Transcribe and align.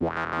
Wow. 0.00 0.38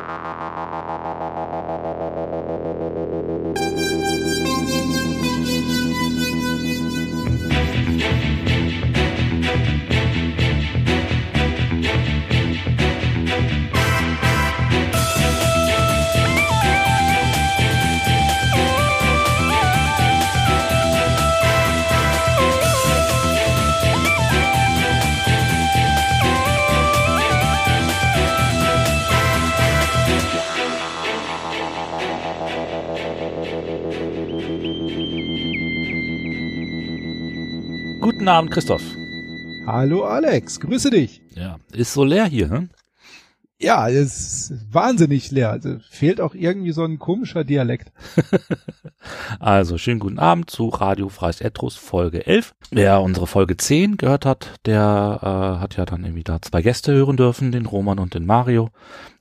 Guten 38.28 38.36
Abend, 38.36 38.50
Christoph. 38.50 38.82
Hallo 39.66 40.04
Alex, 40.04 40.60
grüße 40.60 40.90
dich. 40.90 41.22
Ja, 41.34 41.56
ist 41.72 41.94
so 41.94 42.04
leer 42.04 42.26
hier, 42.26 42.50
hm? 42.50 42.68
Ja, 43.58 43.88
es 43.88 44.50
ist 44.50 44.52
wahnsinnig 44.70 45.30
leer. 45.30 45.52
Also 45.52 45.78
fehlt 45.88 46.20
auch 46.20 46.34
irgendwie 46.34 46.72
so 46.72 46.84
ein 46.84 46.98
komischer 46.98 47.42
Dialekt. 47.44 47.90
also, 49.40 49.78
schönen 49.78 49.98
guten 49.98 50.18
Abend 50.18 50.50
zu 50.50 50.68
Radio 50.68 51.08
Freies 51.08 51.40
Etrus 51.40 51.76
Folge 51.76 52.26
11. 52.26 52.54
Wer 52.70 53.00
unsere 53.00 53.26
Folge 53.26 53.56
10 53.56 53.96
gehört 53.96 54.26
hat, 54.26 54.52
der 54.66 55.20
äh, 55.22 55.60
hat 55.62 55.78
ja 55.78 55.86
dann 55.86 56.04
irgendwie 56.04 56.24
da 56.24 56.42
zwei 56.42 56.60
Gäste 56.60 56.92
hören 56.92 57.16
dürfen, 57.16 57.50
den 57.50 57.64
Roman 57.64 57.98
und 57.98 58.12
den 58.12 58.26
Mario. 58.26 58.68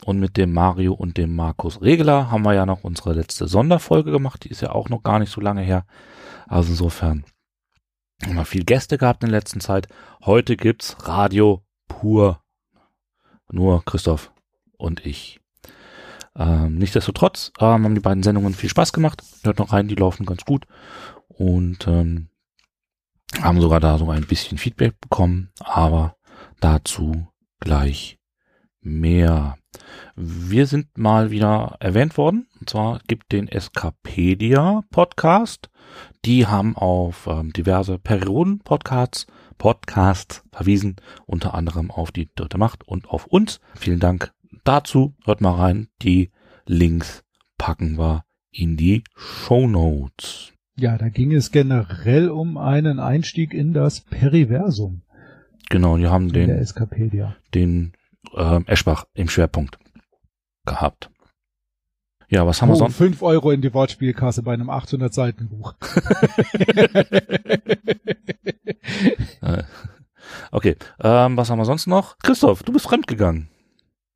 Und 0.04 0.20
mit 0.20 0.36
dem 0.36 0.52
Mario 0.52 0.94
und 0.94 1.16
dem 1.16 1.34
Markus 1.34 1.82
Regler 1.82 2.30
haben 2.30 2.44
wir 2.44 2.55
ja 2.55 2.66
noch 2.66 2.84
unsere 2.84 3.14
letzte 3.14 3.48
Sonderfolge 3.48 4.12
gemacht. 4.12 4.44
Die 4.44 4.49
ist 4.49 4.60
ja 4.60 4.74
auch 4.74 4.90
noch 4.90 5.02
gar 5.02 5.20
nicht 5.20 5.32
so 5.32 5.40
lange 5.40 5.62
her. 5.62 5.86
Also 6.46 6.71
insofern 6.71 7.24
wir 8.26 8.46
viel 8.46 8.63
Gäste 8.63 8.98
gehabt 8.98 9.23
in 9.23 9.29
der 9.29 9.40
letzten 9.40 9.62
Zeit. 9.62 9.87
Heute 10.26 10.57
gibt's 10.57 10.96
Radio 11.07 11.63
pur. 11.87 12.41
Nur 13.49 13.84
Christoph 13.85 14.32
und 14.77 15.05
ich. 15.05 15.40
Ähm, 16.35 16.77
nichtsdestotrotz 16.77 17.51
ähm, 17.59 17.84
haben 17.84 17.96
die 17.96 18.01
beiden 18.01 18.24
Sendungen 18.24 18.54
viel 18.54 18.70
Spaß 18.70 18.93
gemacht. 18.93 19.24
Hört 19.43 19.59
noch 19.59 19.74
rein, 19.74 19.87
die 19.87 19.96
laufen 19.96 20.26
ganz 20.26 20.46
gut. 20.46 20.65
Und 21.27 21.87
ähm, 21.87 22.29
haben 23.41 23.62
sogar 23.62 23.79
da 23.79 23.98
sogar 23.98 24.15
ein 24.15 24.27
bisschen 24.27 24.57
Feedback 24.57 24.99
bekommen. 24.99 25.52
Aber 25.59 26.15
dazu 26.59 27.27
gleich 27.59 28.16
mehr. 28.88 29.57
Wir 30.16 30.66
sind 30.66 30.98
mal 30.98 31.30
wieder 31.30 31.76
erwähnt 31.80 32.18
worden. 32.18 32.48
Und 32.60 32.70
zwar 32.70 32.99
gibt 33.07 33.32
den 33.32 33.48
Escapedia 33.48 34.84
Podcast. 34.90 35.70
Die 36.26 36.48
haben 36.48 36.76
auf 36.76 37.27
ähm, 37.27 37.54
diverse 37.54 37.99
Perioden-Podcasts 37.99 39.27
Podcasts 39.58 40.43
verwiesen, 40.52 40.98
unter 41.26 41.54
anderem 41.54 41.90
auf 41.90 42.12
die 42.12 42.30
dritte 42.35 42.58
Macht 42.58 42.88
und 42.88 43.10
auf 43.10 43.26
uns. 43.26 43.60
Vielen 43.76 43.99
Dank 43.99 44.32
dazu. 44.63 45.15
Hört 45.26 45.41
mal 45.41 45.55
rein. 45.55 45.88
Die 46.02 46.32
Links 46.65 47.24
packen 47.58 47.98
wir 47.98 48.24
in 48.52 48.77
die 48.77 49.04
Show 49.15 49.68
Notes. 49.68 50.54
Ja, 50.76 50.98
da 50.98 51.10
ging 51.10 51.34
es 51.34 51.52
generell 51.52 52.30
um 52.30 52.58
einen 52.58 52.99
Einstieg 52.99 53.54
in 53.54 53.74
das 53.74 54.02
Periversum. 54.02 55.02
Genau, 55.70 55.98
die 55.98 56.08
haben 56.08 56.32
den, 56.32 56.65
den 57.54 57.93
äh, 58.36 58.62
Eschbach 58.66 59.06
im 59.14 59.30
Schwerpunkt 59.30 59.78
gehabt. 60.66 61.10
Ja, 62.30 62.46
was 62.46 62.62
haben 62.62 62.70
oh, 62.70 62.74
wir 62.74 62.78
sonst? 62.78 62.98
Fünf 62.98 63.22
Euro 63.22 63.52
in 63.52 63.62
die 63.62 63.74
Wortspielkasse 63.74 64.44
bei 64.44 64.53
einem 64.53 64.70
800 64.70 65.14
Seiten 65.14 65.47
Buch. 65.47 65.75
okay, 70.52 70.76
ähm, 71.02 71.38
was 71.38 71.50
haben 71.50 71.60
wir 71.60 71.66
sonst 71.66 71.88
noch? 71.88 72.18
Christoph, 72.20 72.64
du 72.64 72.74
bist 72.74 72.86
fremd 72.86 73.08
gegangen. 73.08 73.48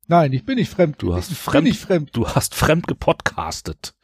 Nein, 0.08 0.34
ich 0.34 0.44
bin 0.44 0.56
nicht 0.56 0.70
fremd. 0.70 0.96
Du 0.98 1.14
hast 1.14 1.30
ich 1.30 1.38
fremd, 1.38 1.64
bin 1.64 1.72
fremd. 1.74 2.10
Du 2.12 2.28
hast 2.28 2.54
fremd 2.54 2.86
gepodcastet. 2.86 3.94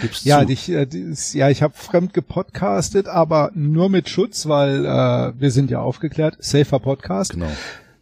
Gib's 0.00 0.24
ja. 0.24 0.42
Ich, 0.42 0.68
äh, 0.70 0.86
ja, 1.32 1.48
ich 1.48 1.62
habe 1.62 1.72
fremd 1.74 2.12
gepodcastet, 2.12 3.08
aber 3.08 3.50
nur 3.54 3.88
mit 3.88 4.10
Schutz, 4.10 4.46
weil 4.46 4.84
äh, 4.84 5.32
wir 5.40 5.50
sind 5.50 5.70
ja 5.70 5.80
aufgeklärt. 5.80 6.36
Safer 6.40 6.80
Podcast. 6.80 7.32
Genau. 7.32 7.50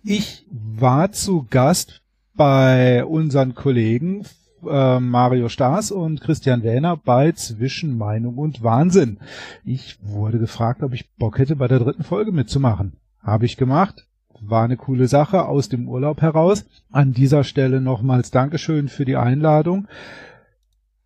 Ich 0.04 0.44
war 0.50 1.12
zu 1.12 1.46
Gast 1.48 2.02
bei 2.34 3.04
unseren 3.04 3.54
Kollegen 3.54 4.24
äh, 4.68 4.98
Mario 4.98 5.48
Staas 5.48 5.92
und 5.92 6.20
Christian 6.20 6.64
Wähner 6.64 6.96
bei 6.96 7.30
Zwischen 7.32 7.96
Meinung 7.96 8.36
und 8.36 8.64
Wahnsinn. 8.64 9.18
Ich 9.64 9.98
wurde 10.02 10.40
gefragt, 10.40 10.82
ob 10.82 10.92
ich 10.92 11.08
Bock 11.14 11.38
hätte, 11.38 11.54
bei 11.54 11.68
der 11.68 11.78
dritten 11.78 12.02
Folge 12.02 12.32
mitzumachen. 12.32 12.94
Habe 13.22 13.46
ich 13.46 13.56
gemacht. 13.56 14.08
War 14.40 14.64
eine 14.64 14.76
coole 14.76 15.06
Sache 15.06 15.44
aus 15.44 15.68
dem 15.68 15.88
Urlaub 15.88 16.20
heraus. 16.20 16.64
An 16.90 17.12
dieser 17.12 17.44
Stelle 17.44 17.80
nochmals 17.80 18.32
Dankeschön 18.32 18.88
für 18.88 19.04
die 19.04 19.16
Einladung. 19.16 19.86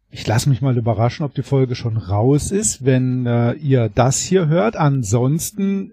Ich 0.08 0.26
lasse 0.26 0.48
mich 0.48 0.62
mal 0.62 0.78
überraschen, 0.78 1.26
ob 1.26 1.34
die 1.34 1.42
Folge 1.42 1.74
schon 1.74 1.98
raus 1.98 2.50
ist, 2.50 2.86
wenn 2.86 3.26
äh, 3.26 3.52
ihr 3.52 3.90
das 3.94 4.20
hier 4.20 4.46
hört. 4.46 4.74
Ansonsten 4.74 5.92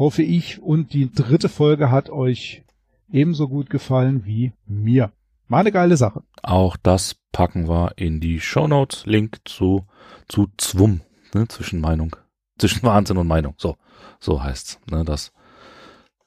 hoffe 0.00 0.22
ich 0.22 0.60
und 0.62 0.94
die 0.94 1.12
dritte 1.12 1.50
Folge 1.50 1.90
hat 1.90 2.08
euch 2.08 2.64
ebenso 3.12 3.48
gut 3.48 3.68
gefallen 3.68 4.24
wie 4.24 4.54
mir. 4.66 5.12
War 5.46 5.60
eine 5.60 5.72
geile 5.72 5.98
Sache. 5.98 6.22
Auch 6.42 6.78
das 6.78 7.16
packen 7.32 7.68
wir 7.68 7.92
in 7.96 8.18
die 8.18 8.40
Show 8.40 8.66
Notes. 8.66 9.04
Link 9.04 9.40
zu, 9.44 9.84
zu 10.26 10.48
Zwum, 10.56 11.02
ne, 11.34 11.46
zwischen 11.48 11.80
Meinung, 11.80 12.16
zwischen 12.58 12.82
Wahnsinn 12.82 13.18
und 13.18 13.26
Meinung. 13.26 13.54
So, 13.58 13.76
so 14.20 14.42
heißt's, 14.42 14.80
ne, 14.90 15.04
das 15.04 15.32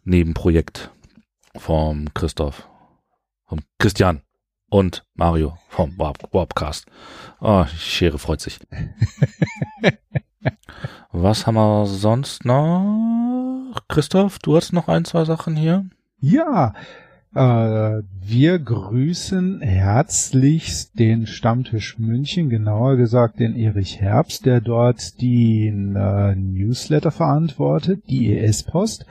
Nebenprojekt 0.03 0.91
vom 1.57 2.13
Christoph, 2.13 2.69
vom 3.47 3.61
Christian 3.79 4.21
und 4.69 5.03
Mario 5.15 5.57
vom 5.69 5.97
Warpcast. 5.97 6.85
Oh, 7.41 7.65
Schere 7.65 8.19
freut 8.19 8.41
sich. 8.41 8.59
Was 11.11 11.47
haben 11.47 11.55
wir 11.55 11.87
sonst 11.87 12.45
noch? 12.45 13.32
Christoph, 13.87 14.39
du 14.39 14.55
hast 14.55 14.73
noch 14.73 14.87
ein, 14.87 15.05
zwei 15.05 15.25
Sachen 15.25 15.55
hier? 15.55 15.85
Ja, 16.19 16.73
äh, 17.35 18.03
wir 18.21 18.59
grüßen 18.59 19.61
herzlichst 19.61 20.99
den 20.99 21.25
Stammtisch 21.25 21.97
München, 21.97 22.49
genauer 22.49 22.95
gesagt 22.95 23.39
den 23.39 23.55
Erich 23.55 23.99
Herbst, 23.99 24.45
der 24.45 24.61
dort 24.61 25.19
den 25.21 25.95
äh, 25.95 26.35
Newsletter 26.35 27.11
verantwortet, 27.11 28.03
die 28.09 28.37
ES-Post. 28.37 29.05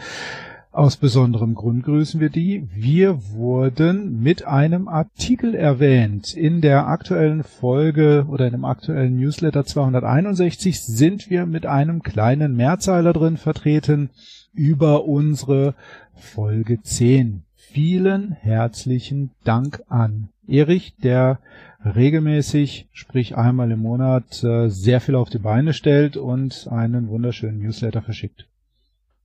Aus 0.71 0.97
besonderem 0.97 1.55
Grund 1.55 1.85
grüßen 1.85 2.19
wir 2.19 2.31
die. 2.31 2.67
Wir 2.73 3.33
wurden 3.33 4.23
mit 4.23 4.47
einem 4.47 4.89
Artikel 4.89 5.55
erwähnt. 5.55 6.33
In 6.33 6.63
der 6.63 6.87
aktuellen 6.87 7.43
Folge 7.43 8.25
oder 8.29 8.47
in 8.47 8.53
dem 8.53 8.65
aktuellen 8.65 9.17
Newsletter 9.17 9.67
261 9.67 10.81
sind 10.81 11.29
wir 11.29 11.45
mit 11.45 11.67
einem 11.67 12.03
kleinen 12.03 12.57
Mehrzeiler 12.57 13.13
drin 13.13 13.37
vertreten 13.37 14.09
über 14.53 15.05
unsere 15.05 15.75
Folge 16.15 16.83
10 16.83 17.45
vielen 17.55 18.33
herzlichen 18.33 19.31
Dank 19.45 19.83
an 19.89 20.29
Erich, 20.47 20.95
der 20.97 21.39
regelmäßig, 21.85 22.89
sprich 22.93 23.37
einmal 23.37 23.71
im 23.71 23.81
Monat, 23.81 24.45
äh, 24.45 24.69
sehr 24.69 25.01
viel 25.01 25.15
auf 25.15 25.31
die 25.31 25.39
Beine 25.39 25.73
stellt 25.73 26.17
und 26.17 26.69
einen 26.71 27.09
wunderschönen 27.09 27.61
Newsletter 27.61 28.03
verschickt. 28.03 28.47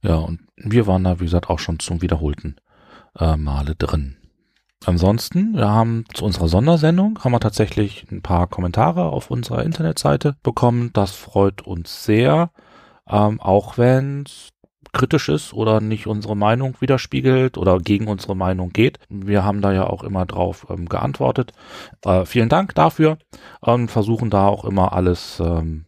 Ja, 0.01 0.15
und 0.15 0.41
wir 0.55 0.87
waren 0.87 1.03
da, 1.03 1.19
wie 1.19 1.25
gesagt, 1.25 1.49
auch 1.49 1.59
schon 1.59 1.79
zum 1.79 2.01
wiederholten 2.01 2.55
äh, 3.19 3.35
Male 3.35 3.75
drin. 3.75 4.15
Ansonsten, 4.85 5.55
wir 5.55 5.69
haben 5.69 6.05
zu 6.13 6.23
unserer 6.23 6.47
Sondersendung, 6.47 7.19
haben 7.23 7.31
wir 7.31 7.39
tatsächlich 7.39 8.09
ein 8.11 8.21
paar 8.21 8.47
Kommentare 8.47 9.05
auf 9.09 9.31
unserer 9.31 9.63
Internetseite 9.63 10.37
bekommen. 10.43 10.91
Das 10.93 11.11
freut 11.11 11.61
uns 11.63 12.05
sehr. 12.05 12.51
Ähm, 13.09 13.41
auch 13.41 13.77
wenn 13.77 14.23
es 14.25 14.49
kritisch 14.93 15.29
ist 15.29 15.53
oder 15.53 15.81
nicht 15.81 16.07
unsere 16.07 16.35
Meinung 16.35 16.75
widerspiegelt 16.79 17.57
oder 17.57 17.77
gegen 17.79 18.07
unsere 18.07 18.35
Meinung 18.35 18.71
geht. 18.71 18.99
Wir 19.09 19.43
haben 19.43 19.61
da 19.61 19.71
ja 19.73 19.85
auch 19.85 20.03
immer 20.03 20.25
drauf 20.25 20.67
ähm, 20.69 20.87
geantwortet. 20.87 21.53
Äh, 22.03 22.25
vielen 22.25 22.49
Dank 22.49 22.75
dafür 22.75 23.17
und 23.61 23.89
versuchen 23.89 24.29
da 24.29 24.47
auch 24.47 24.65
immer 24.65 24.93
alles, 24.93 25.39
ähm, 25.39 25.85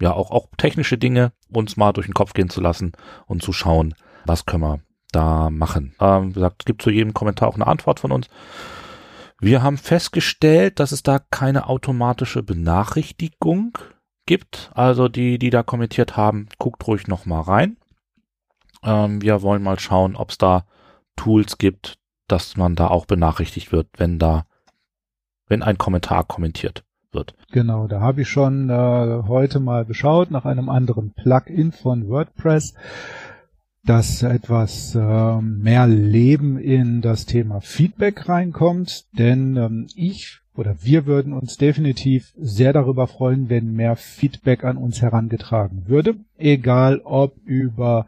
ja, 0.00 0.12
auch, 0.12 0.30
auch 0.30 0.48
technische 0.56 0.98
Dinge 0.98 1.32
uns 1.50 1.76
mal 1.76 1.92
durch 1.92 2.06
den 2.06 2.14
Kopf 2.14 2.32
gehen 2.32 2.50
zu 2.50 2.60
lassen 2.60 2.92
und 3.26 3.42
zu 3.42 3.52
schauen, 3.52 3.94
was 4.24 4.46
können 4.46 4.62
wir 4.62 4.80
da 5.12 5.50
machen. 5.50 5.94
Ähm, 6.00 6.30
wie 6.30 6.34
gesagt, 6.34 6.62
es 6.62 6.64
gibt 6.64 6.82
zu 6.82 6.90
jedem 6.90 7.14
Kommentar 7.14 7.48
auch 7.48 7.54
eine 7.54 7.66
Antwort 7.66 8.00
von 8.00 8.12
uns. 8.12 8.28
Wir 9.40 9.62
haben 9.62 9.76
festgestellt, 9.76 10.78
dass 10.78 10.92
es 10.92 11.02
da 11.02 11.18
keine 11.18 11.68
automatische 11.68 12.42
Benachrichtigung 12.42 13.76
gibt. 14.26 14.70
Also 14.74 15.08
die, 15.08 15.38
die 15.38 15.50
da 15.50 15.62
kommentiert 15.62 16.16
haben, 16.16 16.48
guckt 16.58 16.86
ruhig 16.86 17.08
noch 17.08 17.26
mal 17.26 17.40
rein. 17.40 17.76
Ähm, 18.82 19.22
wir 19.22 19.42
wollen 19.42 19.62
mal 19.62 19.78
schauen, 19.78 20.16
ob 20.16 20.30
es 20.30 20.38
da 20.38 20.64
Tools 21.16 21.58
gibt, 21.58 21.98
dass 22.28 22.56
man 22.56 22.74
da 22.74 22.88
auch 22.88 23.06
benachrichtigt 23.06 23.72
wird, 23.72 23.88
wenn 23.96 24.18
da, 24.18 24.46
wenn 25.46 25.62
ein 25.62 25.78
Kommentar 25.78 26.24
kommentiert 26.24 26.84
wird. 27.12 27.34
Genau, 27.50 27.86
da 27.86 28.00
habe 28.00 28.22
ich 28.22 28.28
schon 28.28 28.70
äh, 28.70 29.22
heute 29.28 29.60
mal 29.60 29.84
geschaut 29.84 30.30
nach 30.30 30.44
einem 30.44 30.68
anderen 30.68 31.12
Plugin 31.12 31.72
von 31.72 32.08
WordPress, 32.08 32.74
dass 33.84 34.22
etwas 34.22 34.94
äh, 34.94 35.40
mehr 35.40 35.86
Leben 35.86 36.58
in 36.58 37.00
das 37.00 37.26
Thema 37.26 37.60
Feedback 37.60 38.28
reinkommt, 38.28 39.06
denn 39.18 39.56
ähm, 39.56 39.86
ich 39.96 40.38
oder 40.54 40.76
wir 40.82 41.06
würden 41.06 41.32
uns 41.32 41.56
definitiv 41.56 42.32
sehr 42.36 42.72
darüber 42.72 43.06
freuen, 43.06 43.48
wenn 43.48 43.72
mehr 43.72 43.96
Feedback 43.96 44.64
an 44.64 44.76
uns 44.76 45.00
herangetragen 45.00 45.84
würde, 45.86 46.16
egal 46.36 47.00
ob 47.04 47.36
über 47.46 48.06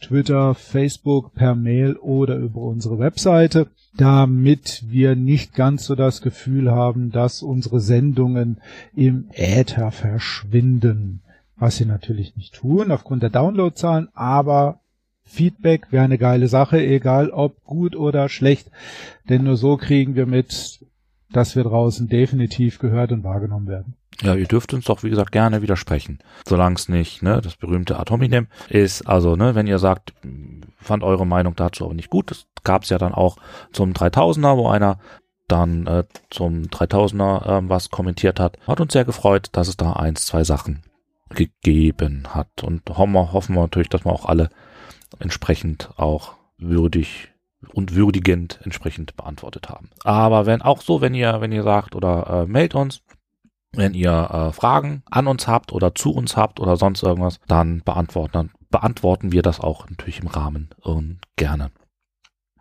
Twitter, 0.00 0.54
Facebook, 0.54 1.34
per 1.34 1.54
Mail 1.54 1.96
oder 1.96 2.36
über 2.36 2.60
unsere 2.60 2.98
Webseite, 2.98 3.68
damit 3.96 4.84
wir 4.86 5.16
nicht 5.16 5.54
ganz 5.54 5.86
so 5.86 5.94
das 5.94 6.22
Gefühl 6.22 6.70
haben, 6.70 7.10
dass 7.10 7.42
unsere 7.42 7.80
Sendungen 7.80 8.58
im 8.94 9.28
Äther 9.32 9.90
verschwinden. 9.90 11.22
Was 11.56 11.78
sie 11.78 11.86
natürlich 11.86 12.36
nicht 12.36 12.54
tun 12.54 12.92
aufgrund 12.92 13.24
der 13.24 13.30
Downloadzahlen, 13.30 14.08
aber 14.14 14.78
Feedback 15.28 15.92
wäre 15.92 16.04
eine 16.04 16.18
geile 16.18 16.48
Sache, 16.48 16.84
egal 16.84 17.30
ob 17.30 17.64
gut 17.64 17.94
oder 17.94 18.28
schlecht, 18.28 18.70
denn 19.28 19.44
nur 19.44 19.56
so 19.56 19.76
kriegen 19.76 20.14
wir 20.14 20.26
mit, 20.26 20.84
dass 21.30 21.54
wir 21.54 21.64
draußen 21.64 22.08
definitiv 22.08 22.78
gehört 22.78 23.12
und 23.12 23.24
wahrgenommen 23.24 23.68
werden. 23.68 23.94
Ja, 24.22 24.34
ihr 24.34 24.46
dürft 24.46 24.74
uns 24.74 24.86
doch, 24.86 25.04
wie 25.04 25.10
gesagt, 25.10 25.30
gerne 25.30 25.62
widersprechen. 25.62 26.18
Solange 26.44 26.74
es 26.74 26.88
nicht, 26.88 27.22
ne, 27.22 27.40
das 27.40 27.54
berühmte 27.54 27.98
Atominem 28.00 28.48
ist. 28.68 29.06
Also, 29.06 29.36
ne, 29.36 29.54
wenn 29.54 29.68
ihr 29.68 29.78
sagt, 29.78 30.12
fand 30.76 31.04
eure 31.04 31.26
Meinung 31.26 31.54
dazu 31.54 31.84
aber 31.84 31.94
nicht 31.94 32.10
gut, 32.10 32.30
das 32.30 32.46
gab 32.64 32.82
es 32.82 32.88
ja 32.88 32.98
dann 32.98 33.14
auch 33.14 33.36
zum 33.70 33.92
3000er, 33.92 34.56
wo 34.56 34.68
einer 34.68 34.98
dann 35.46 35.86
äh, 35.86 36.04
zum 36.30 36.64
3000er 36.64 37.64
äh, 37.64 37.68
was 37.68 37.90
kommentiert 37.90 38.40
hat. 38.40 38.58
Hat 38.66 38.80
uns 38.80 38.92
sehr 38.92 39.04
gefreut, 39.04 39.50
dass 39.52 39.68
es 39.68 39.76
da 39.76 39.92
eins, 39.92 40.26
zwei 40.26 40.42
Sachen 40.42 40.82
gegeben 41.30 42.34
hat. 42.34 42.62
Und 42.62 42.82
hoffen 42.88 43.12
wir, 43.12 43.32
hoffen 43.32 43.54
wir 43.54 43.62
natürlich, 43.62 43.88
dass 43.88 44.04
wir 44.04 44.12
auch 44.12 44.26
alle 44.26 44.50
entsprechend 45.18 45.90
auch 45.96 46.34
würdig 46.58 47.30
und 47.72 47.94
würdigend 47.94 48.60
entsprechend 48.62 49.16
beantwortet 49.16 49.68
haben. 49.68 49.90
Aber 50.04 50.46
wenn 50.46 50.62
auch 50.62 50.80
so, 50.80 51.00
wenn 51.00 51.14
ihr, 51.14 51.40
wenn 51.40 51.52
ihr 51.52 51.62
sagt 51.62 51.94
oder 51.94 52.44
äh, 52.44 52.46
meldet 52.46 52.74
uns, 52.74 53.02
wenn 53.72 53.94
ihr 53.94 54.12
äh, 54.12 54.52
Fragen 54.52 55.02
an 55.10 55.26
uns 55.26 55.46
habt 55.46 55.72
oder 55.72 55.94
zu 55.94 56.12
uns 56.12 56.36
habt 56.36 56.60
oder 56.60 56.76
sonst 56.76 57.02
irgendwas, 57.02 57.40
dann 57.46 57.82
beantworten, 57.84 58.32
dann 58.32 58.50
beantworten 58.70 59.32
wir 59.32 59.42
das 59.42 59.60
auch 59.60 59.88
natürlich 59.88 60.20
im 60.20 60.28
Rahmen 60.28 60.70
und 60.80 61.20
gerne. 61.36 61.70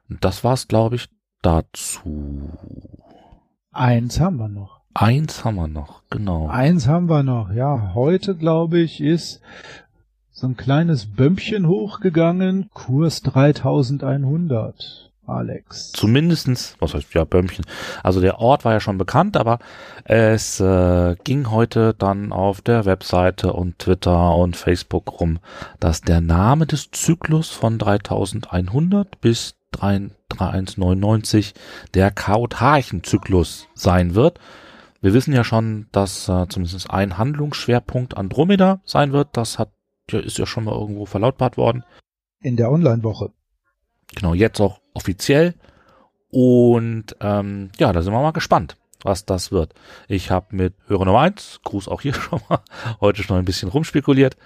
Das 0.09 0.43
war's, 0.43 0.67
glaube 0.67 0.95
ich, 0.95 1.09
dazu. 1.41 2.50
Eins 3.71 4.19
haben 4.19 4.38
wir 4.38 4.47
noch. 4.47 4.81
Eins 4.93 5.45
haben 5.45 5.55
wir 5.55 5.67
noch, 5.67 6.01
genau. 6.09 6.47
Eins 6.47 6.88
haben 6.88 7.07
wir 7.07 7.21
noch, 7.21 7.51
ja. 7.51 7.93
Heute, 7.93 8.35
glaube 8.35 8.79
ich, 8.79 9.00
ist 9.00 9.41
so 10.38 10.45
ein 10.45 10.56
kleines 10.56 11.07
Bömpchen 11.07 11.68
hochgegangen, 11.68 12.69
Kurs 12.72 13.24
3100. 13.24 15.10
Alex. 15.25 15.92
Zumindestens, 15.94 16.75
was 16.80 16.94
heißt 16.94 17.13
ja 17.16 17.25
Bömmchen. 17.25 17.66
Also 18.04 18.22
der 18.22 18.39
Ort 18.39 18.63
war 18.63 18.72
ja 18.72 18.80
schon 18.80 19.00
bekannt, 19.00 19.36
aber 19.36 19.57
es 20.06 20.60
äh, 20.60 21.16
ging 21.24 21.50
heute 21.50 21.95
dann 21.98 22.31
auf 22.31 22.62
der 22.62 22.86
Webseite 22.86 23.51
und 23.51 23.80
Twitter 23.80 24.36
und 24.36 24.56
Facebook 24.56 25.19
rum, 25.19 25.39
dass 25.80 26.01
der 26.01 26.22
Name 26.22 26.68
des 26.68 26.92
Zyklus 26.92 27.50
von 27.50 27.80
3100 27.80 29.19
bis 29.19 29.56
3199 29.72 31.56
der 31.95 32.12
Chaotarchen-Zyklus 32.12 33.68
sein 33.74 34.13
wird. 34.13 34.39
Wir 35.01 35.13
wissen 35.13 35.34
ja 35.34 35.44
schon, 35.44 35.88
dass 35.92 36.30
äh, 36.30 36.48
zumindest 36.48 36.92
ein 36.92 37.18
Handlungsschwerpunkt 37.18 38.16
Andromeda 38.16 38.81
sein 38.86 39.12
wird. 39.12 39.30
Das 39.34 39.60
hat 39.60 39.69
ja, 40.12 40.19
ist 40.19 40.38
ja 40.38 40.45
schon 40.45 40.65
mal 40.65 40.75
irgendwo 40.75 41.06
verlautbart 41.06 41.57
worden. 41.57 41.83
In 42.42 42.56
der 42.56 42.71
Online-Woche. 42.71 43.31
Genau, 44.15 44.33
jetzt 44.33 44.59
auch 44.59 44.80
offiziell. 44.94 45.56
Und 46.30 47.15
ähm, 47.21 47.71
ja, 47.77 47.94
da 47.94 48.01
sind 48.01 48.13
wir 48.13 48.21
mal 48.21 48.31
gespannt, 48.31 48.77
was 49.01 49.25
das 49.25 49.51
wird. 49.51 49.74
Ich 50.07 50.31
habe 50.31 50.56
mit 50.56 50.74
Hörer 50.88 51.06
Nummer 51.06 51.21
eins, 51.21 51.59
Gruß 51.63 51.88
auch 51.88 52.01
hier 52.01 52.13
schon 52.15 52.42
mal, 52.50 52.59
heute 53.01 53.24
schon 53.24 53.38
ein 53.38 53.45
bisschen 53.45 53.69
rumspekuliert. 53.69 54.38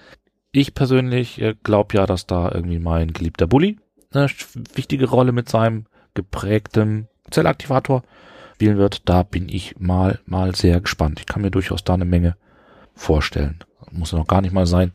Ich 0.52 0.74
persönlich 0.74 1.40
äh, 1.40 1.54
glaube 1.62 1.96
ja, 1.96 2.06
dass 2.06 2.26
da 2.26 2.50
irgendwie 2.52 2.78
mein 2.78 3.12
geliebter 3.12 3.46
Bully 3.46 3.78
eine 4.12 4.28
wichtige 4.74 5.08
Rolle 5.08 5.32
mit 5.32 5.48
seinem 5.48 5.86
geprägten 6.14 7.08
Zellaktivator 7.30 8.02
spielen 8.62 8.78
wird. 8.78 9.08
Da 9.08 9.24
bin 9.24 9.48
ich 9.48 9.80
mal, 9.80 10.20
mal 10.24 10.54
sehr 10.54 10.80
gespannt. 10.80 11.18
Ich 11.18 11.26
kann 11.26 11.42
mir 11.42 11.50
durchaus 11.50 11.82
da 11.82 11.94
eine 11.94 12.04
Menge 12.04 12.36
vorstellen. 12.94 13.58
Muss 13.90 14.12
ja 14.12 14.18
noch 14.18 14.28
gar 14.28 14.40
nicht 14.40 14.52
mal 14.52 14.66
sein, 14.66 14.92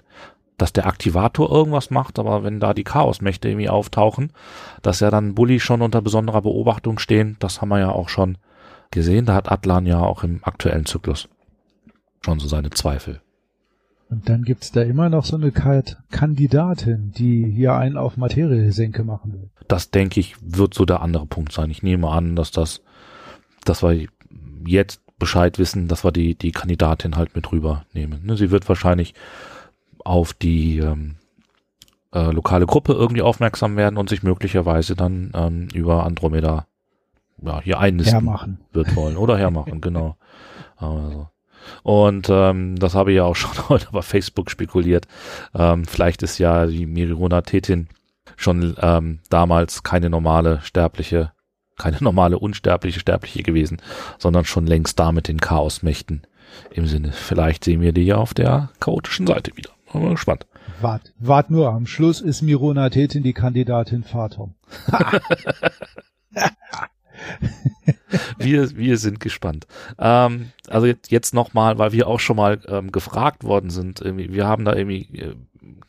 dass 0.58 0.74
der 0.74 0.88
Aktivator 0.88 1.52
irgendwas 1.52 1.92
macht, 1.92 2.18
aber 2.18 2.44
wenn 2.44 2.60
da 2.60 2.74
die 2.74 2.84
Chaosmächte 2.84 3.48
irgendwie 3.48 3.70
auftauchen, 3.70 4.32
dass 4.82 5.00
ja 5.00 5.12
dann 5.12 5.36
Bully 5.36 5.60
schon 5.60 5.82
unter 5.82 6.02
besonderer 6.02 6.42
Beobachtung 6.42 6.98
stehen, 7.00 7.38
das 7.40 7.62
haben 7.62 7.70
wir 7.70 7.80
ja 7.80 7.90
auch 7.90 8.10
schon 8.10 8.38
gesehen. 8.92 9.26
Da 9.26 9.36
hat 9.36 9.52
Atlan 9.52 9.86
ja 9.86 10.00
auch 10.00 10.24
im 10.24 10.40
aktuellen 10.44 10.86
Zyklus 10.86 11.30
schon 12.22 12.40
so 12.40 12.48
seine 12.48 12.72
Zweifel. 12.72 13.22
Und 14.10 14.30
dann 14.30 14.44
gibt's 14.44 14.72
da 14.72 14.82
immer 14.82 15.10
noch 15.10 15.26
so 15.26 15.36
eine 15.36 15.52
Kandidatin, 15.52 17.12
die 17.12 17.46
hier 17.52 17.76
einen 17.76 17.98
auf 17.98 18.16
Materiesenke 18.16 19.04
machen 19.04 19.34
will. 19.34 19.50
Das 19.68 19.92
denke 19.92 20.22
ich, 20.22 20.36
wird 20.42 20.74
so 20.74 20.86
der 20.86 21.02
andere 21.02 21.26
Punkt 21.26 21.52
sein. 21.52 21.70
Ich 21.70 21.84
nehme 21.84 22.10
an, 22.10 22.36
dass 22.36 22.52
das, 22.52 22.82
dass 23.66 23.84
wir 23.84 24.08
jetzt 24.66 25.02
Bescheid 25.20 25.60
wissen, 25.60 25.90
dass 25.90 26.06
wir 26.06 26.12
die, 26.12 26.36
die 26.36 26.52
Kandidatin 26.52 27.18
halt 27.18 27.36
mit 27.36 27.52
rübernehmen. 27.52 28.26
Ne, 28.26 28.38
sie 28.38 28.50
wird 28.50 28.70
wahrscheinlich 28.70 29.14
auf 30.08 30.34
die 30.34 30.80
ähm, 30.80 31.16
äh, 32.14 32.32
lokale 32.32 32.66
Gruppe 32.66 32.94
irgendwie 32.94 33.22
aufmerksam 33.22 33.76
werden 33.76 33.98
und 33.98 34.10
sich 34.10 34.24
möglicherweise 34.24 34.96
dann 34.96 35.32
ähm, 35.36 35.68
über 35.74 36.06
Andromeda 36.06 36.66
ja, 37.44 37.62
hier 37.62 37.80
einnisten 37.80 38.14
hermachen. 38.14 38.60
wird 38.72 38.96
wollen 38.96 39.18
oder 39.18 39.38
hermachen, 39.38 39.82
genau. 39.82 40.16
Also. 40.80 41.28
Und 41.82 42.28
ähm, 42.30 42.76
das 42.76 42.94
habe 42.94 43.12
ich 43.12 43.18
ja 43.18 43.24
auch 43.24 43.36
schon 43.36 43.52
heute 43.70 43.88
bei 43.92 44.04
Facebook 44.04 44.52
spekuliert. 44.52 45.08
Ähm, 45.56 45.86
vielleicht 45.86 46.22
ist 46.22 46.38
ja 46.38 46.68
die 46.68 46.86
Mirona 46.86 47.42
Tetin 47.42 47.88
schon 48.36 48.76
ähm, 48.80 49.20
damals 49.32 49.82
keine 49.82 50.12
normale 50.12 50.62
sterbliche, 50.62 51.32
keine 51.78 51.98
normale 52.00 52.38
unsterbliche 52.38 53.00
Sterbliche 53.00 53.42
gewesen, 53.42 53.82
sondern 54.20 54.46
schon 54.46 54.68
längst 54.68 55.00
da 55.00 55.12
mit 55.12 55.28
den 55.28 55.42
Chaosmächten 55.42 56.22
im 56.70 56.86
Sinne. 56.86 57.12
Vielleicht 57.12 57.64
sehen 57.64 57.82
wir 57.82 57.92
die 57.92 58.06
ja 58.06 58.18
auf 58.18 58.36
der 58.36 58.70
chaotischen 58.80 59.26
Seite 59.26 59.58
wieder. 59.58 59.72
Bin 59.92 60.10
gespannt. 60.12 60.46
Wart, 60.82 61.14
wart 61.18 61.50
nur, 61.50 61.70
am 61.70 61.88
Schluss 61.88 62.22
ist 62.22 62.42
Mirona 62.42 62.90
Tetin 62.90 63.24
die 63.24 63.34
Kandidatin 63.34 64.04
Fatom. 64.04 64.54
wir, 68.38 68.76
wir 68.78 68.98
sind 68.98 69.20
gespannt. 69.20 69.66
Ähm, 69.98 70.52
also 70.68 70.88
jetzt, 70.88 71.12
jetzt 71.12 71.34
nochmal, 71.34 71.78
weil 71.78 71.92
wir 71.94 72.08
auch 72.08 72.20
schon 72.20 72.38
mal 72.38 72.60
ähm, 72.68 72.92
gefragt 72.92 73.44
worden 73.44 73.70
sind. 73.70 74.02
Wir 74.04 74.46
haben 74.46 74.66
da 74.66 74.76
irgendwie 74.76 75.08
äh, 75.18 75.36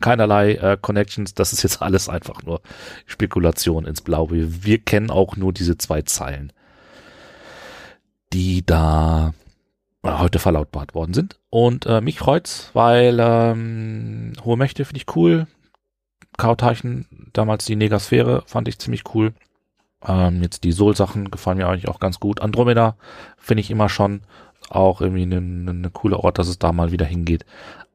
keinerlei 0.01 0.55
äh, 0.55 0.79
Connections. 0.81 1.35
Das 1.35 1.53
ist 1.53 1.63
jetzt 1.63 1.83
alles 1.83 2.09
einfach 2.09 2.43
nur 2.43 2.61
Spekulation 3.07 3.85
ins 3.85 4.01
Blaue. 4.01 4.31
Wir, 4.31 4.65
wir 4.65 4.79
kennen 4.79 5.11
auch 5.11 5.37
nur 5.37 5.53
diese 5.53 5.77
zwei 5.77 6.03
Zeilen, 6.03 6.53
die 8.33 8.65
da 8.65 9.35
heute 10.05 10.39
verlautbart 10.39 10.95
worden 10.95 11.15
sind. 11.15 11.39
Und 11.51 11.87
äh, 11.87 12.01
mich 12.01 12.19
freut's, 12.19 12.71
weil 12.73 13.19
ähm, 13.21 14.33
Hohe 14.45 14.57
Mächte 14.57 14.85
finde 14.85 14.99
ich 14.99 15.17
cool. 15.17 15.47
Chaoteichen, 16.37 17.31
damals 17.33 17.65
die 17.65 17.77
Negasphäre, 17.77 18.43
fand 18.47 18.69
ich 18.69 18.79
ziemlich 18.79 19.03
cool. 19.15 19.35
Ähm, 20.07 20.43
jetzt 20.43 20.63
die 20.65 20.73
Sol-Sachen 20.73 21.31
gefallen 21.31 21.59
mir 21.59 21.67
eigentlich 21.67 21.89
auch 21.89 21.99
ganz 21.99 22.21
gut. 22.21 22.41
Andromeda 22.41 22.97
finde 23.37 23.61
ich 23.63 23.71
immer 23.71 23.89
schon 23.89 24.23
auch 24.71 25.01
irgendwie 25.01 25.23
eine 25.23 25.41
ne, 25.41 25.75
ne 25.75 25.91
coole 25.91 26.19
Ort, 26.19 26.39
dass 26.39 26.49
es 26.49 26.59
da 26.59 26.73
mal 26.73 26.93
wieder 26.93 27.07
hingeht. 27.07 27.45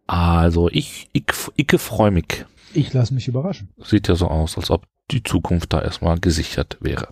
Also 0.06 0.70
ich, 0.70 1.10
ich, 1.14 1.26
ich 1.56 1.80
freue 1.80 2.12
mich. 2.12 2.46
Ich 2.74 2.94
lasse 2.94 3.14
mich 3.14 3.28
überraschen. 3.28 3.70
Sieht 3.78 4.08
ja 4.08 4.16
so 4.16 4.28
aus, 4.28 4.58
als 4.58 4.70
ob 4.70 4.86
die 5.12 5.24
Zukunft 5.24 5.72
da 5.72 5.82
erstmal 5.82 6.20
gesichert 6.20 6.78
wäre. 6.82 7.08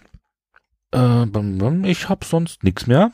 Äh, 0.92 1.90
ich 1.90 2.10
habe 2.10 2.26
sonst 2.26 2.64
nichts 2.64 2.88
mehr. 2.88 3.12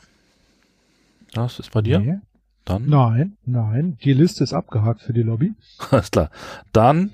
Das 1.32 1.58
ist 1.58 1.72
bei 1.72 1.82
dir? 1.82 2.00
Nee. 2.00 2.18
Dann? 2.64 2.88
Nein, 2.88 3.36
nein. 3.46 3.96
Die 4.04 4.12
Liste 4.12 4.44
ist 4.44 4.52
abgehakt 4.52 5.00
für 5.00 5.12
die 5.12 5.22
Lobby. 5.22 5.54
Alles 5.90 6.10
klar. 6.10 6.30
Dann 6.72 7.12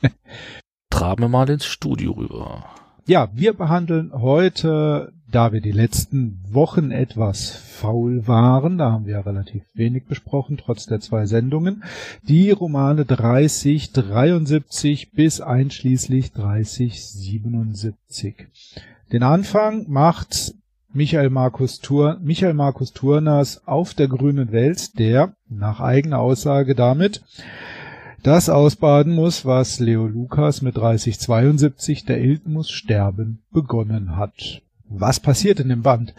traben 0.90 1.22
wir 1.22 1.28
mal 1.28 1.50
ins 1.50 1.66
Studio 1.66 2.12
rüber. 2.12 2.64
Ja, 3.08 3.28
wir 3.34 3.52
behandeln 3.52 4.12
heute, 4.12 5.12
da 5.30 5.52
wir 5.52 5.60
die 5.60 5.72
letzten 5.72 6.40
Wochen 6.48 6.90
etwas 6.90 7.50
faul 7.50 8.26
waren, 8.26 8.78
da 8.78 8.90
haben 8.90 9.06
wir 9.06 9.12
ja 9.12 9.20
relativ 9.20 9.62
wenig 9.74 10.06
besprochen, 10.06 10.56
trotz 10.56 10.86
der 10.86 10.98
zwei 10.98 11.26
Sendungen, 11.26 11.84
die 12.22 12.50
Romane 12.50 13.04
30, 13.04 13.92
73 13.92 15.12
bis 15.12 15.40
einschließlich 15.40 16.32
30, 16.32 17.04
77. 17.04 18.48
Den 19.12 19.22
Anfang 19.22 19.86
macht 19.88 20.54
Michael 20.96 21.28
Markus, 21.28 21.80
Thur 21.80 22.18
Michael 22.22 22.54
Markus 22.54 22.94
Turners 22.94 23.60
auf 23.66 23.92
der 23.92 24.08
grünen 24.08 24.50
Welt, 24.50 24.98
der 24.98 25.34
nach 25.50 25.78
eigener 25.80 26.20
Aussage 26.20 26.74
damit 26.74 27.22
das 28.22 28.48
ausbaden 28.48 29.12
muss, 29.14 29.44
was 29.44 29.78
Leo 29.78 30.06
Lukas 30.06 30.62
mit 30.62 30.78
3072 30.78 32.06
der 32.06 32.18
Ilten 32.18 32.54
muss 32.54 32.70
sterben 32.70 33.42
begonnen 33.52 34.16
hat. 34.16 34.62
Was 34.88 35.20
passiert 35.20 35.60
in 35.60 35.68
dem 35.68 35.82
Band? 35.82 36.14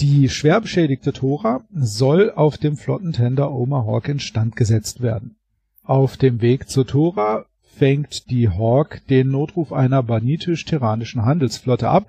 Die 0.00 0.28
schwer 0.28 0.60
beschädigte 0.60 1.12
Tora 1.12 1.62
soll 1.72 2.32
auf 2.32 2.58
dem 2.58 2.76
Flottentender 2.76 3.52
Omaha 3.52 4.00
instand 4.06 4.56
gesetzt 4.56 5.02
werden. 5.02 5.36
Auf 5.84 6.16
dem 6.16 6.42
Weg 6.42 6.68
zur 6.68 6.84
Tora 6.84 7.44
fängt 7.76 8.28
die 8.30 8.48
Hawk 8.48 9.02
den 9.08 9.30
Notruf 9.30 9.72
einer 9.72 10.02
banitisch-terranischen 10.02 11.24
Handelsflotte 11.24 11.88
ab, 11.88 12.08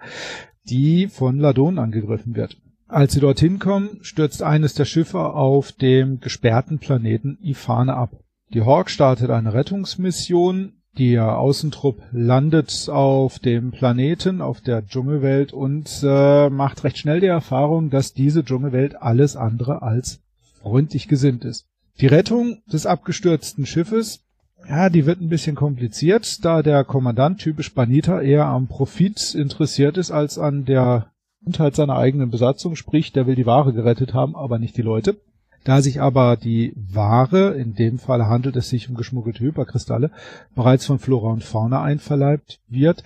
die 0.69 1.07
von 1.07 1.37
Ladon 1.37 1.79
angegriffen 1.79 2.35
wird. 2.35 2.57
Als 2.87 3.13
sie 3.13 3.21
dorthin 3.21 3.59
kommen, 3.59 3.99
stürzt 4.01 4.43
eines 4.43 4.73
der 4.73 4.85
Schiffe 4.85 5.33
auf 5.33 5.71
dem 5.71 6.19
gesperrten 6.19 6.79
Planeten 6.79 7.37
Ifane 7.41 7.95
ab. 7.95 8.11
Die 8.53 8.61
Hawk 8.61 8.89
startet 8.89 9.29
eine 9.29 9.53
Rettungsmission, 9.53 10.73
der 10.97 11.37
Außentrupp 11.37 12.01
landet 12.11 12.89
auf 12.89 13.39
dem 13.39 13.71
Planeten, 13.71 14.41
auf 14.41 14.59
der 14.59 14.85
Dschungelwelt 14.85 15.53
und 15.53 16.01
äh, 16.03 16.49
macht 16.49 16.83
recht 16.83 16.97
schnell 16.97 17.21
die 17.21 17.27
Erfahrung, 17.27 17.89
dass 17.89 18.13
diese 18.13 18.43
Dschungelwelt 18.43 19.01
alles 19.01 19.37
andere 19.37 19.81
als 19.81 20.19
freundlich 20.61 21.07
gesinnt 21.07 21.45
ist. 21.45 21.65
Die 22.01 22.07
Rettung 22.07 22.61
des 22.65 22.85
abgestürzten 22.85 23.65
Schiffes, 23.65 24.25
ja, 24.67 24.89
die 24.89 25.05
wird 25.05 25.21
ein 25.21 25.29
bisschen 25.29 25.55
kompliziert, 25.55 26.43
da 26.45 26.61
der 26.61 26.83
Kommandant 26.83 27.39
typisch 27.39 27.73
Banita 27.73 28.21
eher 28.21 28.45
am 28.45 28.67
Profit 28.67 29.35
interessiert 29.35 29.97
ist 29.97 30.11
als 30.11 30.37
an 30.37 30.65
der 30.65 31.11
Unterhalt 31.43 31.75
seiner 31.75 31.97
eigenen 31.97 32.29
Besatzung, 32.29 32.75
sprich, 32.75 33.11
der 33.13 33.25
will 33.25 33.35
die 33.35 33.45
Ware 33.45 33.73
gerettet 33.73 34.13
haben, 34.13 34.35
aber 34.35 34.59
nicht 34.59 34.77
die 34.77 34.83
Leute. 34.83 35.17
Da 35.63 35.81
sich 35.81 36.01
aber 36.01 36.37
die 36.37 36.73
Ware, 36.75 37.53
in 37.53 37.75
dem 37.75 37.99
Fall 37.99 38.25
handelt 38.25 38.55
es 38.55 38.69
sich 38.69 38.89
um 38.89 38.95
geschmuggelte 38.95 39.43
Hyperkristalle, 39.43 40.09
bereits 40.55 40.85
von 40.85 40.97
Flora 40.97 41.31
und 41.31 41.43
Fauna 41.43 41.83
einverleibt 41.83 42.59
wird, 42.67 43.03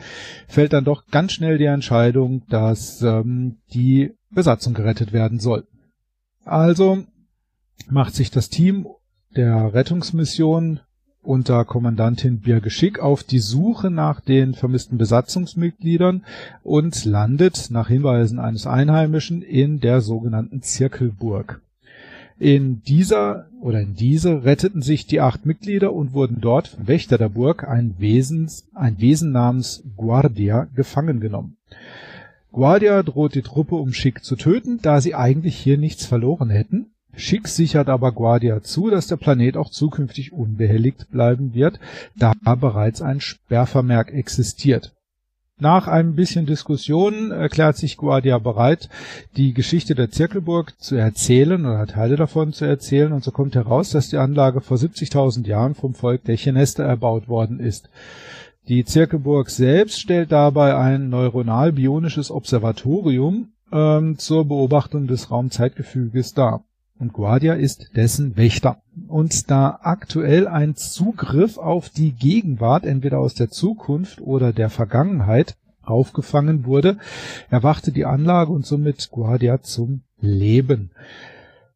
fällt 0.47 0.71
dann 0.71 0.85
doch 0.85 1.07
ganz 1.07 1.33
schnell 1.33 1.57
die 1.57 1.65
Entscheidung, 1.65 2.43
dass 2.47 3.01
ähm, 3.01 3.57
die 3.73 4.13
Besatzung 4.31 4.73
gerettet 4.73 5.11
werden 5.11 5.39
soll. 5.39 5.67
Also 6.45 7.03
macht 7.89 8.15
sich 8.15 8.31
das 8.31 8.49
Team 8.49 8.87
der 9.35 9.73
Rettungsmission 9.73 10.79
unter 11.25 11.65
Kommandantin 11.65 12.39
Birge 12.39 12.69
Schick 12.69 12.99
auf 12.99 13.23
die 13.23 13.39
Suche 13.39 13.89
nach 13.89 14.19
den 14.19 14.53
vermissten 14.53 14.97
Besatzungsmitgliedern 14.97 16.23
und 16.63 17.05
landet 17.05 17.67
nach 17.71 17.87
Hinweisen 17.87 18.39
eines 18.39 18.67
Einheimischen 18.67 19.41
in 19.41 19.79
der 19.79 20.01
sogenannten 20.01 20.61
Zirkelburg. 20.61 21.61
In 22.37 22.81
dieser 22.83 23.47
oder 23.61 23.79
in 23.79 23.95
diese 23.95 24.43
retteten 24.43 24.81
sich 24.81 25.07
die 25.07 25.21
acht 25.21 25.45
Mitglieder 25.45 25.93
und 25.93 26.13
wurden 26.13 26.41
dort 26.41 26.67
vom 26.67 26.87
Wächter 26.87 27.17
der 27.17 27.29
Burg, 27.29 27.67
ein, 27.67 27.95
Wesens, 27.97 28.67
ein 28.73 28.99
Wesen 28.99 29.31
namens 29.31 29.83
Guardia, 29.95 30.67
gefangen 30.75 31.21
genommen. 31.21 31.55
Guardia 32.51 33.03
droht 33.03 33.35
die 33.35 33.41
Truppe 33.41 33.75
um 33.75 33.93
Schick 33.93 34.23
zu 34.23 34.35
töten, 34.35 34.79
da 34.81 35.01
sie 35.01 35.15
eigentlich 35.15 35.57
hier 35.57 35.77
nichts 35.77 36.05
verloren 36.05 36.49
hätten. 36.49 36.87
Schick 37.17 37.47
sichert 37.47 37.89
aber 37.89 38.11
Guardia 38.11 38.61
zu, 38.61 38.89
dass 38.89 39.07
der 39.07 39.17
Planet 39.17 39.57
auch 39.57 39.69
zukünftig 39.69 40.33
unbehelligt 40.33 41.09
bleiben 41.11 41.53
wird, 41.53 41.79
da 42.15 42.33
bereits 42.55 43.01
ein 43.01 43.21
Sperrvermerk 43.21 44.13
existiert. 44.13 44.93
Nach 45.57 45.87
ein 45.87 46.15
bisschen 46.15 46.45
Diskussion 46.45 47.31
erklärt 47.31 47.77
sich 47.77 47.95
Guardia 47.95 48.39
bereit, 48.39 48.89
die 49.37 49.53
Geschichte 49.53 49.95
der 49.95 50.11
Zirkelburg 50.11 50.73
zu 50.81 50.95
erzählen 50.97 51.65
oder 51.65 51.87
Teile 51.87 52.17
davon 52.17 52.51
zu 52.51 52.65
erzählen 52.65 53.13
und 53.13 53.23
so 53.23 53.31
kommt 53.31 53.55
heraus, 53.55 53.91
dass 53.91 54.09
die 54.09 54.17
Anlage 54.17 54.59
vor 54.59 54.75
70.000 54.75 55.47
Jahren 55.47 55.73
vom 55.73 55.93
Volk 55.93 56.25
der 56.25 56.35
Chenester 56.35 56.83
erbaut 56.83 57.29
worden 57.29 57.61
ist. 57.61 57.89
Die 58.67 58.83
Zirkelburg 58.83 59.49
selbst 59.49 60.01
stellt 60.01 60.33
dabei 60.33 60.75
ein 60.75 61.07
neuronal-bionisches 61.07 62.31
Observatorium 62.31 63.53
ähm, 63.71 64.17
zur 64.17 64.43
Beobachtung 64.45 65.07
des 65.07 65.31
Raumzeitgefüges 65.31 66.33
dar 66.33 66.65
und 66.99 67.13
Guardia 67.13 67.53
ist 67.53 67.91
dessen 67.95 68.37
Wächter. 68.37 68.81
Und 69.07 69.51
da 69.51 69.79
aktuell 69.81 70.47
ein 70.47 70.75
Zugriff 70.75 71.57
auf 71.57 71.89
die 71.89 72.11
Gegenwart 72.11 72.85
entweder 72.85 73.19
aus 73.19 73.33
der 73.33 73.49
Zukunft 73.49 74.21
oder 74.21 74.53
der 74.53 74.69
Vergangenheit 74.69 75.55
aufgefangen 75.83 76.65
wurde, 76.65 76.97
erwachte 77.49 77.91
die 77.91 78.05
Anlage 78.05 78.51
und 78.51 78.65
somit 78.65 79.09
Guardia 79.11 79.61
zum 79.61 80.01
Leben. 80.19 80.91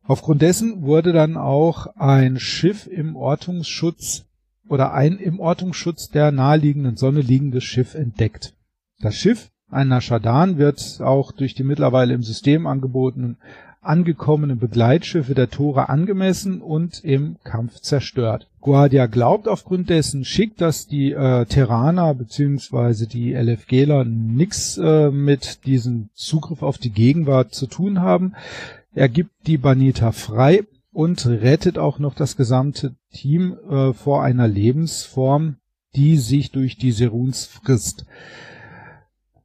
Aufgrund 0.03 0.41
dessen 0.41 0.81
wurde 0.81 1.13
dann 1.13 1.38
auch 1.38 1.88
ein 1.95 2.39
Schiff 2.39 2.88
im 2.88 3.15
Ortungsschutz 3.15 4.25
oder 4.67 4.93
ein 4.93 5.17
im 5.19 5.39
Ortungsschutz 5.39 6.09
der 6.09 6.31
naheliegenden 6.31 6.95
Sonne 6.95 7.21
liegendes 7.21 7.63
Schiff 7.63 7.93
entdeckt. 7.93 8.53
Das 8.99 9.15
Schiff, 9.15 9.49
ein 9.69 9.88
Nashadan, 9.88 10.57
wird 10.57 10.99
auch 11.01 11.31
durch 11.31 11.53
die 11.53 11.63
mittlerweile 11.63 12.13
im 12.13 12.23
System 12.23 12.65
angebotenen 12.65 13.38
angekommene 13.81 14.55
Begleitschiffe 14.55 15.33
der 15.33 15.50
Tore 15.50 15.89
angemessen 15.89 16.62
und 16.62 17.03
im 17.03 17.38
Kampf 17.43 17.79
zerstört. 17.79 18.48
Guardia 18.62 19.05
glaubt 19.05 19.48
aufgrund 19.48 19.89
dessen 19.89 20.25
Schick, 20.25 20.57
dass 20.57 20.88
die 20.88 21.12
äh, 21.12 21.45
Terraner 21.45 22.13
bzw. 22.13 23.05
die 23.05 23.33
LFGler 23.33 24.03
nix 24.03 24.77
äh, 24.77 25.09
mit 25.12 25.65
diesem 25.65 26.09
Zugriff 26.13 26.62
auf 26.62 26.77
die 26.77 26.91
Gegenwart 26.91 27.53
zu 27.53 27.67
tun 27.67 28.01
haben. 28.01 28.36
Er 28.93 29.07
gibt 29.07 29.31
die 29.48 29.57
Banita 29.57 30.12
frei 30.12 30.63
und 30.91 31.25
rettet 31.25 31.77
auch 31.77 32.00
noch 32.00 32.15
das 32.15 32.36
gesamte 32.36 32.95
Team 33.13 33.55
äh, 33.69 33.93
vor 33.93 34.24
einer 34.24 34.48
Lebensform, 34.48 35.55
die 35.95 36.17
sich 36.17 36.51
durch 36.51 36.77
die 36.77 36.91
Seruns 36.91 37.45
frisst. 37.45 38.05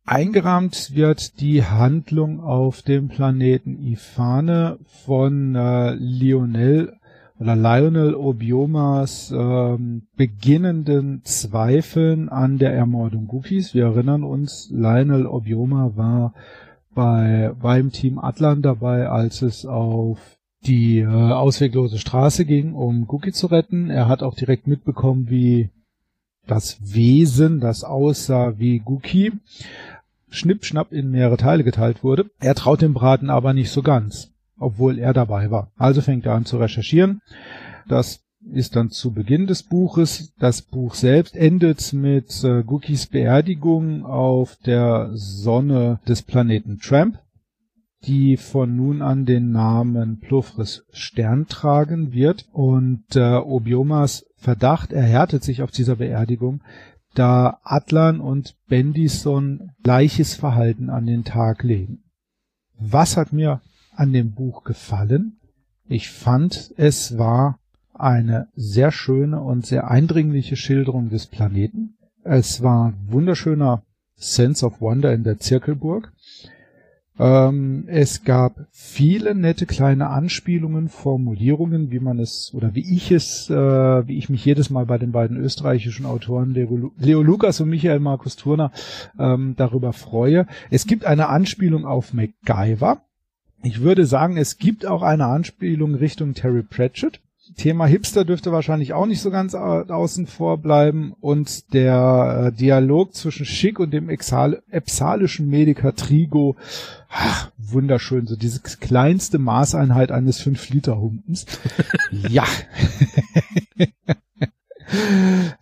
Eingerahmt 0.06 0.94
wird 0.94 1.40
die 1.40 1.64
Handlung 1.64 2.40
auf 2.40 2.82
dem 2.82 3.08
Planeten 3.08 3.78
Ifane 3.80 4.78
von 4.86 5.54
äh, 5.54 5.94
Lionel 5.94 6.92
oder 7.40 7.56
Lionel 7.56 8.14
Obiomas 8.14 9.32
ähm, 9.34 10.02
beginnenden 10.14 11.22
Zweifeln 11.24 12.28
an 12.28 12.58
der 12.58 12.74
Ermordung 12.74 13.26
Gookies. 13.28 13.72
Wir 13.72 13.84
erinnern 13.84 14.24
uns, 14.24 14.68
Lionel 14.70 15.26
Obioma 15.26 15.92
war 15.96 16.34
bei 16.94 17.54
beim 17.58 17.90
Team 17.90 18.18
Atlan 18.18 18.60
dabei, 18.60 19.08
als 19.08 19.40
es 19.40 19.64
auf 19.64 20.18
die 20.66 20.98
äh, 20.98 21.06
ausweglose 21.06 21.98
Straße 21.98 22.44
ging, 22.44 22.74
um 22.74 23.06
Gookie 23.06 23.32
zu 23.32 23.46
retten. 23.46 23.88
Er 23.88 24.06
hat 24.08 24.22
auch 24.22 24.34
direkt 24.34 24.66
mitbekommen, 24.66 25.30
wie 25.30 25.70
das 26.46 26.78
Wesen, 26.94 27.60
das 27.60 27.84
aussah 27.84 28.58
wie 28.58 28.78
Gookie, 28.78 29.32
schnippschnapp 30.34 30.92
in 30.92 31.10
mehrere 31.10 31.36
Teile 31.36 31.64
geteilt 31.64 32.02
wurde. 32.04 32.30
Er 32.40 32.54
traut 32.54 32.82
dem 32.82 32.94
Braten 32.94 33.30
aber 33.30 33.52
nicht 33.52 33.70
so 33.70 33.82
ganz, 33.82 34.30
obwohl 34.58 34.98
er 34.98 35.12
dabei 35.12 35.50
war. 35.50 35.70
Also 35.76 36.00
fängt 36.00 36.26
er 36.26 36.34
an 36.34 36.44
zu 36.44 36.58
recherchieren. 36.58 37.20
Das 37.88 38.24
ist 38.52 38.76
dann 38.76 38.90
zu 38.90 39.12
Beginn 39.12 39.46
des 39.46 39.62
Buches. 39.62 40.34
Das 40.38 40.62
Buch 40.62 40.94
selbst 40.94 41.36
endet 41.36 41.92
mit 41.92 42.44
äh, 42.44 42.62
Gookies 42.62 43.06
Beerdigung 43.06 44.04
auf 44.04 44.56
der 44.66 45.10
Sonne 45.14 46.00
des 46.06 46.22
Planeten 46.22 46.78
Tramp, 46.78 47.18
die 48.04 48.36
von 48.36 48.76
nun 48.76 49.00
an 49.00 49.24
den 49.24 49.50
Namen 49.50 50.20
Plufris 50.20 50.84
Stern 50.92 51.46
tragen 51.46 52.12
wird. 52.12 52.46
Und 52.52 53.04
äh, 53.14 53.36
Obiomas 53.36 54.26
Verdacht 54.36 54.92
erhärtet 54.92 55.42
sich 55.42 55.62
auf 55.62 55.70
dieser 55.70 55.96
Beerdigung, 55.96 56.60
da 57.14 57.60
Atlan 57.62 58.20
und 58.20 58.56
Bendison 58.68 59.70
gleiches 59.82 60.34
Verhalten 60.34 60.90
an 60.90 61.06
den 61.06 61.24
Tag 61.24 61.62
legen. 61.62 62.02
Was 62.78 63.16
hat 63.16 63.32
mir 63.32 63.60
an 63.94 64.12
dem 64.12 64.32
Buch 64.32 64.64
gefallen? 64.64 65.38
Ich 65.86 66.10
fand, 66.10 66.74
es 66.76 67.18
war 67.18 67.58
eine 67.92 68.48
sehr 68.54 68.90
schöne 68.90 69.40
und 69.40 69.66
sehr 69.66 69.90
eindringliche 69.90 70.56
Schilderung 70.56 71.10
des 71.10 71.26
Planeten. 71.26 71.96
Es 72.24 72.62
war 72.62 72.94
wunderschöner 73.06 73.82
Sense 74.16 74.64
of 74.64 74.80
Wonder 74.80 75.12
in 75.12 75.24
der 75.24 75.38
Zirkelburg. 75.38 76.12
Ähm, 77.16 77.84
es 77.86 78.24
gab 78.24 78.66
viele 78.72 79.36
nette 79.36 79.66
kleine 79.66 80.08
Anspielungen, 80.08 80.88
Formulierungen, 80.88 81.92
wie 81.92 82.00
man 82.00 82.18
es 82.18 82.52
oder 82.54 82.74
wie 82.74 82.94
ich 82.94 83.12
es, 83.12 83.48
äh, 83.50 83.54
wie 83.54 84.18
ich 84.18 84.28
mich 84.28 84.44
jedes 84.44 84.70
Mal 84.70 84.86
bei 84.86 84.98
den 84.98 85.12
beiden 85.12 85.36
österreichischen 85.36 86.06
Autoren 86.06 86.54
Leo, 86.54 86.90
Leo 86.98 87.22
Lukas 87.22 87.60
und 87.60 87.68
Michael 87.68 88.00
Markus 88.00 88.34
Turner 88.34 88.72
ähm, 89.18 89.54
darüber 89.56 89.92
freue. 89.92 90.46
Es 90.70 90.86
gibt 90.86 91.04
eine 91.04 91.28
Anspielung 91.28 91.84
auf 91.84 92.12
MacGyver. 92.12 93.02
Ich 93.62 93.80
würde 93.80 94.06
sagen, 94.06 94.36
es 94.36 94.58
gibt 94.58 94.84
auch 94.84 95.02
eine 95.02 95.26
Anspielung 95.26 95.94
Richtung 95.94 96.34
Terry 96.34 96.62
Pratchett. 96.62 97.20
Thema 97.56 97.86
Hipster 97.86 98.24
dürfte 98.24 98.52
wahrscheinlich 98.52 98.94
auch 98.94 99.06
nicht 99.06 99.20
so 99.20 99.30
ganz 99.30 99.54
außen 99.54 100.26
vor 100.26 100.58
bleiben 100.58 101.14
und 101.20 101.72
der 101.74 102.52
äh, 102.52 102.56
Dialog 102.56 103.14
zwischen 103.14 103.44
Schick 103.44 103.78
und 103.78 103.92
dem 103.92 104.08
Exal 104.08 104.62
epsalischen 104.70 105.48
Mediker 105.48 105.94
Trigo, 105.94 106.56
ach, 107.10 107.50
wunderschön, 107.58 108.26
so 108.26 108.34
diese 108.36 108.60
kleinste 108.60 109.38
Maßeinheit 109.38 110.10
eines 110.10 110.40
5-Liter-Humpens. 110.42 111.46
ja. 112.28 112.44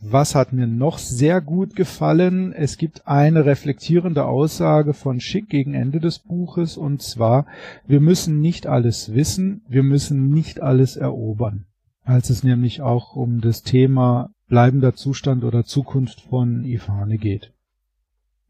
Was 0.00 0.34
hat 0.34 0.52
mir 0.52 0.66
noch 0.66 0.98
sehr 0.98 1.40
gut 1.40 1.74
gefallen? 1.74 2.52
Es 2.52 2.76
gibt 2.76 3.08
eine 3.08 3.44
reflektierende 3.44 4.24
Aussage 4.24 4.94
von 4.94 5.20
Schick 5.20 5.48
gegen 5.48 5.74
Ende 5.74 6.00
des 6.00 6.18
Buches 6.20 6.76
und 6.76 7.02
zwar, 7.02 7.46
wir 7.86 8.00
müssen 8.00 8.40
nicht 8.40 8.66
alles 8.66 9.14
wissen, 9.14 9.62
wir 9.68 9.82
müssen 9.82 10.30
nicht 10.30 10.60
alles 10.60 10.96
erobern. 10.96 11.66
Als 12.04 12.30
es 12.30 12.42
nämlich 12.42 12.82
auch 12.82 13.14
um 13.14 13.40
das 13.40 13.62
Thema 13.62 14.30
bleibender 14.48 14.94
Zustand 14.94 15.44
oder 15.44 15.64
Zukunft 15.64 16.20
von 16.22 16.64
Ifane 16.64 17.18
geht. 17.18 17.52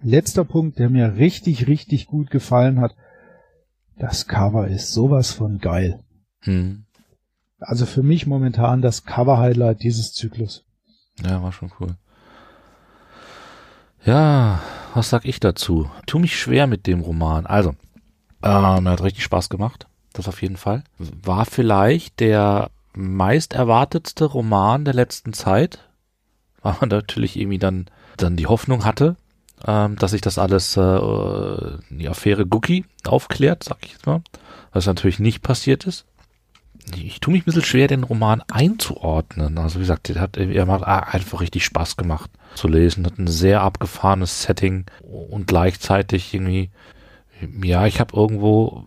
Letzter 0.03 0.45
Punkt, 0.45 0.79
der 0.79 0.91
mir 0.91 1.17
richtig, 1.17 1.69
richtig 1.69 2.07
gut 2.07 2.31
gefallen 2.31 2.81
hat. 2.81 2.95
Das 3.97 4.27
Cover 4.27 4.67
ist 4.67 4.93
sowas 4.93 5.33
von 5.33 5.59
geil. 5.59 6.01
Hm. 6.41 6.85
Also 7.61 7.87
für 7.87 8.03
mich 8.03 8.27
momentan 8.27 8.83
das 8.83 9.05
Cover-Highlight 9.05 9.83
dieses 9.83 10.13
Zyklus. 10.13 10.65
Ja, 11.25 11.43
war 11.43 11.53
schon 11.53 11.71
cool. 11.79 11.95
Ja, 14.05 14.61
was 14.95 15.11
sag 15.11 15.25
ich 15.25 15.39
dazu? 15.39 15.89
Tu 16.07 16.19
mich 16.19 16.37
schwer 16.37 16.67
mit 16.67 16.87
dem 16.89 17.01
Roman. 17.01 17.47
Also, 17.47 17.77
äh, 18.43 18.81
mir 18.81 18.91
hat 18.91 19.03
richtig 19.03 19.23
Spaß 19.23 19.49
gemacht. 19.49 19.87
Das 20.13 20.27
auf 20.27 20.43
jeden 20.43 20.57
Fall. 20.57 20.83
War 20.99 21.45
vielleicht 21.45 22.19
der 22.19 22.71
meist 22.95 23.55
erwartetste 23.55 24.25
Roman 24.25 24.85
der 24.85 24.95
letzten 24.95 25.33
Zeit. 25.33 25.89
Weil 26.63 26.77
man 26.81 26.91
natürlich 26.91 27.37
irgendwie 27.37 27.59
dann, 27.59 27.87
dann 28.17 28.37
die 28.37 28.47
Hoffnung 28.47 28.85
hatte, 28.85 29.17
ähm, 29.67 29.97
dass 29.97 30.13
sich 30.13 30.21
das 30.21 30.39
alles, 30.39 30.77
äh, 30.77 31.79
die 31.91 32.09
Affäre 32.09 32.47
Gookie 32.47 32.85
aufklärt, 33.05 33.65
sag 33.65 33.79
ich 33.83 33.93
jetzt 33.93 34.07
mal. 34.07 34.23
Was 34.73 34.87
natürlich 34.87 35.19
nicht 35.19 35.43
passiert 35.43 35.87
ist 35.87 36.07
ich 36.97 37.21
tue 37.21 37.33
mich 37.33 37.43
ein 37.43 37.47
bisschen 37.47 37.65
schwer, 37.65 37.87
den 37.87 38.05
Roman 38.05 38.43
einzuordnen. 38.51 39.59
Also 39.59 39.77
wie 39.77 39.83
gesagt, 39.83 40.11
er 40.11 40.21
hat, 40.21 40.37
er 40.37 40.67
hat 40.67 40.85
einfach 40.85 41.41
richtig 41.41 41.65
Spaß 41.65 41.97
gemacht 41.97 42.31
zu 42.55 42.69
lesen. 42.69 43.07
Hat 43.07 43.19
ein 43.19 43.29
sehr 43.29 43.63
abgefahrenes 43.63 44.43
Setting 44.43 44.87
und 45.03 45.47
gleichzeitig 45.47 46.35
irgendwie, 46.35 46.71
ja, 47.63 47.87
ich 47.87 48.01
habe 48.01 48.17
irgendwo 48.17 48.87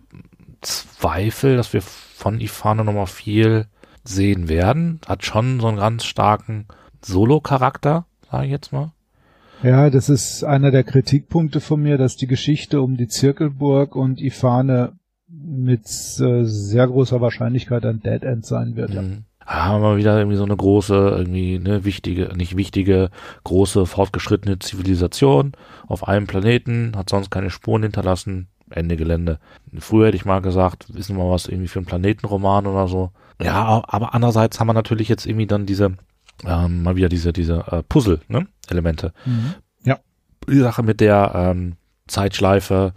Zweifel, 0.60 1.56
dass 1.56 1.72
wir 1.72 1.82
von 1.82 2.40
Ifane 2.40 2.84
nochmal 2.84 3.06
viel 3.06 3.66
sehen 4.08 4.48
werden. 4.48 5.00
Hat 5.06 5.24
schon 5.24 5.60
so 5.60 5.68
einen 5.68 5.78
ganz 5.78 6.04
starken 6.04 6.66
Solo-Charakter, 7.02 8.06
sage 8.30 8.46
ich 8.46 8.50
jetzt 8.52 8.72
mal. 8.72 8.92
Ja, 9.62 9.90
das 9.90 10.08
ist 10.08 10.44
einer 10.44 10.70
der 10.70 10.84
Kritikpunkte 10.84 11.60
von 11.60 11.80
mir, 11.82 11.98
dass 11.98 12.16
die 12.16 12.26
Geschichte 12.26 12.82
um 12.82 12.96
die 12.96 13.08
Zirkelburg 13.08 13.96
und 13.96 14.20
Ifane 14.20 14.92
mit 15.28 15.86
äh, 15.86 16.44
sehr 16.44 16.86
großer 16.86 17.20
Wahrscheinlichkeit 17.20 17.84
ein 17.84 18.00
Dead 18.00 18.22
End 18.22 18.44
sein 18.44 18.76
wird. 18.76 18.90
Mhm. 18.90 18.96
Ja. 18.96 19.02
Haben 19.46 19.82
wir 19.82 19.96
wieder 19.96 20.18
irgendwie 20.18 20.36
so 20.36 20.44
eine 20.44 20.56
große, 20.56 20.94
irgendwie 20.94 21.54
eine 21.54 21.84
wichtige, 21.84 22.32
nicht 22.36 22.56
wichtige, 22.56 23.10
große, 23.44 23.86
fortgeschrittene 23.86 24.58
Zivilisation 24.58 25.52
auf 25.86 26.08
einem 26.08 26.26
Planeten, 26.26 26.92
hat 26.96 27.10
sonst 27.10 27.30
keine 27.30 27.50
Spuren 27.50 27.84
hinterlassen, 27.84 28.48
Ende 28.70 28.96
Gelände. 28.96 29.38
Früher 29.78 30.08
hätte 30.08 30.16
ich 30.16 30.24
mal 30.24 30.42
gesagt, 30.42 30.92
wissen 30.94 31.16
wir 31.16 31.30
was 31.30 31.46
irgendwie 31.46 31.68
für 31.68 31.78
einen 31.78 31.86
Planetenroman 31.86 32.66
oder 32.66 32.88
so. 32.88 33.12
Ja, 33.42 33.82
aber 33.86 34.14
andererseits 34.14 34.58
haben 34.58 34.68
wir 34.68 34.72
natürlich 34.72 35.08
jetzt 35.08 35.26
irgendwie 35.26 35.46
dann 35.46 35.66
diese, 35.66 35.96
ähm, 36.44 36.82
mal 36.82 36.96
wieder 36.96 37.08
diese, 37.08 37.32
diese 37.32 37.64
äh, 37.70 37.82
Puzzle, 37.82 38.20
ne? 38.28 38.46
Elemente. 38.68 39.12
Mhm. 39.24 39.54
Ja. 39.84 39.98
Die 40.48 40.58
Sache 40.58 40.82
mit 40.82 41.00
der 41.00 41.32
ähm, 41.34 41.76
Zeitschleife, 42.06 42.94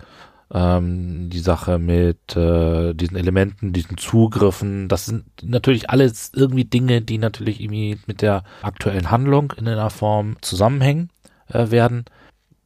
ähm, 0.52 1.30
die 1.30 1.40
Sache 1.40 1.78
mit 1.78 2.36
äh, 2.36 2.94
diesen 2.94 3.18
Elementen, 3.18 3.74
diesen 3.74 3.98
Zugriffen, 3.98 4.88
das 4.88 5.06
sind 5.06 5.26
natürlich 5.44 5.90
alles 5.90 6.32
irgendwie 6.34 6.66
Dinge, 6.66 7.02
die 7.02 7.18
natürlich 7.18 7.62
irgendwie 7.62 8.00
mit 8.08 8.22
der 8.22 8.44
aktuellen 8.62 9.12
Handlung 9.12 9.54
in 9.58 9.68
einer 9.68 9.90
Form 9.90 10.38
zusammenhängen 10.42 11.10
äh, 11.50 11.70
werden. 11.70 12.06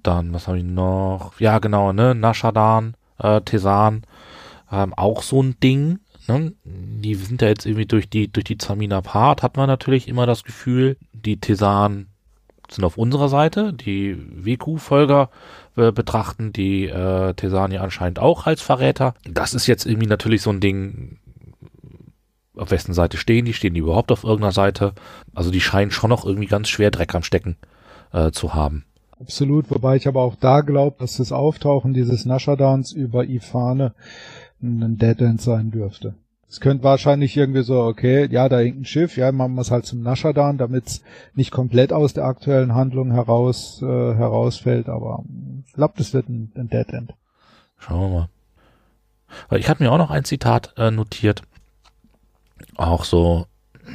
Dann, 0.01 0.33
was 0.33 0.47
habe 0.47 0.59
ich 0.59 0.63
noch? 0.63 1.39
Ja, 1.39 1.59
genau, 1.59 1.91
ne, 1.93 2.13
Nashadan, 2.15 2.95
äh, 3.19 3.41
Tesan, 3.41 4.03
ähm, 4.71 4.93
auch 4.93 5.23
so 5.23 5.41
ein 5.41 5.59
Ding. 5.61 5.99
Ne? 6.27 6.53
Die 6.63 7.15
sind 7.15 7.41
ja 7.41 7.49
jetzt 7.49 7.65
irgendwie 7.65 7.85
durch 7.85 8.09
die, 8.09 8.31
durch 8.31 8.45
die 8.45 8.57
Zamina 8.57 9.01
Part, 9.01 9.43
hat 9.43 9.57
man 9.57 9.67
natürlich 9.67 10.07
immer 10.07 10.25
das 10.25 10.43
Gefühl, 10.43 10.97
die 11.13 11.39
Tesan 11.39 12.07
sind 12.69 12.83
auf 12.83 12.97
unserer 12.97 13.29
Seite, 13.29 13.73
die 13.73 14.17
WQ-Folger 14.17 15.29
äh, 15.75 15.91
betrachten 15.91 16.53
die 16.53 16.85
äh, 16.85 17.33
Tesani 17.33 17.77
anscheinend 17.77 18.19
auch 18.19 18.45
als 18.45 18.61
Verräter. 18.61 19.15
Das 19.29 19.53
ist 19.53 19.67
jetzt 19.67 19.85
irgendwie 19.85 20.07
natürlich 20.07 20.41
so 20.41 20.49
ein 20.49 20.59
Ding, 20.59 21.19
auf 22.55 22.71
wessen 22.71 22.93
Seite 22.93 23.17
stehen 23.17 23.45
die? 23.45 23.53
Stehen 23.53 23.73
die 23.73 23.79
überhaupt 23.79 24.11
auf 24.11 24.23
irgendeiner 24.23 24.51
Seite? 24.51 24.93
Also 25.33 25.51
die 25.51 25.61
scheinen 25.61 25.91
schon 25.91 26.09
noch 26.09 26.25
irgendwie 26.25 26.47
ganz 26.47 26.69
schwer 26.69 26.91
Dreck 26.91 27.13
am 27.15 27.23
Stecken 27.23 27.57
äh, 28.11 28.31
zu 28.31 28.53
haben. 28.53 28.85
Absolut, 29.19 29.71
wobei 29.71 29.95
ich 29.95 30.07
aber 30.07 30.21
auch 30.21 30.35
da 30.35 30.61
glaube, 30.61 30.97
dass 30.99 31.17
das 31.17 31.31
Auftauchen 31.31 31.93
dieses 31.93 32.25
Naschadans 32.25 32.91
über 32.91 33.23
Ifane 33.25 33.93
ein 34.63 34.97
Dead 34.97 35.19
End 35.21 35.41
sein 35.41 35.71
dürfte. 35.71 36.15
Es 36.47 36.59
könnte 36.59 36.83
wahrscheinlich 36.83 37.35
irgendwie 37.35 37.63
so, 37.63 37.81
okay, 37.81 38.27
ja, 38.29 38.47
da 38.47 38.59
hängt 38.59 38.81
ein 38.81 38.85
Schiff, 38.85 39.17
ja, 39.17 39.31
machen 39.31 39.55
wir 39.55 39.61
es 39.61 39.71
halt 39.71 39.85
zum 39.85 40.03
Naschadan, 40.03 40.59
damit 40.59 40.85
es 40.85 41.03
nicht 41.33 41.49
komplett 41.49 41.91
aus 41.91 42.13
der 42.13 42.25
aktuellen 42.25 42.75
Handlung 42.75 43.11
heraus 43.11 43.81
äh, 43.81 43.85
herausfällt, 43.85 44.87
aber 44.87 45.23
ich 45.65 45.73
glaube, 45.73 45.95
das 45.97 46.13
wird 46.13 46.29
ein, 46.29 46.51
ein 46.55 46.69
Dead 46.69 46.87
End. 46.89 47.15
Schauen 47.77 48.01
wir 48.01 48.29
mal. 49.49 49.57
Ich 49.57 49.67
hatte 49.67 49.81
mir 49.81 49.91
auch 49.91 49.97
noch 49.97 50.11
ein 50.11 50.25
Zitat 50.25 50.75
äh, 50.77 50.91
notiert, 50.91 51.41
auch 52.75 53.03
so 53.03 53.47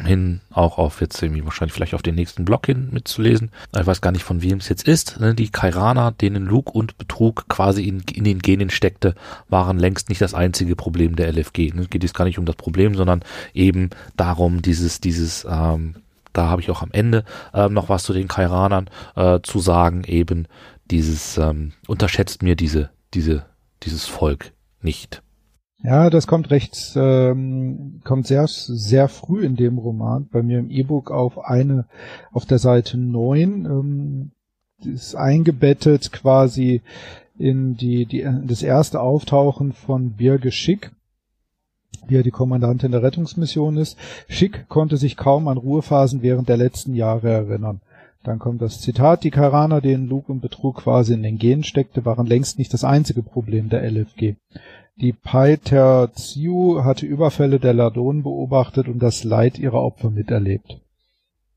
hin, 0.04 0.40
auch 0.50 0.78
auf 0.78 1.00
jetzt 1.00 1.22
irgendwie 1.22 1.44
wahrscheinlich 1.44 1.74
vielleicht 1.74 1.94
auf 1.94 2.02
den 2.02 2.14
nächsten 2.14 2.44
Block 2.44 2.66
hin 2.66 2.88
mitzulesen. 2.90 3.50
Ich 3.78 3.86
weiß 3.86 4.00
gar 4.00 4.12
nicht, 4.12 4.24
von 4.24 4.42
wem 4.42 4.58
es 4.58 4.68
jetzt 4.68 4.86
ist. 4.86 5.20
Ne? 5.20 5.34
Die 5.34 5.50
Kairaner, 5.50 6.12
denen 6.12 6.46
Lug 6.46 6.74
und 6.74 6.98
Betrug 6.98 7.48
quasi 7.48 7.84
in, 7.84 8.00
in 8.12 8.24
den 8.24 8.38
Genen 8.40 8.70
steckte, 8.70 9.14
waren 9.48 9.78
längst 9.78 10.08
nicht 10.08 10.20
das 10.20 10.34
einzige 10.34 10.76
Problem 10.76 11.16
der 11.16 11.32
LFG. 11.32 11.72
Ne? 11.74 11.86
Geht 11.88 12.04
es 12.04 12.14
gar 12.14 12.24
nicht 12.24 12.38
um 12.38 12.44
das 12.44 12.56
Problem, 12.56 12.94
sondern 12.94 13.22
eben 13.54 13.90
darum, 14.16 14.62
dieses, 14.62 15.00
dieses, 15.00 15.46
ähm, 15.48 15.96
da 16.32 16.48
habe 16.48 16.60
ich 16.60 16.70
auch 16.70 16.82
am 16.82 16.92
Ende 16.92 17.24
ähm, 17.54 17.72
noch 17.72 17.88
was 17.88 18.04
zu 18.04 18.12
den 18.12 18.28
Kairanern 18.28 18.88
äh, 19.16 19.40
zu 19.42 19.60
sagen, 19.60 20.04
eben 20.04 20.46
dieses, 20.90 21.38
ähm, 21.38 21.72
unterschätzt 21.86 22.42
mir 22.42 22.56
diese, 22.56 22.90
diese, 23.14 23.44
dieses 23.82 24.06
Volk 24.06 24.52
nicht. 24.80 25.22
Ja, 25.82 26.10
das 26.10 26.26
kommt 26.26 26.50
recht, 26.50 26.94
ähm, 26.96 28.00
kommt 28.02 28.26
sehr, 28.26 28.46
sehr 28.48 29.08
früh 29.08 29.44
in 29.44 29.54
dem 29.54 29.78
Roman, 29.78 30.28
bei 30.30 30.42
mir 30.42 30.58
im 30.58 30.70
E-Book 30.70 31.12
auf 31.12 31.38
eine, 31.38 31.86
auf 32.32 32.46
der 32.46 32.58
Seite 32.58 32.98
9, 32.98 33.64
ähm, 33.64 34.30
ist 34.84 35.14
eingebettet 35.14 36.10
quasi 36.10 36.82
in 37.38 37.76
die, 37.76 38.06
die, 38.06 38.26
das 38.44 38.62
erste 38.62 39.00
Auftauchen 39.00 39.72
von 39.72 40.12
Birge 40.12 40.50
Schick, 40.50 40.90
die 42.10 42.14
ja 42.14 42.22
die 42.22 42.32
Kommandantin 42.32 42.90
der 42.90 43.04
Rettungsmission 43.04 43.76
ist. 43.76 43.96
Schick 44.28 44.68
konnte 44.68 44.96
sich 44.96 45.16
kaum 45.16 45.46
an 45.46 45.58
Ruhephasen 45.58 46.22
während 46.22 46.48
der 46.48 46.56
letzten 46.56 46.94
Jahre 46.94 47.30
erinnern. 47.30 47.80
Dann 48.24 48.40
kommt 48.40 48.60
das 48.60 48.80
Zitat, 48.80 49.22
die 49.22 49.30
Karaner, 49.30 49.80
denen 49.80 50.08
Lug 50.08 50.28
und 50.28 50.40
Betrug 50.40 50.78
quasi 50.78 51.14
in 51.14 51.22
den 51.22 51.38
Genen 51.38 51.62
steckte, 51.62 52.04
waren 52.04 52.26
längst 52.26 52.58
nicht 52.58 52.74
das 52.74 52.82
einzige 52.82 53.22
Problem 53.22 53.68
der 53.68 53.88
LFG. 53.88 54.34
Die 55.00 55.12
Paiterziu 55.12 56.82
hatte 56.82 57.06
Überfälle 57.06 57.60
der 57.60 57.72
Ladonen 57.72 58.24
beobachtet 58.24 58.88
und 58.88 58.98
das 58.98 59.22
Leid 59.22 59.58
ihrer 59.58 59.80
Opfer 59.80 60.10
miterlebt. 60.10 60.80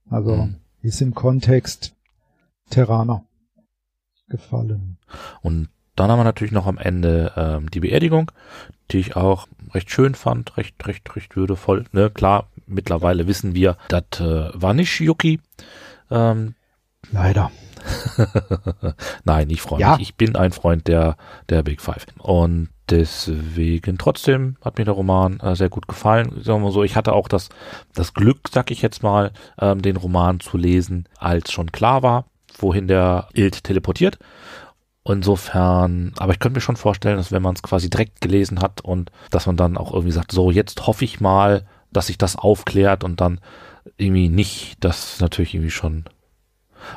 Also 0.10 0.36
mhm. 0.36 0.56
ist 0.82 1.02
im 1.02 1.16
Kontext 1.16 1.96
Terraner 2.70 3.24
gefallen. 4.30 4.98
Und 5.42 5.70
dann 5.96 6.12
haben 6.12 6.20
wir 6.20 6.24
natürlich 6.24 6.54
noch 6.54 6.68
am 6.68 6.78
Ende 6.78 7.34
ähm, 7.36 7.70
die 7.72 7.80
Beerdigung, 7.80 8.32
die 8.92 9.00
ich 9.00 9.16
auch 9.16 9.48
recht 9.74 9.90
schön 9.90 10.16
fand, 10.16 10.58
recht, 10.58 10.76
recht, 10.88 11.16
recht 11.16 11.36
würdevoll. 11.36 11.86
Ne? 11.92 12.10
Klar, 12.10 12.48
mittlerweile 12.68 13.28
wissen 13.28 13.56
wir, 13.56 13.78
das 13.88 14.20
äh, 14.20 14.50
war 14.54 14.74
nicht 14.74 15.00
Yuki. 15.00 15.40
Ähm, 16.10 16.56
Leider. 17.12 17.52
Nein, 19.24 19.50
ich 19.50 19.62
freue 19.62 19.82
ja. 19.82 19.98
mich. 19.98 20.10
Ich 20.10 20.16
bin 20.16 20.36
ein 20.36 20.52
Freund 20.52 20.88
der, 20.88 21.18
der 21.50 21.64
Big 21.64 21.82
Five. 21.82 22.06
Und 22.20 22.70
deswegen 22.92 23.98
trotzdem 23.98 24.58
hat 24.62 24.78
mir 24.78 24.86
der 24.86 24.94
Roman 24.94 25.40
äh, 25.40 25.56
sehr 25.56 25.70
gut 25.70 25.88
gefallen. 25.88 26.42
Sagen 26.44 26.64
wir 26.64 26.72
so, 26.72 26.84
ich 26.84 26.96
hatte 26.96 27.14
auch 27.14 27.28
das, 27.28 27.50
das 27.94 28.14
Glück, 28.14 28.50
sag 28.52 28.70
ich 28.72 28.82
jetzt 28.82 29.02
mal, 29.02 29.32
ähm, 29.60 29.82
den 29.82 29.96
Roman 29.96 30.40
zu 30.40 30.58
lesen, 30.58 31.08
als 31.18 31.52
schon 31.52 31.72
klar 31.72 32.04
war, 32.04 32.26
wohin 32.60 32.88
der 32.88 33.30
Ilt 33.34 33.64
teleportiert. 33.64 34.20
Insofern, 35.04 36.14
aber 36.20 36.34
ich 36.34 36.40
könnte 36.40 36.58
mir 36.58 36.62
schon 36.62 36.76
vorstellen, 36.76 37.18
dass 37.18 37.32
wenn 37.32 37.42
man 37.42 37.56
es 37.56 37.64
quasi 37.64 37.90
direkt 37.90 38.22
gelesen 38.22 38.62
hat 38.62 38.82
und 38.82 39.12
dass 39.32 39.48
man 39.48 39.58
dann 39.58 39.78
auch 39.78 39.94
irgendwie 39.94 40.12
sagt, 40.12 40.32
so 40.32 40.52
jetzt 40.52 40.86
hoffe 40.86 41.06
ich 41.06 41.20
mal, 41.20 41.66
dass 41.92 42.08
sich 42.08 42.20
das 42.20 42.36
aufklärt 42.36 43.04
und 43.04 43.20
dann 43.20 43.40
irgendwie 43.98 44.30
nicht, 44.30 44.78
das 44.82 45.20
natürlich 45.20 45.56
irgendwie 45.56 45.72
schon, 45.72 46.06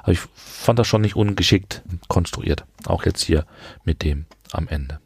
aber 0.02 0.12
ich 0.12 0.20
fand 0.34 0.78
das 0.78 0.86
schon 0.86 1.00
nicht 1.00 1.16
ungeschickt 1.16 1.82
konstruiert. 2.08 2.64
Auch 2.86 3.04
jetzt 3.04 3.22
hier 3.22 3.46
mit 3.84 4.02
dem 4.02 4.26
am 4.52 4.68
Ende. 4.68 5.00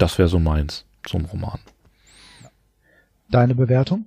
Das 0.00 0.16
wäre 0.16 0.28
so 0.28 0.38
meins 0.38 0.86
zum 1.04 1.26
Roman. 1.26 1.58
Deine 3.30 3.54
Bewertung? 3.54 4.06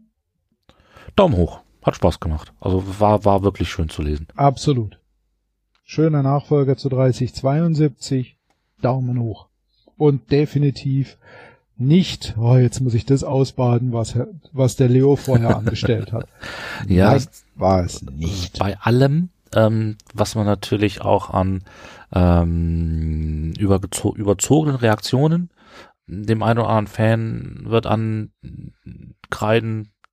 Daumen 1.15 1.38
hoch. 1.38 1.60
Hat 1.84 1.95
Spaß 1.95 2.19
gemacht. 2.19 2.51
Also 2.60 2.99
war, 2.99 3.25
war 3.25 3.43
wirklich 3.43 3.69
schön 3.69 3.89
zu 3.89 4.01
lesen. 4.01 4.27
Absolut. 4.36 4.97
Schöner 5.84 6.23
Nachfolger 6.23 6.77
zu 6.77 6.89
3072. 6.89 8.38
Daumen 8.82 9.19
hoch. 9.19 9.49
Und 9.95 10.32
definitiv 10.32 11.17
nicht, 11.77 12.34
oh, 12.39 12.58
jetzt 12.58 12.79
muss 12.79 12.95
ich 12.95 13.06
das 13.06 13.23
ausbaden, 13.23 13.93
was, 13.93 14.17
was 14.51 14.75
der 14.75 14.89
Leo 14.89 15.15
vorher 15.15 15.56
angestellt 15.58 16.12
hat. 16.12 16.27
ja, 16.88 17.12
Nein, 17.12 17.27
war 17.53 17.84
es 17.84 18.01
nicht. 18.01 18.58
Bei 18.58 18.79
allem, 18.79 19.29
ähm, 19.53 19.97
was 20.12 20.34
man 20.34 20.47
natürlich 20.47 21.01
auch 21.01 21.29
an 21.29 21.62
ähm, 22.12 23.53
überzogenen 23.60 24.77
Reaktionen 24.77 25.51
dem 26.08 26.44
einen 26.44 26.60
oder 26.60 26.70
anderen 26.70 26.88
Fan 26.88 27.63
wird 27.66 27.86
ankreiden 27.86 28.34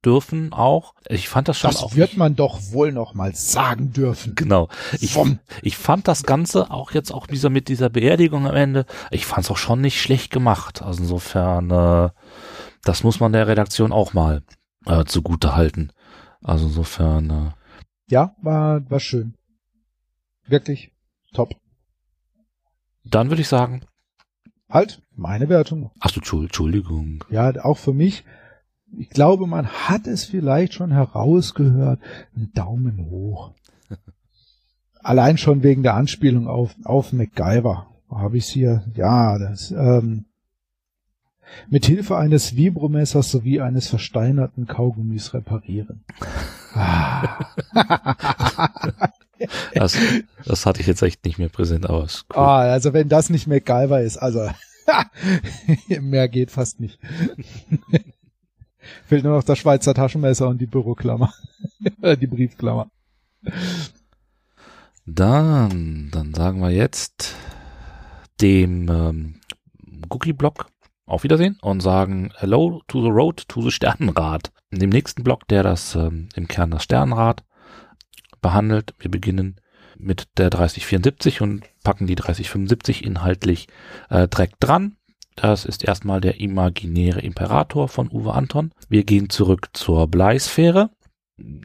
dürfen 0.05 0.53
auch. 0.53 0.94
Ich 1.09 1.29
fand 1.29 1.48
das 1.48 1.59
schon 1.59 1.70
das 1.70 1.83
auch. 1.83 1.88
Das 1.88 1.96
wird 1.96 2.16
man 2.16 2.35
doch 2.37 2.72
wohl 2.72 2.92
noch 2.92 3.14
mal 3.14 3.35
sagen 3.35 3.92
dürfen. 3.92 4.35
Genau. 4.35 4.68
Ich, 5.00 5.16
ich 5.62 5.76
fand 5.76 6.09
das 6.09 6.22
Ganze 6.22 6.70
auch 6.70 6.92
jetzt 6.92 7.12
auch 7.12 7.26
dieser 7.26 7.50
mit 7.50 7.68
dieser 7.68 7.90
Beerdigung 7.90 8.46
am 8.46 8.57
Ende. 8.57 8.87
Ich 9.11 9.26
fand 9.26 9.44
es 9.44 9.50
auch 9.50 9.57
schon 9.57 9.81
nicht 9.81 10.00
schlecht 10.00 10.31
gemacht. 10.33 10.83
Also 10.83 11.03
insofern, 11.03 11.70
äh, 11.70 12.11
das 12.83 13.05
muss 13.05 13.20
man 13.20 13.33
der 13.33 13.46
Redaktion 13.46 13.92
auch 13.92 14.14
mal 14.14 14.42
äh, 14.87 15.05
zugute 15.05 15.55
halten. 15.55 15.92
Also 16.42 16.66
insofern. 16.66 17.31
Äh, 17.31 17.50
ja, 18.12 18.35
war 18.40 18.88
war 18.90 19.00
schön. 19.00 19.35
Wirklich 20.46 20.92
top. 21.35 21.55
Dann 23.05 23.29
würde 23.29 23.42
ich 23.42 23.48
sagen. 23.48 23.83
Halt, 24.70 25.02
meine 25.16 25.48
Wertung. 25.48 25.90
Ach 26.00 26.11
du, 26.11 26.42
Entschuldigung. 26.42 27.24
Ja, 27.30 27.52
auch 27.64 27.78
für 27.78 27.92
mich 27.92 28.24
ich 28.96 29.11
glaube, 29.11 29.46
man 29.46 29.68
hat 29.68 30.06
es 30.06 30.24
vielleicht 30.24 30.74
schon 30.74 30.92
herausgehört. 30.92 32.00
Ein 32.37 32.50
Daumen 32.54 33.06
hoch. 33.11 33.52
Allein 35.02 35.38
schon 35.38 35.62
wegen 35.62 35.83
der 35.83 35.94
Anspielung 35.94 36.48
auf, 36.48 36.74
auf 36.85 37.12
MacGyver 37.12 37.87
habe 38.11 38.38
ich 38.38 38.46
hier, 38.46 38.85
ja, 38.94 39.38
das, 39.38 39.70
ähm, 39.70 40.24
mit 41.68 41.87
Hilfe 41.87 42.16
eines 42.16 42.56
Vibromessers 42.56 43.30
sowie 43.30 43.61
eines 43.61 43.88
versteinerten 43.88 44.66
Kaugummis 44.66 45.35
reparieren. 45.35 46.04
das, 49.74 49.96
das 50.44 50.66
hatte 50.66 50.81
ich 50.81 50.87
jetzt 50.87 51.03
echt 51.03 51.24
nicht 51.24 51.38
mehr 51.38 51.48
präsent, 51.48 51.87
aber 51.88 52.05
ist 52.05 52.26
cool. 52.31 52.42
Ah, 52.42 52.61
also 52.61 52.92
wenn 52.92 53.09
das 53.09 53.31
nicht 53.31 53.46
MacGyver 53.46 54.00
ist, 54.00 54.16
also 54.16 54.48
mehr 56.00 56.29
geht 56.29 56.50
fast 56.50 56.81
nicht. 56.81 56.98
Fehlt 59.07 59.24
nur 59.24 59.37
noch 59.37 59.44
das 59.44 59.59
Schweizer 59.59 59.94
Taschenmesser 59.94 60.48
und 60.48 60.61
die 60.61 60.66
Büroklammer. 60.66 61.33
die 62.03 62.26
Briefklammer. 62.26 62.90
Dann, 65.07 66.11
dann 66.12 66.35
sagen 66.35 66.61
wir 66.61 66.70
jetzt 66.70 67.35
dem 68.40 68.88
ähm, 68.88 69.35
Cookie-Block 70.09 70.66
auf 71.07 71.24
Wiedersehen 71.24 71.59
und 71.61 71.81
sagen 71.81 72.33
Hello 72.37 72.83
to 72.87 73.03
the 73.03 73.11
Road 73.11 73.48
to 73.48 73.62
the 73.62 73.70
Sternenrad. 73.70 74.50
In 74.70 74.79
dem 74.79 74.90
nächsten 74.90 75.24
Block, 75.24 75.46
der 75.48 75.62
das 75.62 75.94
ähm, 75.94 76.29
im 76.35 76.48
Kern 76.48 76.70
das 76.70 76.85
Sternenrad 76.85 77.42
behandelt. 78.40 78.94
Wir 78.98 79.11
beginnen 79.11 79.57
mit 79.98 80.29
der 80.38 80.50
3074 80.50 81.40
und 81.40 81.62
packen 81.85 82.07
die 82.07 82.14
3075 82.14 83.05
inhaltlich 83.05 83.68
äh, 84.09 84.29
direkt 84.29 84.57
dran. 84.61 84.96
Das 85.37 85.64
ist 85.64 85.85
erstmal 85.85 86.20
der 86.20 86.40
imaginäre 86.40 87.20
Imperator 87.20 87.88
von 87.88 88.11
Uwe 88.11 88.35
Anton. 88.35 88.72
Wir 88.88 89.05
gehen 89.05 89.31
zurück 89.31 89.68
zur 89.72 90.07
Bleisphäre, 90.09 90.90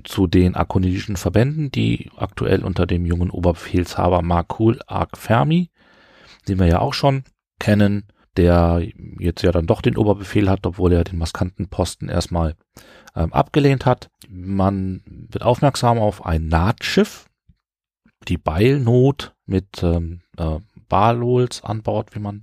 zu 0.04 0.28
den 0.28 0.56
akonidischen 0.56 1.18
Verbänden, 1.18 1.72
die 1.72 2.10
aktuell 2.16 2.64
unter 2.64 2.86
dem 2.86 3.06
jungen 3.06 3.30
Oberbefehlshaber 3.30 4.22
Markul 4.22 4.80
Ark 4.88 5.18
Fermi, 5.18 5.70
den 6.48 6.60
wir 6.60 6.68
ja 6.68 6.80
auch 6.80 6.94
schon 6.94 7.24
kennen, 7.60 8.06
der 8.38 8.86
jetzt 9.20 9.42
ja 9.42 9.52
dann 9.52 9.68
doch 9.68 9.82
den 9.82 9.98
Oberbefehl 9.98 10.50
hat, 10.50 10.66
obwohl 10.66 10.94
er 10.94 11.04
den 11.04 11.18
maskanten 11.18 11.68
Posten 11.68 12.10
erstmal 12.10 12.56
ähm, 13.16 13.34
abgelehnt 13.34 13.86
hat. 13.86 14.10
Man 14.30 15.02
wird 15.06 15.44
aufmerksam 15.44 15.98
auf 15.98 16.26
ein 16.26 16.48
Nahtschiff, 16.48 17.26
die 18.28 18.38
Beilnot 18.38 19.34
mit 19.46 19.84
ähm, 19.84 20.22
äh, 20.38 20.60
Balols 20.90 21.64
an 21.64 21.82
Bord, 21.82 22.16
wie 22.16 22.20
man 22.20 22.42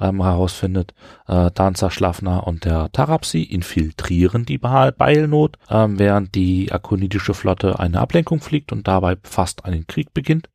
ähm, 0.00 0.22
herausfindet, 0.22 0.94
äh, 1.26 1.50
Danza 1.54 1.90
Schlafner 1.90 2.46
und 2.46 2.64
der 2.64 2.90
Tarapsi 2.92 3.42
infiltrieren 3.42 4.44
die 4.44 4.58
Beilnot, 4.58 5.58
ähm, 5.70 5.98
während 5.98 6.34
die 6.34 6.72
akonidische 6.72 7.34
Flotte 7.34 7.78
eine 7.78 8.00
Ablenkung 8.00 8.40
fliegt 8.40 8.72
und 8.72 8.88
dabei 8.88 9.16
fast 9.22 9.64
einen 9.64 9.86
Krieg 9.86 10.12
beginnt. 10.12 10.48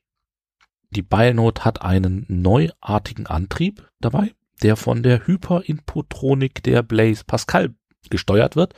Die 0.90 1.02
Beilnot 1.02 1.66
hat 1.66 1.82
einen 1.82 2.26
neuartigen 2.28 3.28
Antrieb 3.28 3.88
dabei, 4.00 4.32
der 4.64 4.76
von 4.76 5.04
der 5.04 5.26
Hyperinpotronik 5.28 6.64
der 6.64 6.84
Blaise 6.84 7.24
Pascal 7.26 7.76
gesteuert 8.10 8.56
wird 8.56 8.74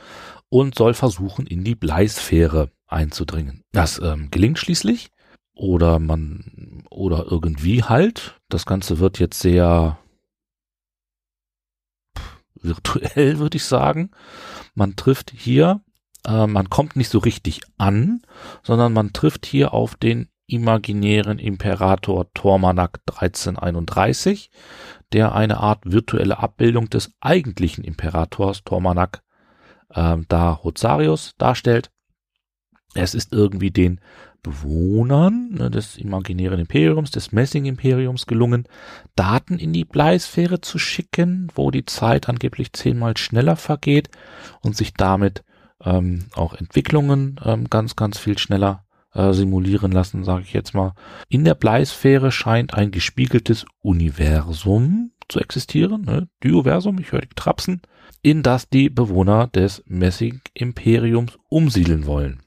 und 0.48 0.74
soll 0.74 0.94
versuchen, 0.94 1.46
in 1.46 1.64
die 1.64 1.74
Bleisphäre 1.74 2.70
einzudringen. 2.86 3.62
Das 3.72 4.00
ähm, 4.00 4.30
gelingt 4.30 4.58
schließlich 4.58 5.10
oder 5.54 5.98
man 5.98 6.84
oder 6.90 7.26
irgendwie 7.30 7.84
halt. 7.84 8.40
Das 8.48 8.66
Ganze 8.66 8.98
wird 8.98 9.18
jetzt 9.18 9.40
sehr 9.40 9.98
virtuell, 12.54 13.38
würde 13.38 13.56
ich 13.56 13.64
sagen. 13.64 14.10
Man 14.74 14.96
trifft 14.96 15.32
hier, 15.34 15.80
äh, 16.26 16.46
man 16.46 16.70
kommt 16.70 16.96
nicht 16.96 17.10
so 17.10 17.18
richtig 17.18 17.60
an, 17.78 18.22
sondern 18.62 18.92
man 18.92 19.12
trifft 19.12 19.46
hier 19.46 19.72
auf 19.72 19.94
den 19.94 20.28
imaginären 20.52 21.38
Imperator 21.38 22.32
Tormanak 22.34 23.00
1331, 23.06 24.50
der 25.12 25.34
eine 25.34 25.58
Art 25.58 25.80
virtuelle 25.84 26.38
Abbildung 26.38 26.90
des 26.90 27.12
eigentlichen 27.20 27.84
Imperators 27.84 28.64
Tormanak 28.64 29.22
äh, 29.90 30.16
da 30.28 30.60
Hozarius 30.62 31.34
darstellt. 31.38 31.90
Es 32.94 33.14
ist 33.14 33.32
irgendwie 33.32 33.70
den 33.70 34.00
Bewohnern 34.42 35.50
ne, 35.52 35.70
des 35.70 35.98
imaginären 35.98 36.60
Imperiums, 36.60 37.10
des 37.10 37.30
Messing-Imperiums 37.30 38.26
gelungen, 38.26 38.66
Daten 39.14 39.58
in 39.58 39.72
die 39.72 39.84
Bleisphäre 39.84 40.60
zu 40.60 40.78
schicken, 40.78 41.48
wo 41.54 41.70
die 41.70 41.84
Zeit 41.84 42.28
angeblich 42.28 42.72
zehnmal 42.72 43.16
schneller 43.16 43.56
vergeht 43.56 44.08
und 44.62 44.76
sich 44.76 44.94
damit 44.94 45.44
ähm, 45.84 46.26
auch 46.34 46.54
Entwicklungen 46.54 47.38
ähm, 47.44 47.68
ganz, 47.68 47.96
ganz 47.96 48.18
viel 48.18 48.38
schneller 48.38 48.84
äh, 49.14 49.32
simulieren 49.32 49.92
lassen, 49.92 50.24
sage 50.24 50.42
ich 50.42 50.52
jetzt 50.52 50.74
mal. 50.74 50.94
In 51.28 51.44
der 51.44 51.54
Bleisphäre 51.54 52.32
scheint 52.32 52.74
ein 52.74 52.90
gespiegeltes 52.90 53.66
Universum 53.80 55.12
zu 55.28 55.40
existieren, 55.40 56.02
ne? 56.02 56.28
Dioversum, 56.42 56.98
ich 56.98 57.12
höre 57.12 57.20
die 57.20 57.28
Trapsen, 57.34 57.82
in 58.22 58.42
das 58.42 58.68
die 58.68 58.90
Bewohner 58.90 59.46
des 59.46 59.82
Messing-Imperiums 59.86 61.38
umsiedeln 61.48 62.06
wollen. 62.06 62.42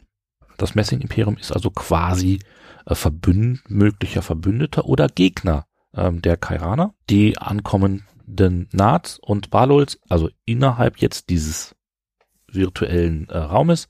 Das 0.58 0.76
Messing-Imperium 0.76 1.38
ist 1.38 1.52
also 1.52 1.70
quasi 1.72 2.40
äh, 2.86 2.96
verbünd 2.96 3.62
möglicher 3.70 4.22
Verbündeter 4.22 4.86
oder 4.86 5.08
Gegner 5.08 5.66
ähm, 5.96 6.22
der 6.22 6.38
Kairaner. 6.38 6.94
Die 7.10 7.38
ankommenden 7.38 8.68
Nats 8.72 9.20
und 9.20 9.50
Balols, 9.50 10.00
also 10.10 10.30
innerhalb 10.46 10.98
jetzt 10.98 11.30
dieses 11.30 11.76
virtuellen 12.48 13.28
äh, 13.30 13.38
Raumes, 13.38 13.88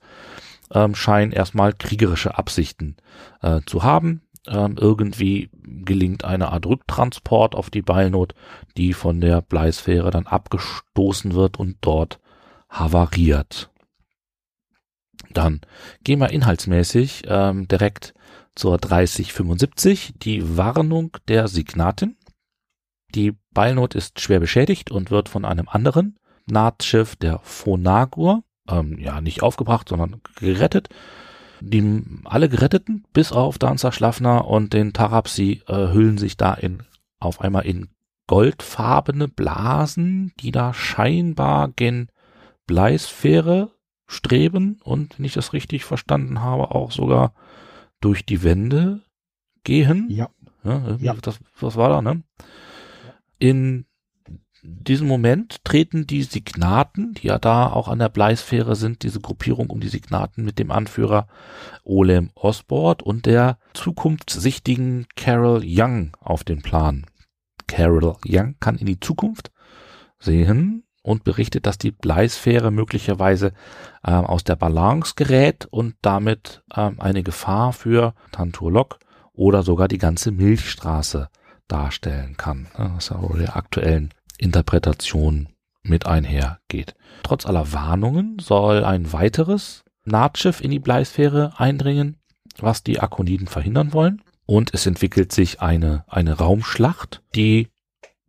ähm, 0.72 0.94
scheinen 0.94 1.32
erstmal 1.32 1.72
kriegerische 1.72 2.36
Absichten 2.38 2.96
äh, 3.42 3.60
zu 3.66 3.82
haben. 3.82 4.22
Ähm, 4.46 4.76
irgendwie 4.78 5.50
gelingt 5.62 6.24
eine 6.24 6.52
Art 6.52 6.66
Rücktransport 6.66 7.54
auf 7.54 7.70
die 7.70 7.82
Beilnot, 7.82 8.34
die 8.76 8.92
von 8.92 9.20
der 9.20 9.40
Bleisphäre 9.40 10.10
dann 10.10 10.26
abgestoßen 10.26 11.34
wird 11.34 11.58
und 11.58 11.78
dort 11.80 12.20
havariert. 12.68 13.70
Dann 15.30 15.60
gehen 16.02 16.20
wir 16.20 16.30
inhaltsmäßig 16.30 17.22
ähm, 17.26 17.66
direkt 17.68 18.14
zur 18.54 18.78
3075, 18.78 20.14
die 20.16 20.56
Warnung 20.56 21.16
der 21.28 21.48
Signatin. 21.48 22.16
Die 23.14 23.36
Beilnot 23.52 23.94
ist 23.94 24.20
schwer 24.20 24.40
beschädigt 24.40 24.90
und 24.90 25.10
wird 25.10 25.28
von 25.28 25.44
einem 25.44 25.68
anderen 25.68 26.18
Nahtschiff, 26.46 27.16
der 27.16 27.38
Phonagur, 27.40 28.42
ähm, 28.68 28.98
ja 28.98 29.20
nicht 29.20 29.42
aufgebracht, 29.42 29.88
sondern 29.88 30.20
gerettet. 30.36 30.88
Die 31.60 32.02
alle 32.24 32.48
Geretteten, 32.48 33.04
bis 33.12 33.32
auf 33.32 33.58
Danza 33.58 33.92
Schlafner 33.92 34.46
und 34.46 34.72
den 34.72 34.92
Tarapsi, 34.92 35.62
äh, 35.66 35.92
hüllen 35.92 36.18
sich 36.18 36.36
da 36.36 36.54
in 36.54 36.82
auf 37.18 37.40
einmal 37.40 37.64
in 37.64 37.88
goldfarbene 38.26 39.28
Blasen, 39.28 40.32
die 40.40 40.50
da 40.50 40.74
scheinbar 40.74 41.68
gen 41.68 42.08
Bleisphäre 42.66 43.70
streben 44.06 44.80
und, 44.82 45.18
wenn 45.18 45.24
ich 45.24 45.34
das 45.34 45.52
richtig 45.52 45.84
verstanden 45.84 46.40
habe, 46.40 46.70
auch 46.74 46.90
sogar 46.90 47.34
durch 48.00 48.26
die 48.26 48.42
Wände 48.42 49.00
gehen. 49.64 50.08
Ja. 50.10 50.28
Ja, 50.62 50.96
ja. 50.98 51.14
Das, 51.20 51.38
was 51.60 51.76
war 51.76 51.90
da, 51.90 52.02
ne? 52.02 52.22
In 53.38 53.86
diesem 54.66 55.06
Moment 55.06 55.62
treten 55.64 56.06
die 56.06 56.22
Signaten, 56.22 57.14
die 57.14 57.26
ja 57.26 57.38
da 57.38 57.70
auch 57.70 57.88
an 57.88 57.98
der 57.98 58.08
Bleisphäre 58.08 58.76
sind, 58.76 59.02
diese 59.02 59.20
Gruppierung 59.20 59.68
um 59.68 59.80
die 59.80 59.88
Signaten 59.88 60.42
mit 60.42 60.58
dem 60.58 60.70
Anführer 60.70 61.28
Olem 61.84 62.30
Osbord 62.34 63.02
und 63.02 63.26
der 63.26 63.58
zukunftssichtigen 63.74 65.06
Carol 65.16 65.62
Young 65.64 66.16
auf 66.18 66.44
den 66.44 66.62
Plan. 66.62 67.04
Carol 67.66 68.16
Young 68.26 68.56
kann 68.58 68.76
in 68.76 68.86
die 68.86 69.00
Zukunft 69.00 69.50
sehen 70.18 70.84
und 71.02 71.24
berichtet, 71.24 71.66
dass 71.66 71.76
die 71.76 71.90
Bleisphäre 71.90 72.70
möglicherweise 72.70 73.52
äh, 74.02 74.12
aus 74.12 74.44
der 74.44 74.56
Balance 74.56 75.12
gerät 75.14 75.66
und 75.66 75.96
damit 76.00 76.62
äh, 76.74 76.90
eine 76.96 77.22
Gefahr 77.22 77.74
für 77.74 78.14
Tanturlok 78.32 78.98
oder 79.34 79.62
sogar 79.62 79.88
die 79.88 79.98
ganze 79.98 80.30
Milchstraße 80.30 81.28
darstellen 81.68 82.36
kann, 82.36 82.68
was 82.76 83.08
ja 83.08 83.20
wohl 83.20 83.38
der 83.38 83.56
aktuellen 83.56 84.12
Interpretation 84.38 85.48
mit 85.82 86.06
einhergeht. 86.06 86.94
Trotz 87.22 87.46
aller 87.46 87.72
Warnungen 87.72 88.38
soll 88.38 88.84
ein 88.84 89.12
weiteres 89.12 89.84
Nahtschiff 90.04 90.60
in 90.60 90.70
die 90.70 90.78
Bleisphäre 90.78 91.54
eindringen, 91.58 92.16
was 92.58 92.82
die 92.82 93.00
Akoniden 93.00 93.46
verhindern 93.46 93.92
wollen. 93.92 94.22
Und 94.46 94.74
es 94.74 94.86
entwickelt 94.86 95.32
sich 95.32 95.60
eine, 95.60 96.04
eine 96.06 96.34
Raumschlacht, 96.34 97.22
die 97.34 97.68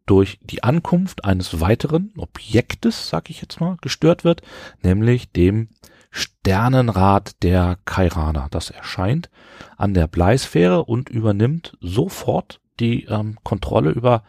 durch 0.05 0.39
die 0.41 0.63
Ankunft 0.63 1.25
eines 1.25 1.59
weiteren 1.59 2.13
Objektes, 2.17 3.09
sag 3.09 3.29
ich 3.29 3.41
jetzt 3.41 3.59
mal, 3.59 3.77
gestört 3.81 4.23
wird, 4.23 4.41
nämlich 4.81 5.31
dem 5.31 5.69
Sternenrad 6.11 7.43
der 7.43 7.77
Kairaner. 7.85 8.47
Das 8.51 8.69
erscheint 8.69 9.29
an 9.75 9.93
der 9.93 10.07
Bleisphäre 10.07 10.85
und 10.85 11.09
übernimmt 11.09 11.77
sofort 11.81 12.61
die 12.79 13.05
ähm, 13.05 13.37
Kontrolle 13.43 13.91
über 13.91 14.23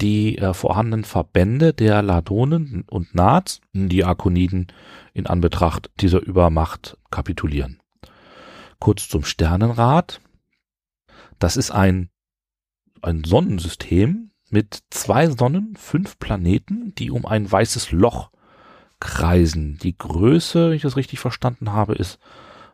die 0.00 0.38
äh, 0.38 0.54
vorhandenen 0.54 1.04
Verbände 1.04 1.72
der 1.72 2.02
Ladonen 2.02 2.84
und 2.88 3.14
Nats, 3.14 3.60
die 3.72 4.04
Arkoniden 4.04 4.68
in 5.12 5.26
Anbetracht 5.26 5.90
dieser 6.00 6.20
Übermacht 6.20 6.98
kapitulieren. 7.10 7.80
Kurz 8.80 9.08
zum 9.08 9.24
Sternenrad. 9.24 10.20
Das 11.38 11.56
ist 11.56 11.70
ein, 11.70 12.10
ein 13.02 13.24
Sonnensystem 13.24 14.30
mit 14.50 14.82
zwei 14.90 15.28
Sonnen, 15.28 15.74
fünf 15.76 16.18
Planeten, 16.18 16.94
die 16.96 17.10
um 17.10 17.26
ein 17.26 17.50
weißes 17.50 17.92
Loch 17.92 18.30
kreisen. 19.00 19.78
Die 19.78 19.96
Größe, 19.96 20.68
wenn 20.68 20.76
ich 20.76 20.82
das 20.82 20.96
richtig 20.96 21.20
verstanden 21.20 21.72
habe, 21.72 21.94
ist 21.94 22.18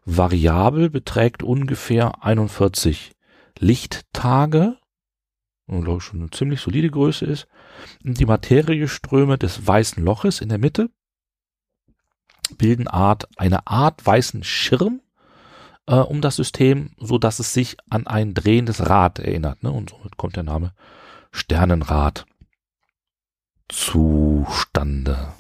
variabel, 0.05 0.91
beträgt 0.91 1.43
ungefähr 1.43 2.25
41 2.25 3.13
Lichttage 3.59 4.80
glaube 5.71 5.99
ich 5.99 6.05
schon 6.05 6.21
eine 6.21 6.31
ziemlich 6.31 6.61
solide 6.61 6.91
Größe 6.91 7.25
ist. 7.25 7.47
Die 8.03 8.27
Materieströme 8.27 9.39
des 9.39 9.67
weißen 9.67 10.03
Loches 10.03 10.41
in 10.41 10.49
der 10.49 10.59
Mitte 10.59 10.91
bilden 12.59 12.89
Art, 12.89 13.29
eine 13.37 13.67
Art 13.67 14.05
weißen 14.05 14.43
Schirm 14.43 15.01
äh, 15.87 15.95
um 15.95 16.21
das 16.21 16.37
System, 16.37 16.91
so 16.99 17.19
dass 17.19 17.39
es 17.39 17.53
sich 17.53 17.77
an 17.89 18.07
ein 18.07 18.35
drehendes 18.35 18.89
Rad 18.89 19.19
erinnert. 19.19 19.63
Ne? 19.63 19.71
Und 19.71 19.91
somit 19.91 20.17
kommt 20.17 20.37
der 20.37 20.43
Name 20.43 20.73
Sternenrad 21.31 22.27
zustande. 23.69 25.33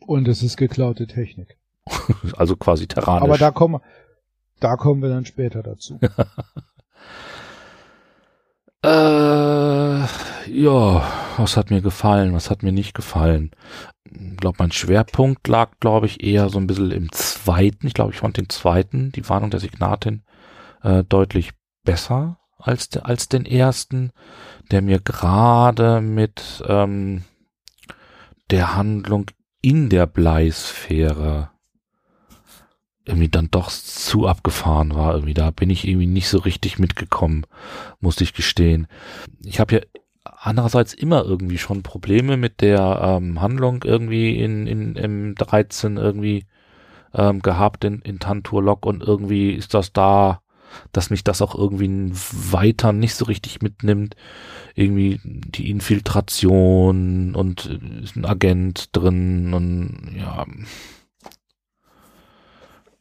Und 0.00 0.28
es 0.28 0.42
ist 0.42 0.56
geklaute 0.56 1.06
Technik. 1.06 1.56
also 2.36 2.56
quasi 2.56 2.86
terranisch. 2.86 3.22
Aber 3.22 3.38
da 3.38 3.50
kommen, 3.50 3.80
da 4.60 4.76
kommen 4.76 5.02
wir 5.02 5.08
dann 5.08 5.24
später 5.24 5.62
dazu. 5.62 5.98
Äh, 8.84 8.88
ja, 10.50 11.08
was 11.36 11.56
hat 11.56 11.70
mir 11.70 11.80
gefallen, 11.82 12.34
was 12.34 12.50
hat 12.50 12.62
mir 12.62 12.72
nicht 12.72 12.94
gefallen? 12.94 13.52
Ich 14.04 14.36
glaube, 14.36 14.56
mein 14.58 14.72
Schwerpunkt 14.72 15.46
lag, 15.46 15.70
glaube 15.80 16.06
ich, 16.06 16.22
eher 16.22 16.48
so 16.48 16.58
ein 16.58 16.66
bisschen 16.66 16.90
im 16.90 17.12
zweiten. 17.12 17.86
Ich 17.86 17.94
glaube, 17.94 18.12
ich 18.12 18.18
fand 18.18 18.36
den 18.36 18.48
zweiten, 18.48 19.12
die 19.12 19.28
Warnung 19.28 19.50
der 19.50 19.60
Signatin, 19.60 20.22
äh, 20.82 21.04
deutlich 21.04 21.52
besser 21.84 22.38
als, 22.58 22.88
de, 22.88 23.02
als 23.02 23.28
den 23.28 23.44
ersten, 23.44 24.10
der 24.70 24.82
mir 24.82 25.00
gerade 25.00 26.00
mit 26.00 26.62
ähm, 26.66 27.22
der 28.50 28.76
Handlung 28.76 29.26
in 29.62 29.88
der 29.88 30.06
Bleisphäre 30.06 31.51
irgendwie 33.04 33.28
dann 33.28 33.50
doch 33.50 33.70
zu 33.70 34.26
abgefahren 34.26 34.94
war. 34.94 35.14
Irgendwie 35.14 35.34
da 35.34 35.50
bin 35.50 35.70
ich 35.70 35.86
irgendwie 35.86 36.06
nicht 36.06 36.28
so 36.28 36.38
richtig 36.38 36.78
mitgekommen, 36.78 37.46
musste 38.00 38.24
ich 38.24 38.34
gestehen. 38.34 38.86
Ich 39.44 39.60
habe 39.60 39.74
ja 39.74 39.80
andererseits 40.24 40.94
immer 40.94 41.24
irgendwie 41.24 41.58
schon 41.58 41.82
Probleme 41.82 42.36
mit 42.36 42.60
der 42.60 43.00
ähm, 43.02 43.40
Handlung 43.40 43.82
irgendwie 43.84 44.38
in, 44.38 44.66
in 44.66 44.96
im 44.96 45.34
13 45.34 45.96
irgendwie 45.96 46.46
ähm, 47.14 47.40
gehabt 47.42 47.84
in, 47.84 48.00
in 48.00 48.18
Tanturlok 48.18 48.86
und 48.86 49.02
irgendwie 49.02 49.52
ist 49.52 49.74
das 49.74 49.92
da, 49.92 50.40
dass 50.92 51.10
mich 51.10 51.24
das 51.24 51.42
auch 51.42 51.54
irgendwie 51.54 52.12
weiter 52.12 52.92
nicht 52.92 53.14
so 53.14 53.24
richtig 53.24 53.62
mitnimmt. 53.62 54.16
Irgendwie 54.74 55.20
die 55.24 55.70
Infiltration 55.70 57.34
und 57.34 57.66
ist 58.02 58.16
ein 58.16 58.24
Agent 58.24 58.88
drin 58.92 59.54
und 59.54 60.16
ja, 60.16 60.46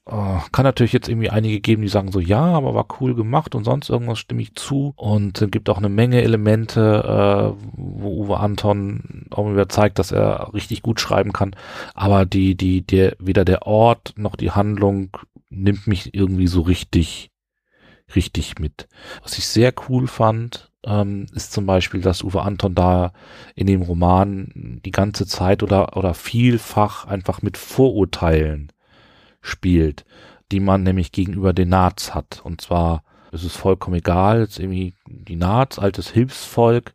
Uh, 0.10 0.40
kann 0.52 0.64
natürlich 0.64 0.94
jetzt 0.94 1.10
irgendwie 1.10 1.30
einige 1.30 1.60
geben, 1.62 1.84
die 1.84 1.88
sagen 1.88 2.12
so, 2.12 2.20
ja, 2.20 2.44
aber 2.44 2.74
war 2.74 2.88
cool 3.00 3.14
gemacht 3.14 3.54
und 3.54 3.66
sonst 3.66 3.90
irgendwas 3.90 4.18
stimme 4.18 4.42
ich 4.42 4.56
zu. 4.56 4.94
Und 4.96 5.40
es 5.40 5.52
gibt 5.52 5.70
auch 5.70 5.78
eine 5.78 5.90
Menge 5.90 6.24
Elemente, 6.24 7.04
äh, 7.06 7.64
wo 7.74 8.24
Uwe 8.24 8.40
Anton 8.40 9.28
auch 9.30 9.52
wieder 9.52 9.70
zeigt, 9.70 10.00
dass 10.00 10.12
er 10.12 10.54
richtig 10.56 10.82
gut 10.82 11.00
schreiben 11.00 11.34
kann. 11.34 11.56
Aber 11.94 12.26
die, 12.26 12.56
die, 12.56 12.82
der, 12.82 13.16
weder 13.20 13.46
der 13.46 13.68
Ort 13.68 14.16
noch 14.18 14.36
die 14.36 14.52
Handlung 14.52 15.16
nimmt 15.52 15.86
mich 15.86 16.16
irgendwie 16.16 16.48
so 16.48 16.62
richtig, 16.62 17.30
richtig 18.16 18.58
mit. 18.60 18.88
Was 19.22 19.38
ich 19.38 19.46
sehr 19.46 19.72
cool 19.88 20.08
fand, 20.08 20.72
ähm, 20.84 21.28
ist 21.36 21.54
zum 21.54 21.68
Beispiel, 21.68 22.02
dass 22.02 22.24
Uwe 22.24 22.42
Anton 22.42 22.74
da 22.74 23.14
in 23.54 23.68
dem 23.68 23.84
Roman 23.84 24.80
die 24.84 24.92
ganze 24.92 25.28
Zeit 25.28 25.62
oder, 25.62 25.96
oder 25.96 26.16
vielfach 26.16 27.06
einfach 27.06 27.44
mit 27.44 27.56
Vorurteilen 27.58 28.72
spielt, 29.42 30.06
die 30.52 30.60
man 30.60 30.84
nämlich 30.84 31.12
gegenüber 31.12 31.54
den 31.54 31.70
Nats 31.70 32.14
hat. 32.14 32.42
Und 32.44 32.62
zwar 32.62 33.04
ist 33.32 33.44
es 33.44 33.56
vollkommen 33.56 33.98
egal, 33.98 34.42
jetzt 34.42 34.60
irgendwie 34.60 34.94
die 35.08 35.36
Nats, 35.36 35.80
altes 35.80 36.10
Hilfsvolk 36.10 36.94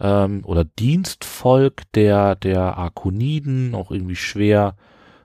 ähm, 0.00 0.42
oder 0.44 0.64
Dienstvolk 0.64 1.82
der, 1.94 2.34
der 2.34 2.76
Arkoniden, 2.76 3.74
auch 3.74 3.90
irgendwie 3.90 4.16
schwer 4.16 4.76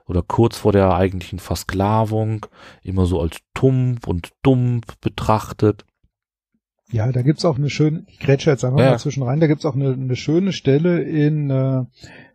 oder 0.06 0.22
kurz 0.22 0.58
vor 0.58 0.72
der 0.72 0.94
eigentlichen 0.94 1.38
Versklavung, 1.38 2.46
immer 2.82 3.06
so 3.06 3.20
als 3.20 3.38
tump 3.54 4.06
und 4.06 4.30
dumpf 4.42 4.98
betrachtet. 5.00 5.84
Ja, 6.90 7.10
da 7.10 7.22
gibt's 7.22 7.46
auch 7.46 7.56
eine 7.56 7.70
schöne, 7.70 8.04
ich 8.06 8.18
grätsche 8.18 8.50
jetzt 8.50 8.64
einfach 8.64 8.80
ja. 8.80 8.90
mal 8.90 8.98
zwischen 8.98 9.22
rein, 9.22 9.40
da 9.40 9.46
gibt's 9.46 9.64
auch 9.64 9.74
eine, 9.74 9.92
eine 9.92 10.16
schöne 10.16 10.52
Stelle 10.52 11.00
in 11.02 11.48
äh, 11.48 11.84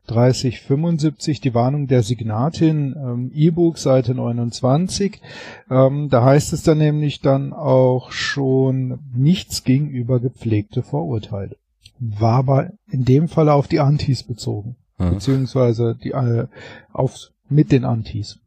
3075, 0.07 1.41
die 1.41 1.53
Warnung 1.53 1.87
der 1.87 2.01
Signatin, 2.01 2.95
ähm, 2.97 3.31
E-Book, 3.33 3.77
Seite 3.77 4.15
29. 4.15 5.21
Ähm, 5.69 6.09
da 6.09 6.23
heißt 6.23 6.53
es 6.53 6.63
dann 6.63 6.79
nämlich 6.79 7.21
dann 7.21 7.53
auch 7.53 8.11
schon 8.11 8.99
nichts 9.13 9.63
gegenüber 9.63 10.19
gepflegte 10.19 10.81
Vorurteile. 10.81 11.57
War 11.99 12.37
aber 12.39 12.71
in 12.89 13.05
dem 13.05 13.27
Fall 13.27 13.49
auf 13.49 13.67
die 13.67 13.79
Antis 13.79 14.23
bezogen. 14.23 14.75
Mhm. 14.97 15.11
Beziehungsweise 15.11 15.97
die, 16.01 16.11
äh, 16.11 16.47
auf, 16.91 17.29
mit 17.49 17.71
den 17.71 17.85
Antis. 17.85 18.39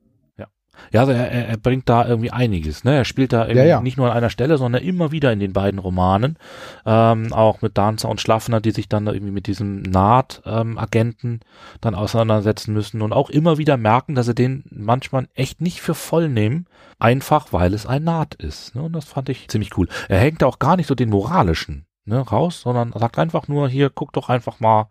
Ja, 0.93 1.01
also 1.01 1.12
er, 1.12 1.31
er 1.31 1.57
bringt 1.57 1.88
da 1.88 2.07
irgendwie 2.07 2.31
einiges. 2.31 2.85
Ne? 2.85 2.97
Er 2.97 3.05
spielt 3.05 3.33
da 3.33 3.49
ja, 3.49 3.64
ja. 3.64 3.81
nicht 3.81 3.97
nur 3.97 4.11
an 4.11 4.16
einer 4.16 4.31
Stelle, 4.31 4.59
sondern 4.59 4.83
immer 4.83 5.12
wieder 5.12 5.33
in 5.33 5.40
den 5.40 5.53
beiden 5.53 5.79
Romanen. 5.79 6.37
Ähm, 6.85 7.33
auch 7.33 7.62
mit 7.62 7.79
Danzer 7.79 8.09
und 8.09 8.21
Schlaffner, 8.21 8.61
die 8.61 8.73
sich 8.73 8.88
dann 8.88 9.07
irgendwie 9.07 9.33
mit 9.33 9.47
diesem 9.47 9.83
Naht-Agenten 9.83 11.33
ähm, 11.33 11.40
dann 11.81 11.95
auseinandersetzen 11.95 12.73
müssen 12.73 13.03
und 13.03 13.12
auch 13.12 13.31
immer 13.31 13.59
wieder 13.59 13.77
merken, 13.77 14.14
dass 14.14 14.27
sie 14.27 14.35
den 14.35 14.64
manchmal 14.71 15.29
echt 15.35 15.61
nicht 15.61 15.81
für 15.81 15.95
voll 15.95 16.29
nehmen, 16.29 16.66
einfach 16.99 17.53
weil 17.53 17.75
es 17.75 17.87
ein 17.87 18.05
Naht 18.05 18.35
ist. 18.35 18.75
Ne? 18.75 18.83
Und 18.83 18.93
das 18.93 19.05
fand 19.05 19.29
ich 19.29 19.49
ziemlich 19.49 19.77
cool. 19.77 19.88
Er 20.09 20.19
hängt 20.19 20.43
auch 20.43 20.59
gar 20.59 20.77
nicht 20.77 20.87
so 20.87 20.95
den 20.95 21.11
moralischen 21.11 21.87
ne, 22.05 22.21
raus, 22.21 22.61
sondern 22.61 22.93
sagt 22.93 23.19
einfach 23.19 23.49
nur, 23.49 23.69
hier, 23.69 23.90
guck 23.90 24.12
doch 24.12 24.29
einfach 24.29 24.61
mal 24.61 24.88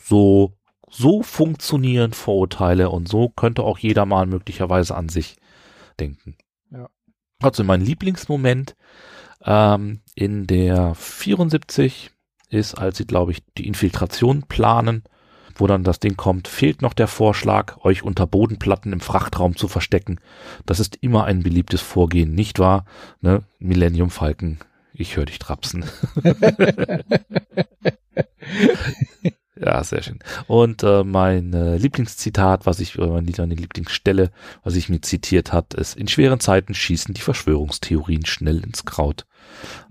so 0.00 0.52
so 0.96 1.22
funktionieren 1.22 2.12
Vorurteile 2.12 2.90
und 2.90 3.08
so 3.08 3.28
könnte 3.28 3.62
auch 3.62 3.78
jeder 3.78 4.06
mal 4.06 4.26
möglicherweise 4.26 4.94
an 4.94 5.08
sich 5.08 5.36
denken. 6.00 6.36
Ja. 6.70 6.88
Also 7.42 7.64
mein 7.64 7.82
Lieblingsmoment 7.82 8.76
ähm, 9.44 10.00
in 10.14 10.46
der 10.46 10.94
74 10.94 12.10
ist, 12.48 12.74
als 12.74 12.96
sie, 12.96 13.06
glaube 13.06 13.32
ich, 13.32 13.42
die 13.58 13.66
Infiltration 13.66 14.44
planen, 14.44 15.02
wo 15.56 15.66
dann 15.66 15.84
das 15.84 16.00
Ding 16.00 16.16
kommt, 16.16 16.48
fehlt 16.48 16.80
noch 16.82 16.94
der 16.94 17.08
Vorschlag, 17.08 17.84
euch 17.84 18.02
unter 18.02 18.26
Bodenplatten 18.26 18.92
im 18.92 19.00
Frachtraum 19.00 19.56
zu 19.56 19.68
verstecken. 19.68 20.20
Das 20.64 20.80
ist 20.80 20.96
immer 20.96 21.24
ein 21.24 21.42
beliebtes 21.42 21.80
Vorgehen, 21.80 22.34
nicht 22.34 22.58
wahr? 22.58 22.84
Ne? 23.20 23.42
Millennium 23.58 24.10
Falken, 24.10 24.60
ich 24.92 25.16
höre 25.16 25.26
dich 25.26 25.38
trapsen. 25.38 25.84
Ja, 29.58 29.82
sehr 29.84 30.02
schön. 30.02 30.18
Und 30.46 30.82
äh, 30.82 31.02
mein 31.02 31.52
äh, 31.54 31.76
Lieblingszitat, 31.76 32.66
was 32.66 32.80
ich, 32.80 32.98
oder 32.98 33.08
meine 33.08 33.54
Lieblingsstelle, 33.54 34.30
was 34.62 34.76
ich 34.76 34.88
mir 34.88 35.00
zitiert 35.00 35.52
hat, 35.52 35.74
ist, 35.74 35.96
in 35.96 36.08
schweren 36.08 36.40
Zeiten 36.40 36.74
schießen 36.74 37.14
die 37.14 37.22
Verschwörungstheorien 37.22 38.26
schnell 38.26 38.62
ins 38.62 38.84
Kraut. 38.84 39.26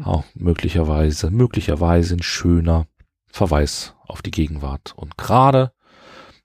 Auch 0.04 0.23
möglicherweise, 0.36 1.32
möglicherweise 1.32 2.15
ein 2.15 2.23
schöner 2.23 2.86
Verweis 3.28 3.95
auf 4.08 4.21
die 4.21 4.32
Gegenwart. 4.32 4.93
Und 4.95 5.17
gerade 5.17 5.71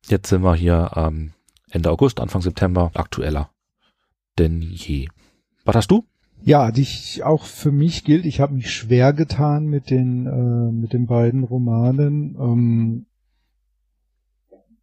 jetzt 0.07 0.31
sind 0.31 0.43
wir 0.43 0.55
hier 0.55 0.93
ähm, 0.97 1.33
Ende 1.71 1.91
August, 1.91 2.21
Anfang 2.21 2.41
September, 2.41 2.91
aktueller 2.95 3.51
denn 4.41 4.63
je. 4.63 5.09
Was 5.65 5.77
hast 5.77 5.91
du? 5.91 6.05
Ja, 6.43 6.73
die 6.73 6.83
ich, 6.83 7.23
auch 7.23 7.45
für 7.45 7.71
mich 7.71 8.05
gilt, 8.05 8.25
ich 8.25 8.41
habe 8.41 8.55
mich 8.55 8.73
schwer 8.73 9.13
getan 9.13 9.67
mit 9.67 9.91
den 9.91 10.27
äh, 10.27 10.73
mit 10.73 10.95
den 10.95 11.07
beiden 11.07 11.45
Romanen. 11.45 12.35
Ähm, 12.41 13.07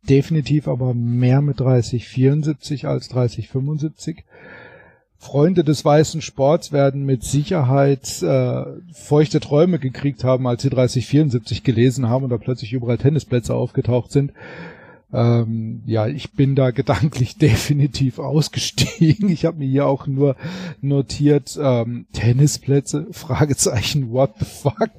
definitiv 0.04 0.68
aber 0.68 0.94
mehr 0.94 1.42
mit 1.42 1.60
3074 1.60 2.88
als 2.88 3.10
3075. 3.10 4.24
Freunde 5.20 5.64
des 5.64 5.84
weißen 5.84 6.22
Sports 6.22 6.72
werden 6.72 7.04
mit 7.06 7.24
Sicherheit 7.24 8.22
äh, 8.22 8.66
feuchte 8.94 9.40
Träume 9.40 9.80
gekriegt 9.80 10.24
haben, 10.24 10.46
als 10.48 10.62
sie 10.62 10.70
3074 10.70 11.64
gelesen 11.64 12.08
haben 12.08 12.26
und 12.26 12.30
da 12.30 12.38
plötzlich 12.38 12.74
überall 12.74 13.00
Tennisplätze 13.00 13.56
aufgetaucht 13.56 14.12
sind. 14.12 14.32
Ähm, 15.12 15.82
ja, 15.86 16.08
ich 16.08 16.34
bin 16.34 16.56
da 16.56 16.72
gedanklich 16.72 17.38
definitiv 17.38 18.20
ausgestiegen. 18.20 19.30
Ich 19.30 19.46
habe 19.46 19.58
mir 19.58 19.68
hier 19.68 19.88
auch 19.88 20.06
nur 20.06 20.36
notiert 20.82 21.58
ähm, 21.60 22.06
Tennisplätze, 22.14 23.08
Fragezeichen, 23.12 24.12
what 24.12 24.34
the 24.40 24.46
fuck. 24.46 24.90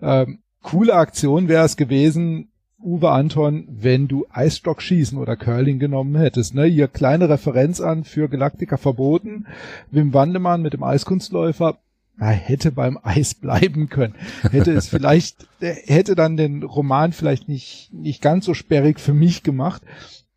Ähm, 0.00 0.38
coole 0.62 0.94
Aktion 0.94 1.48
wäre 1.48 1.64
es 1.64 1.76
gewesen, 1.76 2.48
Uwe 2.80 3.10
Anton, 3.10 3.66
wenn 3.68 4.06
du 4.06 4.26
Eisstock 4.30 4.82
schießen 4.82 5.18
oder 5.18 5.36
Curling 5.36 5.78
genommen 5.78 6.16
hättest. 6.16 6.54
Ne? 6.54 6.64
Hier 6.64 6.88
kleine 6.88 7.28
Referenz 7.28 7.80
an 7.80 8.04
für 8.04 8.28
Galactica 8.28 8.76
verboten. 8.76 9.46
Wim 9.90 10.14
Wandemann 10.14 10.62
mit 10.62 10.74
dem 10.74 10.84
Eiskunstläufer 10.84 11.78
na, 12.18 12.30
hätte 12.30 12.72
beim 12.72 12.98
Eis 13.02 13.34
bleiben 13.34 13.88
können. 13.88 14.14
Hätte 14.50 14.72
es 14.72 14.88
vielleicht, 14.88 15.46
hätte 15.60 16.14
dann 16.16 16.36
den 16.36 16.64
Roman 16.64 17.12
vielleicht 17.12 17.48
nicht, 17.48 17.90
nicht 17.92 18.20
ganz 18.20 18.44
so 18.44 18.54
sperrig 18.54 18.98
für 18.98 19.14
mich 19.14 19.44
gemacht. 19.44 19.82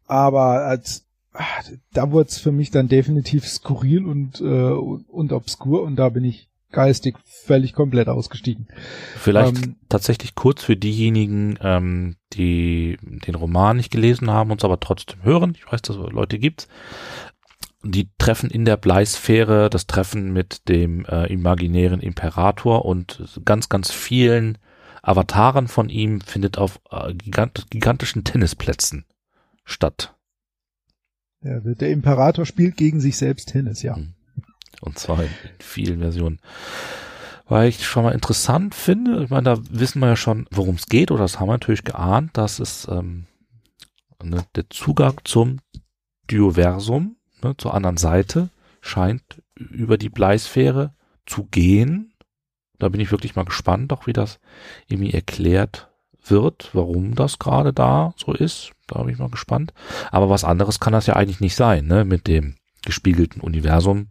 Aber 0.05 0.65
als, 0.65 1.05
da 1.93 2.11
wurde 2.11 2.29
es 2.29 2.37
für 2.37 2.51
mich 2.51 2.69
dann 2.69 2.87
definitiv 2.87 3.47
skurril 3.47 4.05
und, 4.05 4.41
äh, 4.41 4.43
und 4.43 5.33
obskur 5.33 5.81
und 5.81 5.95
da 5.95 6.09
bin 6.09 6.23
ich 6.23 6.50
geistig 6.71 7.15
völlig 7.25 7.73
komplett 7.73 8.07
ausgestiegen. 8.07 8.67
Vielleicht 9.17 9.63
ähm, 9.63 9.75
tatsächlich 9.89 10.35
kurz 10.35 10.63
für 10.63 10.75
diejenigen, 10.75 11.57
ähm, 11.61 12.15
die 12.33 12.97
den 13.01 13.35
Roman 13.35 13.77
nicht 13.77 13.91
gelesen 13.91 14.29
haben, 14.31 14.51
uns 14.51 14.63
aber 14.63 14.79
trotzdem 14.79 15.23
hören. 15.23 15.55
Ich 15.57 15.71
weiß, 15.71 15.81
dass 15.81 15.97
es 15.97 16.11
Leute 16.11 16.39
gibt. 16.39 16.67
Die 17.83 18.09
treffen 18.17 18.49
in 18.49 18.65
der 18.65 18.77
Bleisphäre 18.77 19.69
das 19.69 19.87
Treffen 19.87 20.33
mit 20.33 20.69
dem 20.69 21.05
äh, 21.05 21.31
imaginären 21.31 21.99
Imperator 21.99 22.85
und 22.85 23.41
ganz, 23.43 23.69
ganz 23.69 23.91
vielen 23.91 24.57
Avataren 25.01 25.67
von 25.67 25.89
ihm 25.89 26.21
findet 26.21 26.57
auf 26.57 26.79
äh, 26.91 27.13
gigant 27.15 27.65
gigantischen 27.71 28.23
Tennisplätzen 28.23 29.05
statt. 29.63 30.15
Ja, 31.43 31.59
der 31.59 31.89
Imperator 31.89 32.45
spielt 32.45 32.77
gegen 32.77 33.01
sich 33.01 33.17
selbst 33.17 33.49
Tennis, 33.49 33.81
ja. 33.81 33.97
Mhm. 33.97 34.13
Und 34.79 34.97
zwar 34.97 35.21
in 35.23 35.29
vielen 35.59 35.99
Versionen. 35.99 36.39
Weil 37.47 37.67
ich 37.67 37.85
schon 37.85 38.03
mal 38.03 38.13
interessant 38.13 38.73
finde, 38.73 39.23
ich 39.23 39.29
meine, 39.29 39.43
da 39.43 39.59
wissen 39.69 39.99
wir 39.99 40.07
ja 40.07 40.15
schon, 40.15 40.47
worum 40.51 40.75
es 40.75 40.85
geht, 40.85 41.11
oder 41.11 41.23
das 41.23 41.39
haben 41.39 41.49
wir 41.49 41.53
natürlich 41.53 41.83
geahnt, 41.83 42.37
dass 42.37 42.59
es 42.59 42.87
ähm, 42.89 43.25
ne, 44.23 44.45
der 44.55 44.69
Zugang 44.69 45.19
zum 45.25 45.59
Dioversum, 46.29 47.17
ne, 47.43 47.55
zur 47.57 47.73
anderen 47.73 47.97
Seite, 47.97 48.49
scheint 48.79 49.21
über 49.55 49.97
die 49.97 50.09
Bleisphäre 50.09 50.93
zu 51.25 51.43
gehen. 51.43 52.13
Da 52.79 52.89
bin 52.89 53.01
ich 53.01 53.11
wirklich 53.11 53.35
mal 53.35 53.45
gespannt, 53.45 53.91
auch 53.93 54.07
wie 54.07 54.13
das 54.13 54.39
irgendwie 54.87 55.13
erklärt 55.13 55.89
wird, 56.23 56.69
warum 56.73 57.15
das 57.15 57.39
gerade 57.39 57.73
da 57.73 58.13
so 58.15 58.33
ist. 58.33 58.71
Da 58.87 59.01
bin 59.03 59.13
ich 59.13 59.19
mal 59.19 59.29
gespannt. 59.29 59.73
Aber 60.11 60.29
was 60.29 60.43
anderes 60.43 60.79
kann 60.79 60.93
das 60.93 61.07
ja 61.07 61.15
eigentlich 61.15 61.39
nicht 61.39 61.55
sein, 61.55 61.85
ne? 61.85 62.05
Mit 62.05 62.27
dem 62.27 62.55
gespiegelten 62.83 63.41
Universum 63.41 64.07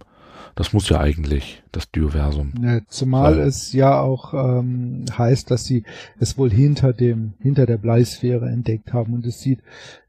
das 0.54 0.72
muss 0.72 0.88
ja 0.88 1.00
eigentlich 1.00 1.62
das 1.72 1.90
Dioversum. 1.90 2.52
Ja, 2.62 2.80
zumal 2.88 3.34
sein. 3.34 3.46
es 3.46 3.72
ja 3.72 4.00
auch 4.00 4.34
ähm, 4.34 5.04
heißt, 5.16 5.50
dass 5.50 5.64
sie 5.64 5.84
es 6.18 6.36
wohl 6.38 6.50
hinter 6.50 6.92
dem, 6.92 7.34
hinter 7.40 7.66
der 7.66 7.78
Bleisphäre 7.78 8.48
entdeckt 8.48 8.92
haben 8.92 9.14
und 9.14 9.26
es 9.26 9.40
sieht 9.40 9.60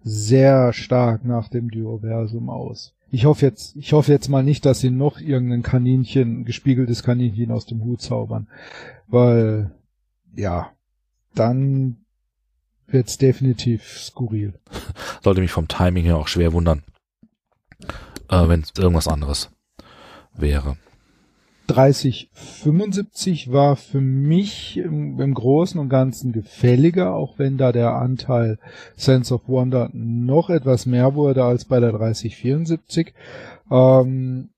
sehr 0.03 0.73
stark 0.73 1.25
nach 1.25 1.47
dem 1.49 1.69
Dioversum 1.69 2.49
aus. 2.49 2.93
Ich 3.11 3.25
hoffe 3.25 3.45
jetzt, 3.45 3.75
ich 3.75 3.93
hoffe 3.93 4.11
jetzt 4.11 4.29
mal 4.29 4.43
nicht, 4.43 4.65
dass 4.65 4.79
sie 4.79 4.89
noch 4.89 5.19
irgendein 5.19 5.63
Kaninchen, 5.63 6.45
gespiegeltes 6.45 7.03
Kaninchen 7.03 7.51
aus 7.51 7.65
dem 7.65 7.83
Hut 7.83 8.01
zaubern, 8.01 8.47
weil 9.07 9.71
ja, 10.35 10.71
dann 11.35 11.97
wird's 12.87 13.17
definitiv 13.17 13.99
skurril. 13.99 14.53
Sollte 15.23 15.41
mich 15.41 15.51
vom 15.51 15.67
Timing 15.67 16.05
her 16.05 16.17
auch 16.17 16.27
schwer 16.27 16.53
wundern, 16.53 16.83
äh, 18.29 18.47
wenn 18.47 18.61
es 18.61 18.71
irgendwas 18.77 19.07
anderes 19.07 19.51
wäre. 20.35 20.77
3075 21.67 23.51
war 23.51 23.75
für 23.75 24.01
mich 24.01 24.77
im, 24.77 25.19
im, 25.21 25.33
Großen 25.33 25.79
und 25.79 25.89
Ganzen 25.89 26.33
gefälliger, 26.33 27.13
auch 27.13 27.39
wenn 27.39 27.57
da 27.57 27.71
der 27.71 27.93
Anteil 27.93 28.59
Sense 28.97 29.33
of 29.33 29.47
Wonder 29.47 29.89
noch 29.93 30.49
etwas 30.49 30.85
mehr 30.85 31.15
wurde 31.15 31.45
als 31.45 31.65
bei 31.65 31.79
der 31.79 31.91
3074. 31.91 33.13
Ähm, 33.71 34.49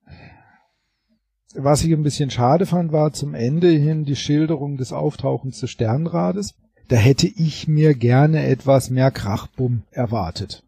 was 1.55 1.83
ich 1.83 1.91
ein 1.91 2.03
bisschen 2.03 2.31
schade 2.31 2.65
fand, 2.65 2.91
war 2.91 3.13
zum 3.13 3.35
Ende 3.35 3.69
hin 3.69 4.05
die 4.05 4.15
Schilderung 4.15 4.77
des 4.77 4.91
Auftauchens 4.91 5.59
des 5.59 5.69
Sternrades. 5.69 6.55
Da 6.87 6.95
hätte 6.95 7.27
ich 7.27 7.67
mir 7.67 7.93
gerne 7.93 8.45
etwas 8.47 8.89
mehr 8.89 9.11
Krachbumm 9.11 9.83
erwartet. 9.91 10.63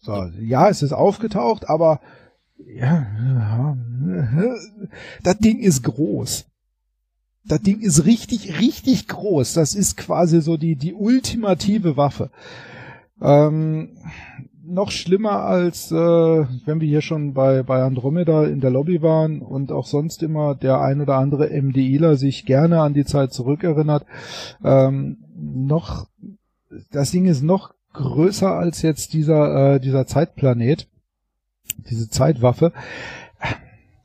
So, 0.00 0.26
ja, 0.40 0.68
es 0.68 0.82
ist 0.82 0.92
aufgetaucht, 0.92 1.68
aber 1.68 2.00
ja, 2.56 3.76
das 5.22 5.38
Ding 5.38 5.60
ist 5.60 5.82
groß. 5.82 6.46
Das 7.44 7.60
Ding 7.60 7.80
ist 7.80 8.04
richtig, 8.06 8.60
richtig 8.60 9.08
groß. 9.08 9.54
Das 9.54 9.74
ist 9.74 9.96
quasi 9.96 10.40
so 10.40 10.56
die, 10.56 10.76
die 10.76 10.94
ultimative 10.94 11.96
Waffe. 11.96 12.30
Ähm, 13.20 13.96
noch 14.64 14.90
schlimmer 14.90 15.42
als 15.42 15.90
äh, 15.90 15.94
wenn 15.94 16.80
wir 16.80 16.88
hier 16.88 17.00
schon 17.00 17.34
bei, 17.34 17.62
bei 17.62 17.82
Andromeda 17.82 18.44
in 18.44 18.60
der 18.60 18.70
Lobby 18.70 19.02
waren 19.02 19.42
und 19.42 19.72
auch 19.72 19.86
sonst 19.86 20.22
immer 20.22 20.54
der 20.54 20.80
ein 20.80 21.00
oder 21.00 21.16
andere 21.16 21.50
MDIler 21.50 22.16
sich 22.16 22.46
gerne 22.46 22.80
an 22.80 22.94
die 22.94 23.04
Zeit 23.04 23.32
zurückerinnert. 23.32 24.06
Ähm, 24.64 25.18
noch, 25.36 26.06
das 26.92 27.10
Ding 27.10 27.26
ist 27.26 27.42
noch 27.42 27.74
größer 27.92 28.50
als 28.52 28.82
jetzt 28.82 29.12
dieser, 29.12 29.74
äh, 29.74 29.80
dieser 29.80 30.06
Zeitplanet 30.06 30.88
diese 31.88 32.08
Zeitwaffe, 32.08 32.72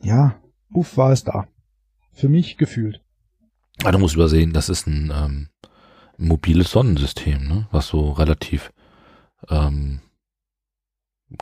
ja, 0.01 0.35
uff, 0.71 0.97
war 0.97 1.11
es 1.11 1.23
da. 1.23 1.47
Für 2.11 2.29
mich 2.29 2.57
gefühlt. 2.57 3.01
Ja, 3.83 3.91
du 3.91 3.99
musst 3.99 4.15
übersehen, 4.15 4.53
das 4.53 4.69
ist 4.69 4.87
ein 4.87 5.11
ähm, 5.15 5.49
mobiles 6.17 6.71
Sonnensystem, 6.71 7.47
ne? 7.47 7.67
was 7.71 7.87
so 7.87 8.11
relativ 8.11 8.71
ähm, 9.49 10.01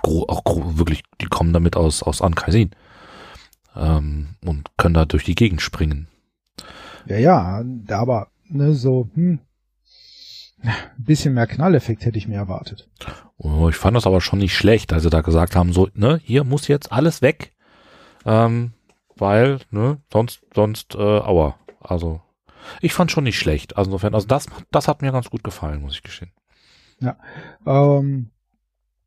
gro 0.02 0.26
auch 0.28 0.44
gro 0.44 0.78
wirklich, 0.78 1.04
die 1.22 1.28
kommen 1.28 1.54
damit 1.54 1.76
aus, 1.76 2.04
aus 2.04 2.22
Ankaisin 2.22 2.72
ähm, 3.76 4.36
und 4.44 4.70
können 4.78 4.96
da 4.96 5.06
durch 5.06 5.24
die 5.24 5.36
Gegend 5.36 5.62
springen. 5.62 6.08
Ja, 7.06 7.18
ja, 7.18 7.64
aber 7.90 8.32
ne, 8.50 8.74
so, 8.74 9.10
hm, 9.14 9.40
ein 10.62 10.74
bisschen 10.98 11.34
mehr 11.34 11.48
Knalleffekt 11.48 12.06
hätte 12.06 12.18
ich 12.18 12.28
mir 12.28 12.38
erwartet. 12.38 12.90
Oh, 13.38 13.70
ich 13.70 13.76
fand 13.76 13.96
das 13.96 14.08
aber 14.08 14.22
schon 14.22 14.40
nicht 14.40 14.56
schlecht, 14.56 14.94
als 14.94 15.04
sie 15.04 15.10
da 15.10 15.22
gesagt 15.22 15.56
haben, 15.56 15.74
so, 15.74 15.90
ne, 15.94 16.20
hier 16.24 16.44
muss 16.44 16.68
jetzt 16.68 16.92
alles 16.92 17.22
weg, 17.22 17.54
ähm, 18.26 18.74
weil, 19.16 19.60
ne, 19.72 19.98
sonst, 20.12 20.42
sonst, 20.54 20.96
äh, 20.96 21.00
aua. 21.00 21.56
Also, 21.80 22.22
ich 22.82 22.94
fand 22.94 23.12
schon 23.12 23.26
nicht 23.26 23.38
schlecht. 23.38 23.78
Also 23.78 23.90
insofern, 23.90 24.16
also 24.16 24.28
das, 24.28 24.48
das 24.72 24.88
hat 24.88 25.02
mir 25.02 25.12
ganz 25.12 25.30
gut 25.30 25.44
gefallen, 25.44 25.82
muss 25.82 25.94
ich 25.94 26.04
gestehen. 26.04 26.32
Ja, 27.00 27.18
ähm, 27.66 28.32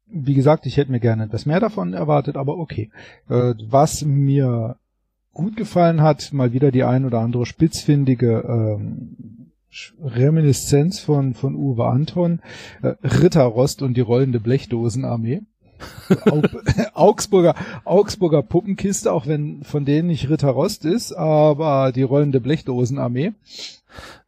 wie 0.07 0.35
gesagt, 0.35 0.67
ich 0.67 0.77
hätte 0.77 0.91
mir 0.91 1.01
gerne 1.01 1.25
etwas 1.25 1.47
mehr 1.47 1.61
davon 1.61 1.93
erwartet, 1.93 2.37
aber 2.37 2.59
okay. 2.59 2.91
Äh, 3.29 3.55
was 3.67 4.05
mir 4.05 4.77
gut 5.33 5.57
gefallen 5.57 6.03
hat, 6.03 6.33
mal 6.33 6.53
wieder 6.53 6.71
die 6.71 6.85
ein 6.85 7.05
oder 7.05 7.21
andere 7.21 7.47
spitzfindige 7.47 8.45
ähm, 8.49 9.48
Reminiszenz 10.03 11.01
von, 11.01 11.35
von 11.35 11.55
Uwe 11.55 11.87
Anton, 11.87 12.41
äh, 12.83 12.95
Ritterrost 13.03 13.83
und 13.83 13.95
die 13.95 14.01
rollende 14.01 14.41
Blechdosenarmee. 14.41 15.43
Augsburger, 16.95 17.55
Augsburger 17.85 18.43
Puppenkiste, 18.43 19.13
auch 19.13 19.27
wenn 19.27 19.63
von 19.63 19.85
denen 19.85 20.09
nicht 20.09 20.29
Ritterrost 20.29 20.85
ist, 20.85 21.13
aber 21.13 21.93
die 21.93 22.03
rollende 22.03 22.41
Blechdosenarmee. 22.41 23.33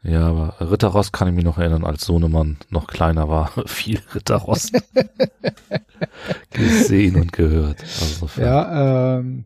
Ja, 0.02 0.28
aber 0.28 0.54
Ritterrost 0.60 1.12
kann 1.12 1.28
ich 1.28 1.34
mich 1.34 1.44
noch 1.44 1.58
erinnern, 1.58 1.84
als 1.84 2.04
Sohnemann 2.04 2.56
noch 2.70 2.86
kleiner 2.86 3.28
war. 3.28 3.52
Viel 3.66 4.00
Ritterrost 4.14 4.72
gesehen 6.50 7.16
und 7.16 7.32
gehört. 7.32 7.82
Also 7.82 8.28
ja, 8.40 9.18
ähm, 9.18 9.44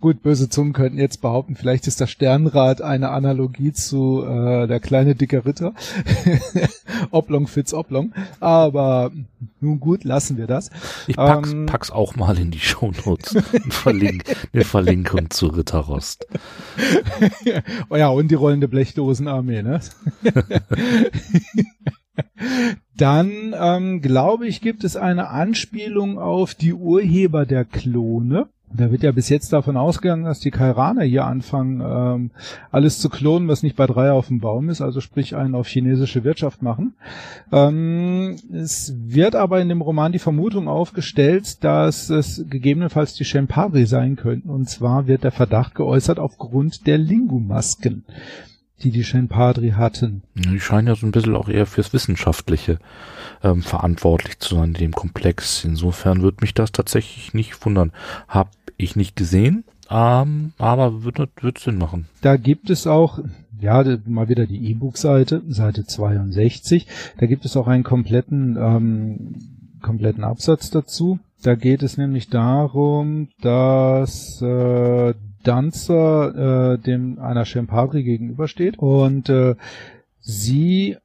Gut, 0.00 0.22
böse 0.22 0.48
Zungen 0.48 0.72
könnten 0.72 0.98
jetzt 0.98 1.20
behaupten, 1.20 1.56
vielleicht 1.56 1.86
ist 1.86 2.00
das 2.00 2.10
Sternrad 2.10 2.82
eine 2.82 3.10
Analogie 3.10 3.72
zu 3.72 4.24
äh, 4.24 4.66
der 4.66 4.80
kleine 4.80 5.14
dicke 5.14 5.44
Ritter. 5.44 5.74
Oblong 7.10 7.46
fits 7.46 7.74
Oblong. 7.74 8.12
Aber 8.40 9.10
nun 9.60 9.80
gut, 9.80 10.04
lassen 10.04 10.36
wir 10.36 10.46
das. 10.46 10.70
Ich 11.06 11.16
pack's, 11.16 11.52
ähm, 11.52 11.66
pack's 11.66 11.90
auch 11.90 12.16
mal 12.16 12.38
in 12.38 12.50
die 12.50 12.60
Shownotes. 12.60 13.36
Verlink, 13.70 14.24
eine 14.52 14.64
Verlinkung 14.64 15.30
zu 15.30 15.46
Ritterrost. 15.48 16.26
oh 17.90 17.96
ja, 17.96 18.08
und 18.08 18.30
die 18.30 18.36
rollende 18.36 18.68
Blechdosenarmee, 18.68 19.62
ne? 19.62 19.80
Dann 22.96 23.54
ähm, 23.58 24.00
glaube 24.00 24.46
ich, 24.46 24.60
gibt 24.60 24.84
es 24.84 24.96
eine 24.96 25.28
Anspielung 25.28 26.18
auf 26.18 26.54
die 26.54 26.74
Urheber 26.74 27.46
der 27.46 27.64
Klone. 27.64 28.48
Da 28.72 28.90
wird 28.90 29.02
ja 29.02 29.12
bis 29.12 29.28
jetzt 29.28 29.52
davon 29.52 29.76
ausgegangen, 29.76 30.24
dass 30.24 30.40
die 30.40 30.50
Kairaner 30.50 31.02
hier 31.02 31.24
anfangen, 31.24 31.80
ähm, 31.80 32.30
alles 32.70 32.98
zu 33.00 33.08
klonen, 33.08 33.48
was 33.48 33.62
nicht 33.62 33.76
bei 33.76 33.86
drei 33.86 34.12
auf 34.12 34.28
dem 34.28 34.40
Baum 34.40 34.68
ist, 34.68 34.82
also 34.82 35.00
sprich 35.00 35.34
einen 35.36 35.54
auf 35.54 35.66
chinesische 35.66 36.22
Wirtschaft 36.22 36.62
machen. 36.62 36.94
Ähm, 37.50 38.36
es 38.52 38.94
wird 39.06 39.34
aber 39.36 39.60
in 39.60 39.70
dem 39.70 39.80
Roman 39.80 40.12
die 40.12 40.18
Vermutung 40.18 40.68
aufgestellt, 40.68 41.64
dass 41.64 42.10
es 42.10 42.44
gegebenenfalls 42.48 43.14
die 43.14 43.24
Shempari 43.24 43.86
sein 43.86 44.16
könnten. 44.16 44.50
Und 44.50 44.68
zwar 44.68 45.06
wird 45.06 45.24
der 45.24 45.32
Verdacht 45.32 45.74
geäußert 45.74 46.18
aufgrund 46.18 46.86
der 46.86 46.98
Lingumasken, 46.98 48.04
die 48.82 48.90
die 48.90 49.04
Shenpadri 49.04 49.70
hatten. 49.70 50.22
Die 50.34 50.60
scheinen 50.60 50.88
ja 50.88 50.94
so 50.94 51.06
ein 51.06 51.12
bisschen 51.12 51.36
auch 51.36 51.48
eher 51.48 51.66
fürs 51.66 51.92
Wissenschaftliche 51.92 52.78
ähm, 53.42 53.62
verantwortlich 53.62 54.38
zu 54.38 54.56
sein 54.56 54.68
in 54.68 54.74
dem 54.74 54.92
Komplex. 54.92 55.64
Insofern 55.64 56.22
würde 56.22 56.38
mich 56.40 56.54
das 56.54 56.72
tatsächlich 56.72 57.34
nicht 57.34 57.64
wundern. 57.64 57.92
Hab 58.28 58.50
ich 58.76 58.96
nicht 58.96 59.16
gesehen, 59.16 59.64
ähm, 59.90 60.52
aber 60.58 61.04
wird, 61.04 61.18
wird 61.42 61.58
Sinn 61.58 61.78
machen. 61.78 62.06
Da 62.20 62.36
gibt 62.36 62.70
es 62.70 62.86
auch, 62.86 63.18
ja, 63.60 63.84
mal 64.06 64.28
wieder 64.28 64.46
die 64.46 64.70
E-Book-Seite, 64.70 65.42
Seite 65.48 65.84
62. 65.84 66.86
Da 67.18 67.26
gibt 67.26 67.44
es 67.44 67.56
auch 67.56 67.66
einen 67.66 67.84
kompletten, 67.84 68.56
ähm, 68.56 69.34
kompletten 69.82 70.24
Absatz 70.24 70.70
dazu. 70.70 71.18
Da 71.42 71.54
geht 71.54 71.82
es 71.82 71.96
nämlich 71.96 72.28
darum, 72.28 73.28
dass 73.40 74.42
äh, 74.42 75.14
Danzer 75.48 76.74
äh, 76.74 76.78
dem 76.78 77.18
einer 77.18 77.46
Champagri 77.46 78.02
gegenübersteht. 78.02 78.78
Und 78.78 79.30
äh, 79.30 79.54
sie 80.20 80.96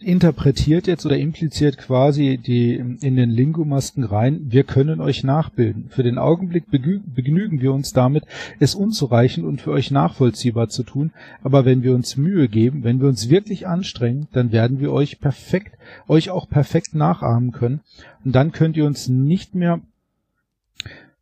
interpretiert 0.00 0.86
jetzt 0.86 1.04
oder 1.06 1.18
impliziert 1.18 1.78
quasi 1.78 2.38
die 2.38 2.74
in 2.76 3.16
den 3.16 3.30
Lingumasken 3.30 4.04
rein, 4.04 4.40
wir 4.44 4.64
können 4.64 5.00
euch 5.00 5.24
nachbilden. 5.24 5.88
Für 5.90 6.02
den 6.02 6.18
Augenblick 6.18 6.70
begnügen 6.70 7.60
wir 7.60 7.72
uns 7.72 7.92
damit, 7.92 8.24
es 8.58 8.74
unzureichend 8.74 9.44
und 9.44 9.60
für 9.60 9.72
euch 9.72 9.90
nachvollziehbar 9.90 10.68
zu 10.68 10.82
tun, 10.82 11.12
aber 11.42 11.64
wenn 11.64 11.82
wir 11.82 11.94
uns 11.94 12.16
Mühe 12.16 12.48
geben, 12.48 12.84
wenn 12.84 13.00
wir 13.00 13.08
uns 13.08 13.28
wirklich 13.28 13.66
anstrengen, 13.66 14.28
dann 14.32 14.52
werden 14.52 14.80
wir 14.80 14.92
euch 14.92 15.20
perfekt, 15.20 15.76
euch 16.08 16.30
auch 16.30 16.48
perfekt 16.48 16.94
nachahmen 16.94 17.52
können. 17.52 17.80
Und 18.24 18.34
dann 18.34 18.52
könnt 18.52 18.76
ihr 18.76 18.86
uns 18.86 19.08
nicht 19.08 19.54
mehr 19.54 19.80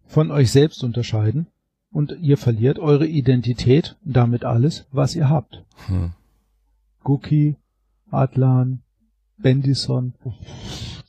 von 0.07 0.31
euch 0.31 0.53
selbst 0.53 0.85
unterscheiden 0.85 1.47
und 1.95 2.17
ihr 2.21 2.37
verliert 2.37 2.81
eure 2.81 3.07
Identität 3.07 3.97
und 4.05 4.17
damit 4.17 4.45
alles, 4.45 4.85
was 4.91 5.15
ihr 5.15 5.31
habt. 5.31 5.63
Hm. 5.87 6.11
Guki, 7.05 7.57
Adlan, 8.11 8.83
Bendison. 9.39 10.15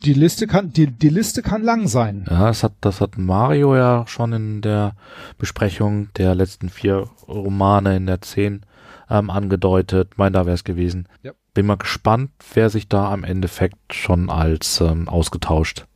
Die 0.03 0.13
Liste 0.13 0.45
kann, 0.45 0.71
die, 0.71 0.85
die 0.85 1.09
Liste 1.09 1.41
kann 1.41 1.63
lang 1.63 1.87
sein. 1.87 2.25
Ja, 2.29 2.47
das 2.47 2.63
hat, 2.63 2.73
das 2.81 3.01
hat 3.01 3.17
Mario 3.17 3.75
ja 3.75 4.05
schon 4.05 4.31
in 4.33 4.61
der 4.61 4.95
Besprechung 5.39 6.09
der 6.17 6.35
letzten 6.35 6.69
vier 6.69 7.09
Romane 7.27 7.97
in 7.97 8.05
der 8.05 8.21
zehn 8.21 8.61
ähm, 9.09 9.31
angedeutet. 9.31 10.13
Mein, 10.17 10.33
da 10.33 10.45
wäre 10.45 10.53
es 10.53 10.63
gewesen. 10.63 11.07
Ja. 11.23 11.31
Bin 11.55 11.65
mal 11.65 11.77
gespannt, 11.77 12.29
wer 12.53 12.69
sich 12.69 12.87
da 12.87 13.11
am 13.11 13.23
Endeffekt 13.23 13.93
schon 13.93 14.29
als 14.29 14.81
ähm, 14.81 15.09
ausgetauscht 15.09 15.87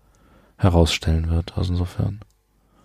herausstellen 0.58 1.30
wird. 1.30 1.58
Also 1.58 1.74
insofern. 1.74 2.22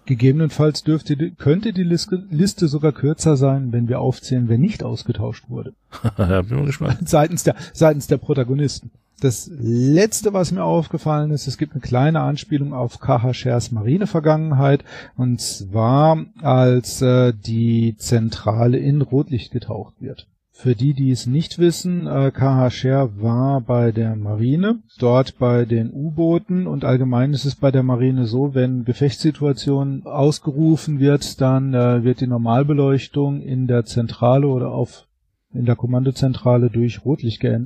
Gegebenenfalls 0.06 0.82
dürfte, 0.82 1.16
könnte 1.32 1.72
die 1.72 1.82
Liste 1.82 2.68
sogar 2.68 2.92
kürzer 2.92 3.36
sein, 3.36 3.72
wenn 3.72 3.88
wir 3.88 4.00
aufzählen, 4.00 4.48
wer 4.48 4.58
nicht 4.58 4.82
ausgetauscht 4.82 5.44
wurde. 5.48 5.72
ja, 6.18 6.42
bin 6.42 6.58
mal 6.58 6.66
gespannt. 6.66 6.98
Seitens 7.08 7.42
der, 7.44 7.56
seitens 7.72 8.06
der 8.06 8.18
Protagonisten. 8.18 8.90
Das 9.20 9.50
letzte, 9.58 10.34
was 10.34 10.52
mir 10.52 10.64
aufgefallen 10.64 11.30
ist, 11.30 11.46
es 11.46 11.56
gibt 11.56 11.72
eine 11.72 11.80
kleine 11.80 12.20
Anspielung 12.20 12.74
auf 12.74 13.00
K.H. 13.00 13.32
Schers 13.32 13.70
Marinevergangenheit, 13.70 14.84
und 15.16 15.40
zwar 15.40 16.26
als 16.42 17.00
äh, 17.00 17.32
die 17.32 17.96
Zentrale 17.96 18.76
in 18.76 19.00
Rotlicht 19.00 19.52
getaucht 19.52 19.94
wird. 20.00 20.26
Für 20.56 20.76
die, 20.76 20.94
die 20.94 21.10
es 21.10 21.26
nicht 21.26 21.58
wissen, 21.58 22.06
äh, 22.06 22.30
KH 22.30 22.70
Scher 22.70 23.20
war 23.20 23.60
bei 23.60 23.90
der 23.90 24.14
Marine, 24.14 24.78
dort 24.98 25.36
bei 25.38 25.64
den 25.64 25.92
U-Booten 25.92 26.68
und 26.68 26.84
allgemein 26.84 27.32
ist 27.34 27.44
es 27.44 27.56
bei 27.56 27.72
der 27.72 27.82
Marine 27.82 28.24
so, 28.26 28.54
wenn 28.54 28.84
Gefechtssituation 28.84 30.06
ausgerufen 30.06 31.00
wird, 31.00 31.40
dann 31.40 31.74
äh, 31.74 32.04
wird 32.04 32.20
die 32.20 32.28
Normalbeleuchtung 32.28 33.42
in 33.42 33.66
der 33.66 33.84
Zentrale 33.84 34.46
oder 34.46 34.70
auf 34.70 35.06
in 35.52 35.66
der 35.66 35.76
Kommandozentrale 35.76 36.70
durch 36.70 37.04
Rotlicht, 37.04 37.42
äh, 37.42 37.58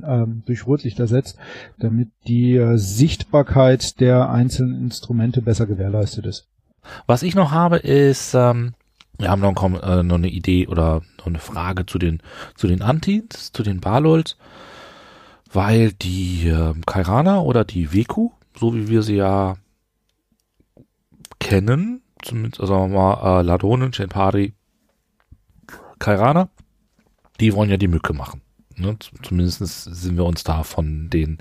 durch 0.45 0.65
Rotlicht 0.65 0.99
ersetzt, 0.99 1.37
damit 1.77 2.09
die 2.27 2.55
äh, 2.55 2.77
Sichtbarkeit 2.77 3.99
der 3.99 4.31
einzelnen 4.31 4.83
Instrumente 4.83 5.43
besser 5.43 5.67
gewährleistet 5.67 6.25
ist. 6.25 6.47
Was 7.05 7.21
ich 7.21 7.35
noch 7.35 7.51
habe, 7.51 7.77
ist 7.77 8.33
ähm, 8.33 8.73
wir 9.19 9.29
haben 9.29 9.41
noch, 9.41 9.83
äh, 9.83 10.03
noch 10.03 10.15
eine 10.15 10.29
Idee 10.29 10.67
oder 10.67 11.01
noch 11.17 11.27
eine 11.27 11.39
Frage 11.39 11.85
zu 11.85 11.99
den, 11.99 12.21
zu 12.55 12.67
den 12.67 12.81
Antis, 12.81 13.51
zu 13.51 13.63
den 13.63 13.81
Balols, 13.81 14.37
weil 15.51 15.91
die 15.91 16.47
äh, 16.47 16.73
Kairana 16.85 17.41
oder 17.41 17.65
die 17.65 17.93
Weku, 17.93 18.31
so 18.57 18.73
wie 18.73 18.87
wir 18.87 19.03
sie 19.03 19.17
ja 19.17 19.57
kennen, 21.39 22.01
zumindest, 22.23 22.61
also 22.61 22.87
mal, 22.87 23.39
äh, 23.39 23.43
Ladonen, 23.43 23.93
Shenpari, 23.93 24.53
Kairana, 25.99 26.49
die 27.39 27.53
wollen 27.53 27.69
ja 27.69 27.77
die 27.77 27.87
Mücke 27.87 28.13
machen. 28.13 28.41
Ne? 28.77 28.97
Zumindest 29.21 29.59
sind 29.59 30.15
wir 30.15 30.25
uns 30.25 30.45
da 30.45 30.63
von 30.63 31.09
den 31.09 31.39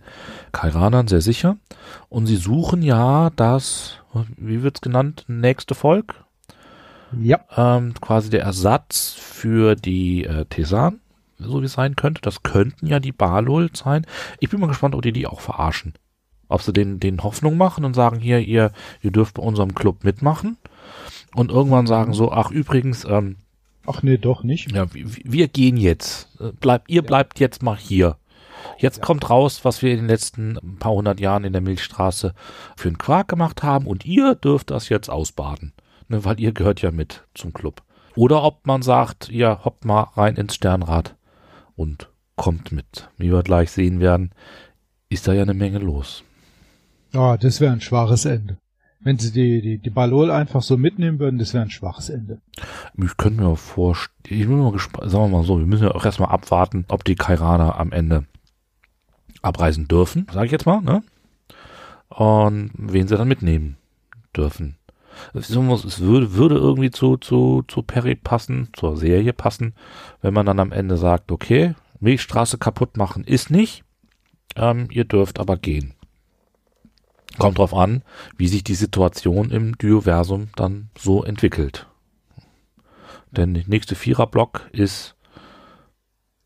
Kairanern 0.51 1.07
sehr 1.07 1.21
sicher. 1.21 1.57
Und 2.09 2.27
sie 2.27 2.37
suchen 2.37 2.83
ja 2.83 3.31
das, 3.37 4.01
wie 4.37 4.65
wird's 4.65 4.81
genannt, 4.81 5.25
nächste 5.29 5.77
Volk? 5.77 6.25
Ja. 7.21 7.41
Ähm, 7.57 7.95
quasi 8.01 8.31
der 8.31 8.43
Ersatz 8.43 9.15
für 9.15 9.75
die 9.75 10.25
äh, 10.25 10.45
Tesan, 10.47 11.01
so 11.39 11.61
wie 11.61 11.67
es 11.67 11.73
sein 11.73 11.97
könnte. 11.97 12.21
Das 12.21 12.43
könnten 12.43 12.87
ja 12.87 13.01
die 13.01 13.13
Balul 13.13 13.71
sein. 13.75 14.07
Ich 14.41 14.51
bin 14.51 14.61
mal 14.61 14.67
gespannt, 14.67 14.95
ob 14.95 15.03
die 15.03 15.13
die 15.13 15.27
auch 15.27 15.41
verarschen. 15.41 15.95
Ob 16.49 16.63
sie 16.63 16.73
den, 16.73 17.01
den 17.01 17.23
Hoffnung 17.23 17.57
machen 17.57 17.85
und 17.85 17.95
sagen, 17.95 18.19
hier, 18.19 18.41
ihr, 18.41 18.73
ihr 19.03 19.11
dürft 19.11 19.35
bei 19.35 19.43
unserem 19.43 19.75
Club 19.75 20.05
mitmachen. 20.05 20.57
Und 21.35 21.51
irgendwann 21.51 21.87
sagen 21.87 22.15
so, 22.15 22.33
ach 22.33 22.51
übrigens, 22.51 23.05
ähm, 23.05 23.37
Ach 23.87 24.03
nee, 24.03 24.19
doch 24.19 24.43
nicht. 24.43 24.71
Ja, 24.73 24.93
wir, 24.93 25.07
wir 25.07 25.49
gehen 25.49 25.79
jetzt. 25.79 26.29
Äh, 26.41 26.53
bleibt, 26.53 26.91
ihr 26.91 27.01
bleibt 27.01 27.41
jetzt 27.41 27.63
mal 27.63 27.77
hier. 27.77 28.17
Jetzt 28.77 28.99
ja. 28.99 29.05
kommt 29.05 29.31
raus, 29.31 29.61
was 29.65 29.81
wir 29.81 29.93
in 29.93 29.99
den 29.99 30.09
letzten 30.09 30.59
paar 30.79 30.93
hundert 30.93 31.21
Jahren 31.21 31.45
in 31.45 31.55
der 31.55 31.63
Milchstraße 31.63 32.35
für 32.77 32.89
einen 32.89 32.99
Quark 32.99 33.29
gemacht 33.29 33.63
haben 33.63 33.87
und 33.87 34.05
ihr 34.05 34.35
dürft 34.35 34.71
das 34.71 34.91
jetzt 34.91 35.09
ausbaden 35.09 35.73
ne, 36.09 36.25
weil 36.25 36.41
ihr 36.41 36.53
gehört 36.53 36.83
ja 36.83 36.91
mit 36.91 37.27
zum 37.35 37.53
Club. 37.53 37.83
Oder 38.17 38.43
ob 38.43 38.67
man 38.67 38.83
sagt, 38.83 39.29
ihr 39.29 39.65
hoppt 39.65 39.85
mal 39.85 40.03
rein 40.03 40.37
ins 40.37 40.57
Sternrad 40.57 41.15
und 41.77 42.11
kommt 42.35 42.73
mit. 42.73 43.09
Wie 43.17 43.31
wir 43.31 43.43
gleich 43.43 43.71
sehen 43.71 44.01
werden, 44.01 44.33
ist 45.09 45.29
da 45.29 45.33
ja 45.33 45.43
eine 45.43 45.55
Menge 45.55 45.79
los. 45.79 46.25
Ja, 47.13 47.37
das 47.37 47.61
wäre 47.61 47.73
ein 47.73 47.81
schwaches 47.81 48.25
Ende. 48.25 48.59
Wenn 49.01 49.19
sie 49.19 49.31
die, 49.31 49.63
die, 49.63 49.79
die 49.79 49.91
Balol 49.91 50.31
einfach 50.31 50.63
so 50.63 50.77
mitnehmen 50.77 51.21
würden, 51.21 51.39
das 51.39 51.55
wäre 51.55 51.63
ein 51.63 51.71
schwaches 51.71 52.11
Ende. 52.11 52.41
Ich 53.01 53.17
könnte 53.17 53.43
mir 53.43 53.57
vorstellen, 53.57 54.41
ich 54.41 54.47
bin 54.47 54.59
mal 54.59 54.73
gespannt, 54.73 55.11
sagen 55.11 55.31
wir 55.31 55.39
mal 55.39 55.45
so, 55.45 55.59
wir 55.59 55.67
müssen 55.67 55.85
ja 55.85 55.95
auch 55.95 56.05
erstmal 56.05 56.31
abwarten, 56.31 56.85
ob 56.89 57.05
die 57.05 57.15
Kairaner 57.15 57.79
am 57.79 57.93
Ende 57.93 58.25
abreisen 59.41 59.87
dürfen, 59.87 60.27
sage 60.33 60.47
ich 60.47 60.53
jetzt 60.53 60.67
mal, 60.67 60.81
ne? 60.81 61.05
Und 62.09 62.73
wen 62.77 63.07
sie 63.07 63.17
dann 63.17 63.29
mitnehmen 63.29 63.77
dürfen 64.35 64.79
es 65.35 65.55
würde, 66.01 66.35
würde 66.35 66.57
irgendwie 66.57 66.91
zu, 66.91 67.17
zu, 67.17 67.65
zu 67.69 67.83
Perry 67.83 68.15
passen, 68.15 68.69
zur 68.73 68.97
Serie 68.97 69.33
passen, 69.33 69.75
wenn 70.23 70.35
man 70.35 70.47
dann 70.47 70.61
am 70.61 70.73
Ende 70.73 70.97
sagt, 70.97 71.33
okay, 71.33 71.75
Milchstraße 72.01 72.59
kaputt 72.59 72.97
machen 72.97 73.25
ist 73.25 73.51
nicht. 73.51 73.85
Ähm, 74.57 74.89
ihr 74.91 75.05
dürft 75.05 75.39
aber 75.39 75.57
gehen. 75.57 75.95
Kommt 77.39 77.59
drauf 77.59 77.75
an, 77.75 78.03
wie 78.37 78.49
sich 78.49 78.65
die 78.65 78.75
Situation 78.75 79.51
im 79.51 79.79
Dioversum 79.79 80.49
dann 80.57 80.91
so 80.99 81.23
entwickelt. 81.23 81.87
Denn 83.31 83.55
der 83.55 83.65
nächste 83.67 83.95
Viererblock 83.95 84.69
ist 84.73 85.15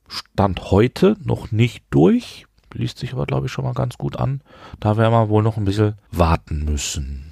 Stand 0.08 0.70
heute 0.70 1.16
noch 1.22 1.52
nicht 1.52 1.84
durch. 1.90 2.46
Liest 2.74 2.98
sich 2.98 3.12
aber, 3.12 3.26
glaube 3.26 3.46
ich, 3.46 3.52
schon 3.52 3.64
mal 3.64 3.74
ganz 3.74 3.96
gut 3.96 4.16
an. 4.16 4.42
Da 4.80 4.96
werden 4.96 5.12
wir 5.12 5.28
wohl 5.28 5.42
noch 5.42 5.56
ein 5.56 5.64
bisschen 5.64 5.94
warten 6.10 6.64
müssen. 6.64 7.31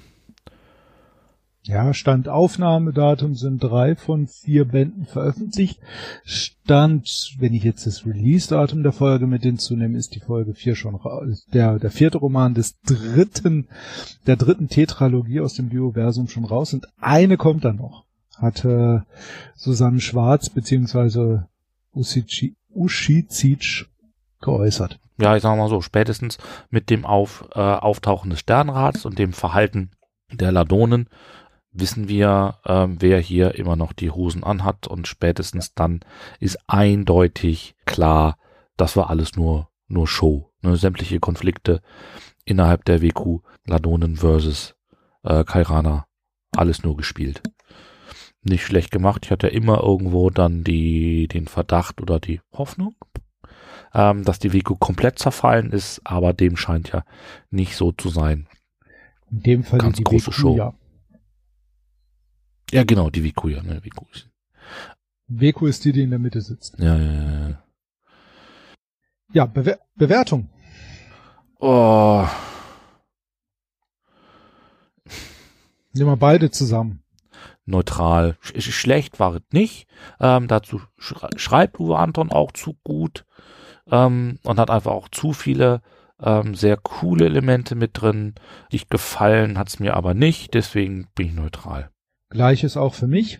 Ja, 1.71 1.93
Stand 1.93 2.27
Aufnahmedatum 2.27 3.33
sind 3.33 3.63
drei 3.63 3.95
von 3.95 4.27
vier 4.27 4.65
Bänden 4.65 5.05
veröffentlicht. 5.05 5.79
Stand, 6.25 7.37
wenn 7.39 7.53
ich 7.53 7.63
jetzt 7.63 7.87
das 7.87 8.05
Release-Datum 8.05 8.83
der 8.83 8.91
Folge 8.91 9.25
mit 9.25 9.43
hinzunehme, 9.43 9.97
ist 9.97 10.13
die 10.13 10.19
Folge 10.19 10.53
vier 10.53 10.75
schon 10.75 10.95
raus. 10.95 11.47
Der, 11.53 11.79
der 11.79 11.89
vierte 11.89 12.17
Roman 12.17 12.53
des 12.55 12.77
dritten, 12.81 13.69
der 14.27 14.35
dritten 14.35 14.67
Tetralogie 14.67 15.39
aus 15.39 15.53
dem 15.53 15.69
Bioversum 15.69 16.27
schon 16.27 16.43
raus 16.43 16.73
und 16.73 16.89
eine 16.99 17.37
kommt 17.37 17.63
dann 17.63 17.77
noch. 17.77 18.03
Hatte 18.35 19.05
Susanne 19.55 20.01
Schwarz 20.01 20.49
beziehungsweise 20.49 21.47
Usici, 21.95 22.57
geäußert. 24.41 24.99
Ja, 25.19 25.37
ich 25.37 25.41
sag 25.41 25.57
mal 25.57 25.69
so, 25.69 25.79
spätestens 25.79 26.37
mit 26.69 26.89
dem 26.89 27.05
Auf, 27.05 27.47
äh, 27.55 27.59
Auftauchen 27.61 28.29
des 28.29 28.41
Sternrats 28.41 29.05
und 29.05 29.17
dem 29.17 29.31
Verhalten 29.31 29.91
der 30.33 30.51
Ladonen 30.51 31.07
wissen 31.71 32.07
wir, 32.07 32.57
ähm, 32.65 32.97
wer 32.99 33.19
hier 33.19 33.55
immer 33.55 33.75
noch 33.75 33.93
die 33.93 34.11
Hosen 34.11 34.43
anhat 34.43 34.87
und 34.87 35.07
spätestens 35.07 35.73
dann 35.73 36.01
ist 36.39 36.59
eindeutig 36.67 37.75
klar, 37.85 38.37
das 38.77 38.97
war 38.97 39.09
alles 39.09 39.35
nur, 39.35 39.69
nur 39.87 40.07
Show. 40.07 40.51
Ne? 40.61 40.75
Sämtliche 40.75 41.19
Konflikte 41.19 41.81
innerhalb 42.45 42.85
der 42.85 43.01
WQ, 43.01 43.39
Ladonen 43.65 44.17
versus 44.17 44.75
äh, 45.23 45.43
Kairana, 45.43 46.07
alles 46.55 46.83
nur 46.83 46.97
gespielt. 46.97 47.41
Nicht 48.43 48.65
schlecht 48.65 48.91
gemacht. 48.91 49.25
Ich 49.25 49.31
hatte 49.31 49.47
immer 49.47 49.83
irgendwo 49.83 50.29
dann 50.29 50.63
die, 50.63 51.27
den 51.27 51.47
Verdacht 51.47 52.01
oder 52.01 52.19
die 52.19 52.41
Hoffnung, 52.51 52.95
ähm, 53.93 54.23
dass 54.23 54.39
die 54.39 54.51
WQ 54.51 54.79
komplett 54.79 55.19
zerfallen 55.19 55.71
ist, 55.71 56.01
aber 56.03 56.33
dem 56.33 56.57
scheint 56.57 56.91
ja 56.91 57.03
nicht 57.51 57.75
so 57.75 57.91
zu 57.91 58.09
sein. 58.09 58.47
In 59.29 59.43
dem 59.43 59.63
Fall 59.63 59.79
Ganz 59.79 59.97
die 59.97 60.03
große 60.03 60.31
WQ, 60.31 60.33
Show. 60.33 60.57
Ja. 60.57 60.73
Ja, 62.71 62.83
genau, 62.83 63.09
die 63.09 63.23
WQ, 63.23 63.49
ja, 63.49 63.63
ne, 63.63 63.83
WQ 63.83 64.01
ist. 64.13 64.29
Ist 65.67 65.85
die, 65.85 65.91
die 65.91 66.03
in 66.03 66.09
der 66.09 66.19
Mitte 66.19 66.41
sitzt. 66.41 66.77
Ja, 66.79 66.97
ja, 66.97 67.11
ja, 67.11 67.49
ja. 67.49 67.63
Ja, 69.33 69.45
Bewer 69.45 69.79
Bewertung. 69.95 70.49
Oh, 71.59 72.27
Nehmen 75.93 76.09
wir 76.09 76.17
beide 76.17 76.51
zusammen. 76.51 77.03
neutral. 77.65 78.37
Sch 78.41 78.71
schlecht 78.73 79.19
war 79.19 79.35
es 79.35 79.41
nicht. 79.51 79.87
Ähm, 80.19 80.47
dazu 80.47 80.81
sch 80.97 81.13
schreibt 81.37 81.79
Uwe 81.79 81.97
Anton 81.97 82.31
auch 82.31 82.51
zu 82.51 82.75
gut 82.83 83.25
ähm, 83.89 84.39
und 84.43 84.59
hat 84.59 84.69
einfach 84.69 84.91
auch 84.91 85.09
zu 85.09 85.33
viele 85.33 85.81
ähm, 86.19 86.55
sehr 86.55 86.77
coole 86.77 87.25
Elemente 87.25 87.75
mit 87.75 88.01
drin. 88.01 88.35
Ich 88.69 88.89
gefallen 88.89 89.57
hat's 89.57 89.79
mir 89.79 89.95
aber 89.95 90.13
nicht, 90.13 90.53
deswegen 90.53 91.07
bin 91.15 91.27
ich 91.27 91.33
neutral. 91.33 91.90
Gleiches 92.31 92.77
auch 92.77 92.95
für 92.95 93.07
mich. 93.07 93.39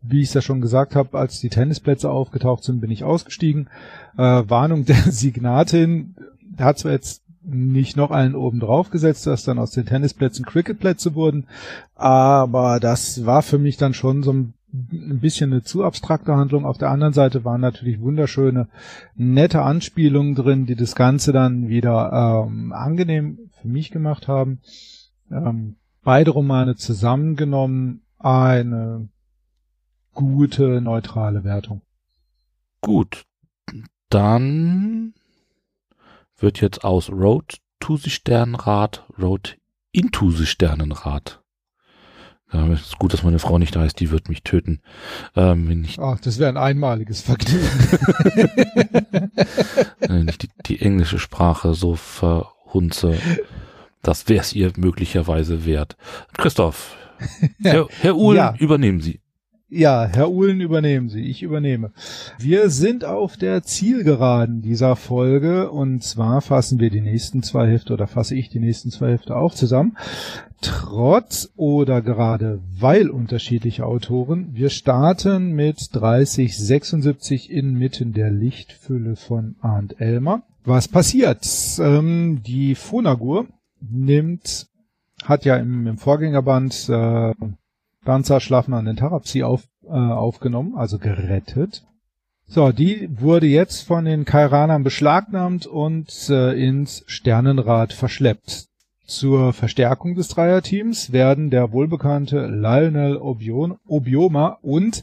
Wie 0.00 0.20
ich 0.20 0.28
es 0.28 0.34
ja 0.34 0.40
schon 0.40 0.60
gesagt 0.60 0.96
habe, 0.96 1.16
als 1.16 1.38
die 1.38 1.48
Tennisplätze 1.48 2.10
aufgetaucht 2.10 2.64
sind, 2.64 2.80
bin 2.80 2.90
ich 2.90 3.04
ausgestiegen. 3.04 3.68
Äh, 4.16 4.42
Warnung 4.48 4.84
der 4.84 4.96
Signatin 5.10 6.16
hat 6.58 6.80
zwar 6.80 6.92
jetzt 6.92 7.22
nicht 7.44 7.96
noch 7.96 8.10
einen 8.10 8.34
oben 8.34 8.58
drauf 8.58 8.90
gesetzt, 8.90 9.26
dass 9.26 9.44
dann 9.44 9.58
aus 9.58 9.70
den 9.70 9.86
Tennisplätzen 9.86 10.44
Cricketplätze 10.44 11.14
wurden, 11.14 11.46
aber 11.94 12.78
das 12.78 13.26
war 13.26 13.42
für 13.42 13.58
mich 13.58 13.76
dann 13.76 13.94
schon 13.94 14.22
so 14.22 14.32
ein 14.32 14.54
ein 14.72 15.20
bisschen 15.20 15.52
eine 15.52 15.62
zu 15.62 15.84
abstrakte 15.84 16.34
Handlung. 16.34 16.64
Auf 16.64 16.78
der 16.78 16.90
anderen 16.90 17.12
Seite 17.12 17.44
waren 17.44 17.60
natürlich 17.60 18.00
wunderschöne, 18.00 18.68
nette 19.14 19.62
Anspielungen 19.62 20.34
drin, 20.34 20.66
die 20.66 20.76
das 20.76 20.94
Ganze 20.94 21.32
dann 21.32 21.68
wieder 21.68 22.46
ähm, 22.46 22.72
angenehm 22.72 23.38
für 23.60 23.68
mich 23.68 23.90
gemacht 23.90 24.28
haben. 24.28 24.60
Ähm, 25.30 25.76
beide 26.02 26.30
Romane 26.30 26.76
zusammengenommen 26.76 28.00
eine 28.24 29.08
gute, 30.14 30.80
neutrale 30.80 31.44
Wertung. 31.44 31.82
Gut, 32.80 33.24
dann 34.08 35.14
wird 36.36 36.60
jetzt 36.60 36.84
aus 36.84 37.10
Road 37.10 37.58
to 37.80 37.96
the 37.96 38.10
Sternenrad 38.10 39.04
Road 39.18 39.56
into 39.92 40.30
the 40.30 40.46
Sternenrad. 40.46 41.42
Ja, 42.52 42.66
es 42.68 42.82
ist 42.82 42.98
gut, 42.98 43.14
dass 43.14 43.22
meine 43.22 43.38
Frau 43.38 43.58
nicht 43.58 43.74
da 43.74 43.84
ist, 43.84 43.98
die 44.00 44.10
wird 44.10 44.28
mich 44.28 44.42
töten. 44.42 44.82
Ähm, 45.34 45.68
wenn 45.68 45.84
ich 45.84 45.98
Ach, 45.98 46.20
das 46.20 46.38
wäre 46.38 46.50
ein 46.50 46.58
einmaliges 46.58 47.22
Vergnügen. 47.22 47.66
wenn 50.00 50.28
ich 50.28 50.36
die, 50.36 50.50
die 50.66 50.82
englische 50.82 51.18
Sprache 51.18 51.72
so 51.72 51.94
verhunze, 51.94 53.16
das 54.02 54.28
wäre 54.28 54.42
es 54.42 54.52
ihr 54.52 54.70
möglicherweise 54.76 55.64
wert. 55.64 55.96
Christoph, 56.34 56.94
Herr, 57.62 57.88
Herr 58.00 58.16
Uhl, 58.16 58.36
Ja. 58.36 58.54
übernehmen 58.58 59.00
Sie. 59.00 59.20
Ja, 59.74 60.04
Herr 60.04 60.30
Uhlen, 60.30 60.60
übernehmen 60.60 61.08
Sie. 61.08 61.22
Ich 61.22 61.42
übernehme. 61.42 61.92
Wir 62.38 62.68
sind 62.68 63.06
auf 63.06 63.38
der 63.38 63.62
Zielgeraden 63.62 64.60
dieser 64.60 64.96
Folge 64.96 65.70
und 65.70 66.02
zwar 66.02 66.42
fassen 66.42 66.78
wir 66.78 66.90
die 66.90 67.00
nächsten 67.00 67.42
zwei 67.42 67.70
Hefte 67.70 67.94
oder 67.94 68.06
fasse 68.06 68.34
ich 68.34 68.50
die 68.50 68.58
nächsten 68.60 68.90
zwei 68.90 69.12
Hefte 69.12 69.34
auch 69.34 69.54
zusammen. 69.54 69.96
Trotz 70.60 71.50
oder 71.56 72.02
gerade 72.02 72.60
weil 72.78 73.08
unterschiedliche 73.08 73.86
Autoren. 73.86 74.50
Wir 74.52 74.68
starten 74.68 75.52
mit 75.52 75.88
3076 75.94 77.50
inmitten 77.50 78.12
der 78.12 78.30
Lichtfülle 78.30 79.16
von 79.16 79.56
Arndt 79.62 80.00
Elmer. 80.00 80.42
Was 80.64 80.86
passiert? 80.86 81.46
Ähm, 81.80 82.42
die 82.46 82.74
Phonagur 82.74 83.46
nimmt, 83.80 84.68
hat 85.24 85.44
ja 85.44 85.56
im, 85.56 85.86
im 85.86 85.98
Vorgängerband 85.98 86.88
äh, 86.88 87.34
Danza 88.04 88.40
Schlafen 88.40 88.74
an 88.74 88.84
den 88.84 88.96
Tarapsi 88.96 89.42
auf, 89.42 89.64
äh, 89.84 89.90
aufgenommen, 89.90 90.74
also 90.76 90.98
gerettet. 90.98 91.84
So, 92.46 92.70
die 92.72 93.08
wurde 93.20 93.46
jetzt 93.46 93.86
von 93.86 94.04
den 94.04 94.24
Kairanern 94.24 94.82
beschlagnahmt 94.82 95.66
und 95.66 96.28
äh, 96.28 96.52
ins 96.52 97.04
Sternenrad 97.06 97.92
verschleppt. 97.92 98.66
Zur 99.06 99.52
Verstärkung 99.52 100.14
des 100.14 100.28
Dreierteams 100.28 101.12
werden 101.12 101.50
der 101.50 101.72
wohlbekannte 101.72 102.46
Lionel 102.46 103.16
Obion, 103.16 103.78
Obioma 103.86 104.58
und 104.62 105.02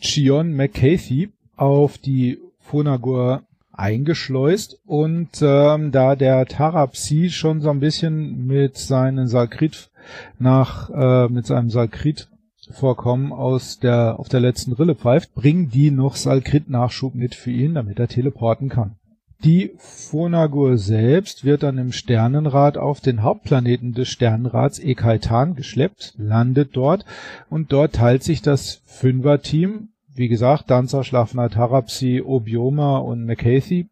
Chion 0.00 0.54
McCarthy 0.54 1.30
auf 1.56 1.98
die 1.98 2.38
Phonagur 2.60 3.42
eingeschleust 3.72 4.80
und 4.84 5.30
ähm, 5.40 5.92
da 5.92 6.16
der 6.16 6.46
Tarapsi 6.46 7.30
schon 7.30 7.60
so 7.60 7.70
ein 7.70 7.80
bisschen 7.80 8.46
mit 8.46 8.76
seinen 8.76 9.28
Salkrit 9.28 9.90
nach 10.38 10.90
äh, 10.90 11.28
mit 11.28 11.46
seinem 11.46 11.70
Salkrit 11.70 12.28
Vorkommen 12.70 13.32
aus 13.32 13.80
der 13.80 14.18
auf 14.18 14.28
der 14.28 14.40
letzten 14.40 14.72
Rille 14.72 14.94
pfeift, 14.94 15.34
bringen 15.34 15.68
die 15.68 15.90
noch 15.90 16.16
Salkrit 16.16 16.70
Nachschub 16.70 17.14
mit 17.14 17.34
für 17.34 17.50
ihn, 17.50 17.74
damit 17.74 17.98
er 17.98 18.08
teleporten 18.08 18.68
kann. 18.68 18.96
Die 19.44 19.72
Phonagur 19.76 20.78
selbst 20.78 21.44
wird 21.44 21.64
dann 21.64 21.76
im 21.76 21.90
Sternenrad 21.90 22.78
auf 22.78 23.00
den 23.00 23.24
Hauptplaneten 23.24 23.92
des 23.92 24.08
Sternenrads 24.08 24.78
Ekaitan 24.78 25.56
geschleppt, 25.56 26.14
landet 26.16 26.76
dort 26.76 27.04
und 27.50 27.72
dort 27.72 27.94
teilt 27.94 28.22
sich 28.22 28.40
das 28.40 28.80
Fünfer-Team, 28.84 29.88
wie 30.14 30.28
gesagt, 30.28 30.70
Danza, 30.70 31.04
Schlafner, 31.04 31.48
Tarapsi, 31.50 32.22
Obioma 32.24 32.98
und 32.98 33.24
McCarthy 33.24 33.88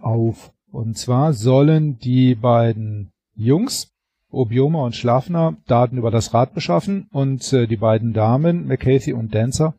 auf. 0.00 0.52
Und 0.70 0.98
zwar 0.98 1.32
sollen 1.32 1.98
die 1.98 2.34
beiden 2.34 3.10
Jungs, 3.34 3.90
Obioma 4.30 4.84
und 4.84 4.94
Schlafner, 4.94 5.56
Daten 5.66 5.96
über 5.96 6.10
das 6.10 6.34
Rad 6.34 6.54
beschaffen 6.54 7.08
und 7.12 7.50
äh, 7.52 7.66
die 7.66 7.76
beiden 7.76 8.12
Damen, 8.12 8.66
McCarthy 8.66 9.14
und 9.14 9.34
Dancer, 9.34 9.74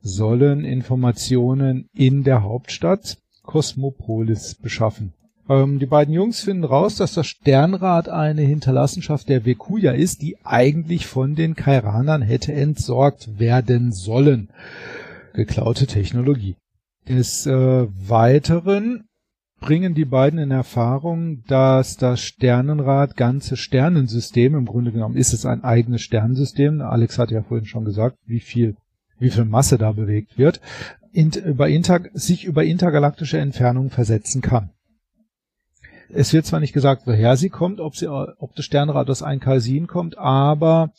sollen 0.00 0.64
Informationen 0.64 1.88
in 1.94 2.24
der 2.24 2.42
Hauptstadt 2.42 3.18
Kosmopolis 3.42 4.56
beschaffen. 4.56 5.12
Ähm, 5.48 5.78
die 5.78 5.86
beiden 5.86 6.12
Jungs 6.12 6.40
finden 6.40 6.64
raus, 6.64 6.96
dass 6.96 7.14
das 7.14 7.26
Sternrad 7.28 8.08
eine 8.08 8.42
Hinterlassenschaft 8.42 9.28
der 9.28 9.44
Vekuja 9.46 9.92
ist, 9.92 10.22
die 10.22 10.36
eigentlich 10.44 11.06
von 11.06 11.36
den 11.36 11.54
Kairanern 11.54 12.22
hätte 12.22 12.52
entsorgt 12.52 13.38
werden 13.38 13.92
sollen. 13.92 14.48
Geklaute 15.36 15.86
Technologie. 15.86 16.56
Des 17.06 17.46
äh, 17.46 17.52
Weiteren 17.52 19.04
bringen 19.60 19.94
die 19.94 20.06
beiden 20.06 20.38
in 20.38 20.50
Erfahrung, 20.50 21.44
dass 21.46 21.98
das 21.98 22.22
Sternenrad 22.22 23.16
ganze 23.16 23.58
Sternensystem, 23.58 24.54
im 24.54 24.64
Grunde 24.64 24.92
genommen 24.92 25.16
ist 25.16 25.34
es 25.34 25.44
ein 25.44 25.62
eigenes 25.62 26.00
Sternensystem, 26.00 26.80
Alex 26.80 27.18
hat 27.18 27.30
ja 27.30 27.42
vorhin 27.42 27.66
schon 27.66 27.84
gesagt, 27.84 28.16
wie 28.24 28.40
viel, 28.40 28.76
wie 29.18 29.28
viel 29.28 29.44
Masse 29.44 29.76
da 29.76 29.92
bewegt 29.92 30.38
wird, 30.38 30.62
inter, 31.12 31.44
über 31.44 31.68
inter, 31.68 32.00
sich 32.14 32.46
über 32.46 32.64
intergalaktische 32.64 33.38
Entfernungen 33.38 33.90
versetzen 33.90 34.40
kann. 34.40 34.70
Es 36.08 36.32
wird 36.32 36.46
zwar 36.46 36.60
nicht 36.60 36.72
gesagt, 36.72 37.02
woher 37.06 37.36
sie 37.36 37.50
kommt, 37.50 37.78
ob 37.80 37.94
sie, 37.94 38.08
ob 38.08 38.54
das 38.54 38.64
Sternrad 38.64 39.10
aus 39.10 39.22
Einkalsin 39.22 39.86
kommt, 39.86 40.16
aber 40.16 40.92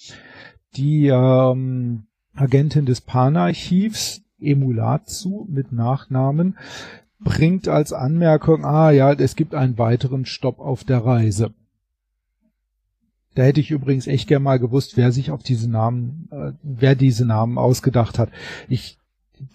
die 0.76 1.08
ähm, 1.08 2.04
Agentin 2.36 2.86
des 2.86 3.02
Pan-Archivs, 3.02 4.22
Emulatsu 4.40 5.46
mit 5.50 5.72
Nachnamen, 5.72 6.58
bringt 7.20 7.68
als 7.68 7.94
Anmerkung, 7.94 8.66
ah 8.66 8.92
ja, 8.92 9.12
es 9.14 9.36
gibt 9.36 9.56
einen 9.56 9.78
weiteren 9.78 10.26
Stopp 10.26 10.60
auf 10.60 10.84
der 10.84 11.00
Reise. 11.00 11.54
Da 13.36 13.44
hätte 13.44 13.60
ich 13.60 13.70
übrigens 13.70 14.08
echt 14.08 14.28
gern 14.28 14.42
mal 14.42 14.58
gewusst, 14.58 14.98
wer 14.98 15.12
sich 15.12 15.30
auf 15.30 15.44
diese 15.44 15.70
Namen, 15.70 16.28
äh, 16.32 16.54
wer 16.64 16.96
diese 16.96 17.26
Namen 17.26 17.58
ausgedacht 17.60 18.18
hat. 18.18 18.30
Ich 18.68 18.98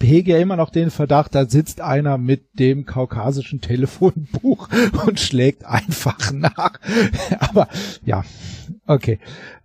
hege 0.00 0.32
ja 0.32 0.38
immer 0.38 0.56
noch 0.56 0.70
den 0.70 0.90
Verdacht, 0.90 1.34
da 1.34 1.46
sitzt 1.46 1.80
einer 1.80 2.18
mit 2.18 2.58
dem 2.58 2.86
kaukasischen 2.86 3.60
Telefonbuch 3.62 4.68
und 5.06 5.18
schlägt 5.18 5.64
einfach 5.64 6.32
nach. 6.32 6.78
Aber 7.40 7.68
ja, 8.04 8.24
okay. 8.86 9.18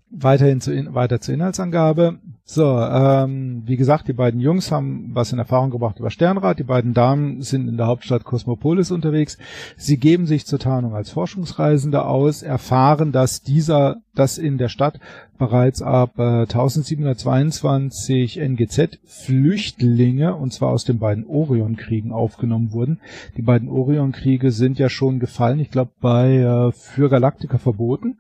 Weiterhin 0.10 0.62
zu, 0.62 0.72
weiter 0.96 1.20
zur 1.20 1.34
Inhaltsangabe. 1.34 2.20
So, 2.50 2.80
ähm, 2.80 3.64
wie 3.66 3.76
gesagt, 3.76 4.08
die 4.08 4.14
beiden 4.14 4.40
Jungs 4.40 4.72
haben 4.72 5.10
was 5.12 5.34
in 5.34 5.38
Erfahrung 5.38 5.70
gebracht 5.70 6.00
über 6.00 6.10
Sternrad. 6.10 6.58
Die 6.60 6.64
beiden 6.64 6.94
Damen 6.94 7.42
sind 7.42 7.68
in 7.68 7.76
der 7.76 7.88
Hauptstadt 7.88 8.24
Kosmopolis 8.24 8.90
unterwegs. 8.90 9.38
Sie 9.76 9.98
geben 9.98 10.26
sich 10.26 10.46
zur 10.46 10.58
Tarnung 10.58 10.96
als 10.96 11.10
Forschungsreisende 11.10 12.06
aus, 12.06 12.44
erfahren, 12.44 13.12
dass 13.12 13.42
dieser, 13.42 13.98
dass 14.16 14.38
in 14.38 14.58
der 14.58 14.70
Stadt 14.70 14.98
bereits 15.38 15.82
ab 15.82 16.14
äh, 16.20 16.44
1722 16.44 18.40
NGZ 18.40 19.00
Flüchtlinge, 19.04 20.34
und 20.34 20.54
zwar 20.54 20.70
aus 20.70 20.86
den 20.86 21.00
beiden 21.00 21.28
Orion-Kriegen 21.28 22.14
aufgenommen 22.14 22.72
wurden. 22.72 23.02
Die 23.36 23.42
beiden 23.42 23.68
Orion-Kriege 23.68 24.52
sind 24.52 24.80
ja 24.80 24.88
schon 24.88 25.20
gefallen, 25.20 25.60
ich 25.60 25.70
glaube, 25.70 25.92
bei 26.00 26.38
äh, 26.38 26.72
Für 26.72 27.10
Galactica 27.10 27.58
verboten. 27.58 28.20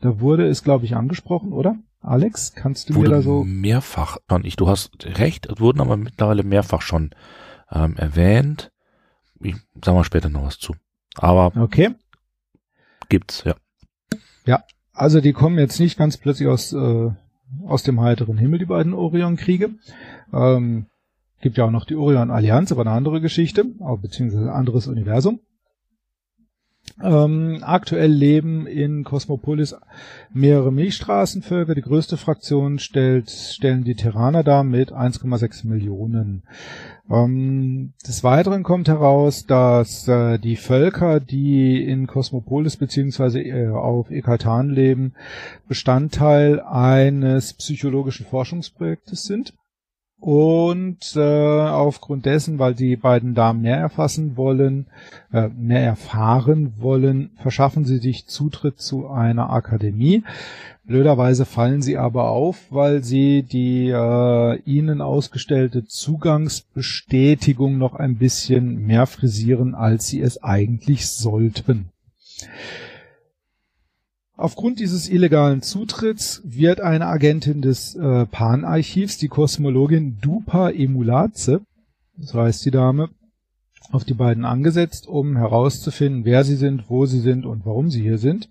Da 0.00 0.20
wurde 0.20 0.46
es, 0.46 0.62
glaube 0.62 0.84
ich, 0.84 0.94
angesprochen, 0.94 1.52
oder? 1.52 1.74
Alex, 2.04 2.52
kannst 2.54 2.90
du 2.90 2.94
Wurde 2.94 3.10
mir 3.10 3.16
da 3.16 3.22
so 3.22 3.44
mehrfach 3.44 4.18
schon. 4.28 4.44
Ich, 4.44 4.56
du 4.56 4.68
hast 4.68 5.04
recht, 5.04 5.46
es 5.46 5.60
wurden 5.60 5.80
aber 5.80 5.96
mittlerweile 5.96 6.42
mehrfach 6.42 6.82
schon 6.82 7.10
ähm, 7.70 7.96
erwähnt. 7.96 8.70
Ich 9.40 9.56
sag 9.84 9.94
mal 9.94 10.04
später 10.04 10.28
noch 10.28 10.44
was 10.44 10.58
zu. 10.58 10.74
Aber 11.16 11.52
Okay. 11.56 11.94
gibt's, 13.08 13.44
ja. 13.44 13.54
Also 14.94 15.20
die 15.20 15.32
kommen 15.32 15.58
jetzt 15.58 15.80
nicht 15.80 15.98
ganz 15.98 16.16
plötzlich 16.16 16.48
aus, 16.48 16.72
äh, 16.72 17.10
aus 17.66 17.82
dem 17.82 18.00
heiteren 18.00 18.38
Himmel, 18.38 18.60
die 18.60 18.66
beiden 18.66 18.94
Orion-Kriege. 18.94 19.70
Ähm, 20.32 20.86
gibt 21.40 21.58
ja 21.58 21.64
auch 21.64 21.72
noch 21.72 21.84
die 21.84 21.96
Orion-Allianz, 21.96 22.70
aber 22.70 22.82
eine 22.82 22.92
andere 22.92 23.20
Geschichte, 23.20 23.66
auch 23.80 23.98
beziehungsweise 23.98 24.44
ein 24.44 24.56
anderes 24.56 24.86
Universum. 24.86 25.40
Ähm, 27.02 27.58
aktuell 27.62 28.10
leben 28.10 28.68
in 28.68 29.02
Kosmopolis 29.02 29.74
mehrere 30.32 30.70
Milchstraßenvölker. 30.70 31.74
Die 31.74 31.82
größte 31.82 32.16
Fraktion 32.16 32.78
stellt, 32.78 33.30
stellen 33.30 33.82
die 33.82 33.96
Terraner 33.96 34.44
dar 34.44 34.62
mit 34.62 34.92
1,6 34.92 35.66
Millionen. 35.66 36.44
Ähm, 37.10 37.94
des 38.06 38.22
Weiteren 38.22 38.62
kommt 38.62 38.86
heraus, 38.86 39.44
dass 39.44 40.06
äh, 40.06 40.38
die 40.38 40.56
Völker, 40.56 41.18
die 41.18 41.82
in 41.84 42.06
Kosmopolis 42.06 42.76
beziehungsweise 42.76 43.40
äh, 43.40 43.68
auf 43.68 44.10
Ekatan 44.10 44.70
leben, 44.70 45.14
Bestandteil 45.66 46.60
eines 46.60 47.54
psychologischen 47.54 48.24
Forschungsprojektes 48.26 49.24
sind. 49.24 49.52
Und 50.24 51.16
äh, 51.16 51.20
aufgrund 51.20 52.24
dessen, 52.24 52.58
weil 52.58 52.72
die 52.72 52.96
beiden 52.96 53.34
Damen 53.34 53.60
mehr 53.60 53.76
erfassen 53.76 54.38
wollen, 54.38 54.86
äh, 55.34 55.48
mehr 55.48 55.82
erfahren 55.84 56.72
wollen, 56.78 57.32
verschaffen 57.36 57.84
sie 57.84 57.98
sich 57.98 58.26
Zutritt 58.26 58.80
zu 58.80 59.06
einer 59.06 59.50
Akademie. 59.50 60.22
Blöderweise 60.84 61.44
fallen 61.44 61.82
sie 61.82 61.98
aber 61.98 62.30
auf, 62.30 62.56
weil 62.70 63.04
sie 63.04 63.42
die 63.42 63.90
äh, 63.90 64.58
ihnen 64.64 65.02
ausgestellte 65.02 65.84
Zugangsbestätigung 65.84 67.76
noch 67.76 67.94
ein 67.94 68.16
bisschen 68.16 68.86
mehr 68.86 69.04
frisieren, 69.04 69.74
als 69.74 70.06
sie 70.06 70.22
es 70.22 70.42
eigentlich 70.42 71.06
sollten. 71.06 71.90
Aufgrund 74.36 74.80
dieses 74.80 75.08
illegalen 75.08 75.62
Zutritts 75.62 76.42
wird 76.44 76.80
eine 76.80 77.06
Agentin 77.06 77.62
des 77.62 77.94
äh, 77.94 78.26
Pan-Archivs, 78.26 79.16
die 79.16 79.28
Kosmologin 79.28 80.18
Dupa 80.20 80.70
Emulatze, 80.70 81.60
so 82.18 82.40
heißt 82.40 82.64
die 82.64 82.72
Dame, 82.72 83.10
auf 83.92 84.04
die 84.04 84.14
beiden 84.14 84.44
angesetzt, 84.44 85.06
um 85.06 85.36
herauszufinden, 85.36 86.24
wer 86.24 86.42
sie 86.42 86.56
sind, 86.56 86.90
wo 86.90 87.06
sie 87.06 87.20
sind 87.20 87.46
und 87.46 87.64
warum 87.64 87.90
sie 87.90 88.02
hier 88.02 88.18
sind. 88.18 88.50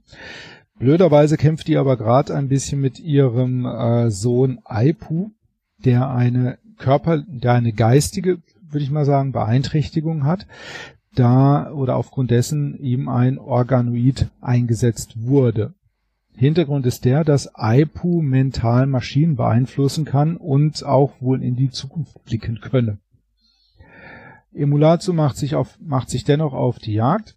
Blöderweise 0.80 1.36
kämpft 1.36 1.68
die 1.68 1.78
aber 1.78 1.98
gerade 1.98 2.34
ein 2.34 2.48
bisschen 2.48 2.80
mit 2.80 3.00
ihrem 3.00 3.66
äh, 3.66 4.10
Sohn 4.10 4.60
Aipu, 4.64 5.32
der 5.84 6.10
eine 6.10 6.60
Körper, 6.78 7.18
der 7.28 7.54
eine 7.54 7.74
geistige, 7.74 8.38
würde 8.70 8.84
ich 8.84 8.92
mal 8.92 9.06
sagen, 9.06 9.34
Beeinträchtigung 9.34 10.24
hat, 10.24 10.48
da 11.16 11.72
oder 11.72 11.96
aufgrund 11.96 12.32
dessen 12.32 12.78
ihm 12.80 13.08
ein 13.08 13.38
Organoid 13.38 14.30
eingesetzt 14.42 15.24
wurde. 15.24 15.74
Hintergrund 16.36 16.86
ist 16.86 17.06
der, 17.06 17.24
dass 17.24 17.54
Aipu 17.56 18.22
mental 18.22 18.88
Maschinen 18.88 19.36
beeinflussen 19.36 20.06
kann 20.06 20.38
und 20.38 20.84
auch 20.84 21.14
wohl 21.22 21.44
in 21.44 21.56
die 21.56 21.70
Zukunft 21.70 22.24
blicken 22.26 22.60
könne. 22.60 22.98
Emulatsu 24.54 25.14
macht 25.14 25.38
sich 25.38 25.56
auf, 25.56 25.78
macht 25.80 26.10
sich 26.10 26.24
dennoch 26.24 26.54
auf 26.54 26.80
die 26.80 26.94
Jagd. 26.94 27.36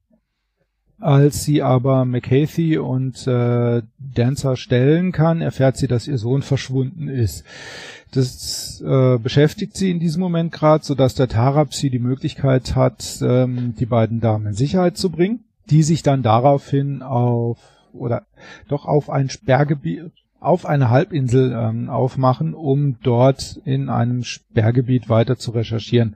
Als 0.99 1.45
sie 1.45 1.63
aber 1.63 2.07
McCarthy 2.07 2.79
und 2.79 3.27
äh, 3.27 3.83
Dancer 3.99 4.57
stellen 4.57 5.13
kann, 5.13 5.43
erfährt 5.43 5.77
sie, 5.77 5.89
dass 5.89 6.09
ihr 6.09 6.17
Sohn 6.17 6.41
verschwunden 6.41 7.09
ist. 7.09 7.45
Das 8.13 8.81
äh, 8.81 9.19
beschäftigt 9.19 9.77
sie 9.77 9.91
in 9.91 10.01
diesem 10.01 10.23
Moment 10.23 10.53
gerade, 10.53 10.85
sodass 10.85 11.15
der 11.15 11.29
Tarapsi 11.29 11.91
die 11.91 11.99
Möglichkeit 11.99 12.77
hat, 12.77 13.19
ähm, 13.21 13.75
die 13.79 13.85
beiden 13.85 14.21
Damen 14.21 14.47
in 14.47 14.55
Sicherheit 14.55 14.97
zu 14.97 15.11
bringen, 15.11 15.45
die 15.69 15.83
sich 15.83 16.03
dann 16.03 16.23
daraufhin 16.23 17.03
auf 17.03 17.59
oder 17.93 18.23
doch 18.69 18.87
auf 18.87 19.11
ein 19.11 19.29
Sperrgebiet 19.29 20.13
auf 20.39 20.67
eine 20.67 20.91
Halbinsel 20.91 21.53
ähm, 21.53 21.89
aufmachen, 21.89 22.55
um 22.55 23.01
dort 23.03 23.61
in 23.65 23.89
einem 23.89 24.23
Sperrgebiet 24.23 25.09
weiter 25.09 25.37
zu 25.39 25.51
recherchieren. 25.51 26.15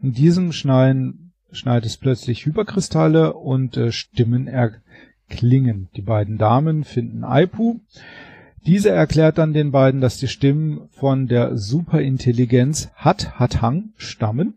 In 0.00 0.12
diesem 0.12 0.52
schneiden, 0.52 1.21
schneit 1.52 1.84
es 1.86 1.96
plötzlich 1.96 2.44
Hyperkristalle 2.44 3.34
und 3.34 3.76
äh, 3.76 3.92
Stimmen 3.92 4.48
erklingen. 4.48 5.88
Die 5.96 6.02
beiden 6.02 6.38
Damen 6.38 6.84
finden 6.84 7.24
Aipu. 7.24 7.80
Diese 8.66 8.90
erklärt 8.90 9.38
dann 9.38 9.52
den 9.52 9.72
beiden, 9.72 10.00
dass 10.00 10.18
die 10.18 10.28
Stimmen 10.28 10.88
von 10.90 11.26
der 11.26 11.56
Superintelligenz 11.56 12.90
Hat 12.94 13.38
Hatang 13.38 13.90
stammen. 13.96 14.54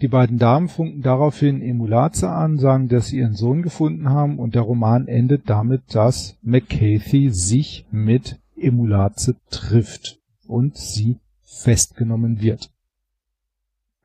Die 0.00 0.08
beiden 0.08 0.38
Damen 0.38 0.68
funken 0.68 1.02
daraufhin 1.02 1.62
Emulaze 1.62 2.28
an, 2.28 2.58
sagen, 2.58 2.88
dass 2.88 3.08
sie 3.08 3.18
ihren 3.18 3.34
Sohn 3.34 3.62
gefunden 3.62 4.08
haben 4.08 4.38
und 4.38 4.54
der 4.54 4.62
Roman 4.62 5.06
endet 5.06 5.48
damit, 5.48 5.94
dass 5.94 6.36
McCarthy 6.42 7.30
sich 7.30 7.86
mit 7.90 8.38
Emulaze 8.56 9.36
trifft 9.50 10.18
und 10.46 10.76
sie 10.76 11.18
festgenommen 11.42 12.40
wird. 12.40 12.70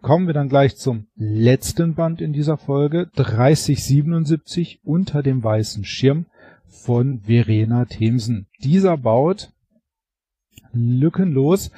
Kommen 0.01 0.27
wir 0.27 0.33
dann 0.33 0.47
gleich 0.47 0.77
zum 0.77 1.07
letzten 1.15 1.93
Band 1.93 2.21
in 2.21 2.31
dieser 2.31 2.55
Folge, 2.57 3.07
3077 3.15 4.79
unter 4.85 5.21
dem 5.21 5.43
weißen 5.43 5.83
Schirm 5.83 6.25
von 6.67 7.21
Verena 7.25 7.83
Themsen. 7.83 8.47
Dieser 8.63 8.95
baut 8.95 9.51
lückenlos 10.71 11.71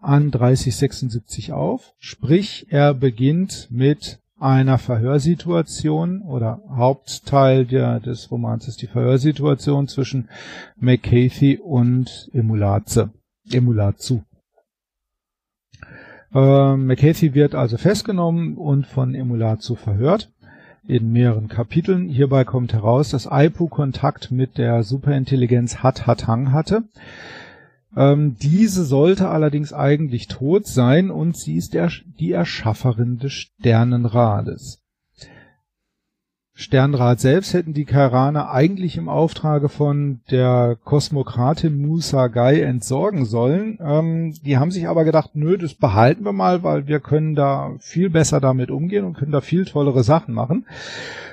an 0.00 0.32
3076 0.32 1.52
auf, 1.52 1.94
sprich 1.98 2.66
er 2.70 2.92
beginnt 2.92 3.68
mit 3.70 4.18
einer 4.40 4.78
Verhörsituation 4.78 6.22
oder 6.22 6.62
Hauptteil 6.70 7.66
der, 7.66 8.00
des 8.00 8.32
Romans 8.32 8.66
ist 8.66 8.82
die 8.82 8.88
Verhörsituation 8.88 9.86
zwischen 9.86 10.28
McCarthy 10.76 11.58
und 11.58 12.30
Emulaze, 12.32 13.10
Emulatsu. 13.52 14.22
Äh, 16.34 16.76
McCarthy 16.76 17.34
wird 17.34 17.54
also 17.54 17.76
festgenommen 17.76 18.56
und 18.56 18.86
von 18.86 19.14
Emulatsu 19.14 19.74
verhört 19.74 20.30
in 20.86 21.12
mehreren 21.12 21.48
Kapiteln. 21.48 22.08
Hierbei 22.08 22.44
kommt 22.44 22.72
heraus, 22.72 23.10
dass 23.10 23.30
Aipu 23.30 23.68
Kontakt 23.68 24.30
mit 24.30 24.58
der 24.58 24.82
Superintelligenz 24.82 25.78
Hat 25.78 26.06
Hatang 26.06 26.52
hatte. 26.52 26.84
Ähm, 27.96 28.36
diese 28.40 28.84
sollte 28.84 29.28
allerdings 29.28 29.72
eigentlich 29.72 30.28
tot 30.28 30.66
sein 30.66 31.10
und 31.10 31.36
sie 31.36 31.56
ist 31.56 31.74
der, 31.74 31.90
die 32.18 32.32
Erschafferin 32.32 33.18
des 33.18 33.32
Sternenrades. 33.32 34.79
Sternrat 36.60 37.20
selbst 37.20 37.54
hätten 37.54 37.72
die 37.72 37.86
Kairaner 37.86 38.50
eigentlich 38.50 38.98
im 38.98 39.08
Auftrage 39.08 39.70
von 39.70 40.20
der 40.30 40.76
Kosmokratin 40.84 41.80
Musa 41.80 42.26
Gai 42.26 42.60
entsorgen 42.60 43.24
sollen. 43.24 43.78
Ähm, 43.80 44.34
die 44.44 44.58
haben 44.58 44.70
sich 44.70 44.86
aber 44.86 45.04
gedacht, 45.04 45.30
nö, 45.32 45.56
das 45.56 45.72
behalten 45.72 46.22
wir 46.22 46.34
mal, 46.34 46.62
weil 46.62 46.86
wir 46.86 47.00
können 47.00 47.34
da 47.34 47.70
viel 47.78 48.10
besser 48.10 48.42
damit 48.42 48.70
umgehen 48.70 49.06
und 49.06 49.14
können 49.14 49.32
da 49.32 49.40
viel 49.40 49.64
tollere 49.64 50.04
Sachen 50.04 50.34
machen. 50.34 50.66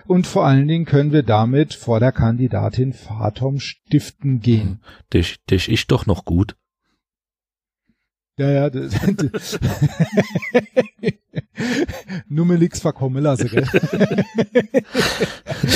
Und 0.06 0.28
vor 0.28 0.46
allen 0.46 0.66
Dingen 0.66 0.86
können 0.86 1.12
wir 1.12 1.24
damit 1.24 1.74
vor 1.74 2.00
der 2.00 2.14
Kandidatin 2.14 2.94
Fatom 2.94 3.60
stiften 3.60 4.40
gehen. 4.40 4.80
Dich, 5.14 5.44
dich 5.44 5.70
ich 5.70 5.88
doch 5.88 6.06
noch 6.06 6.24
gut. 6.24 6.56
Ja, 8.38 8.50
ja, 8.50 8.70
das, 8.70 8.94
das 9.14 9.60
nur 12.30 12.46
mir 12.46 12.58
nix 12.58 12.80
verkommen 12.80 13.24
lassen, 13.24 13.50
gell? 13.50 13.68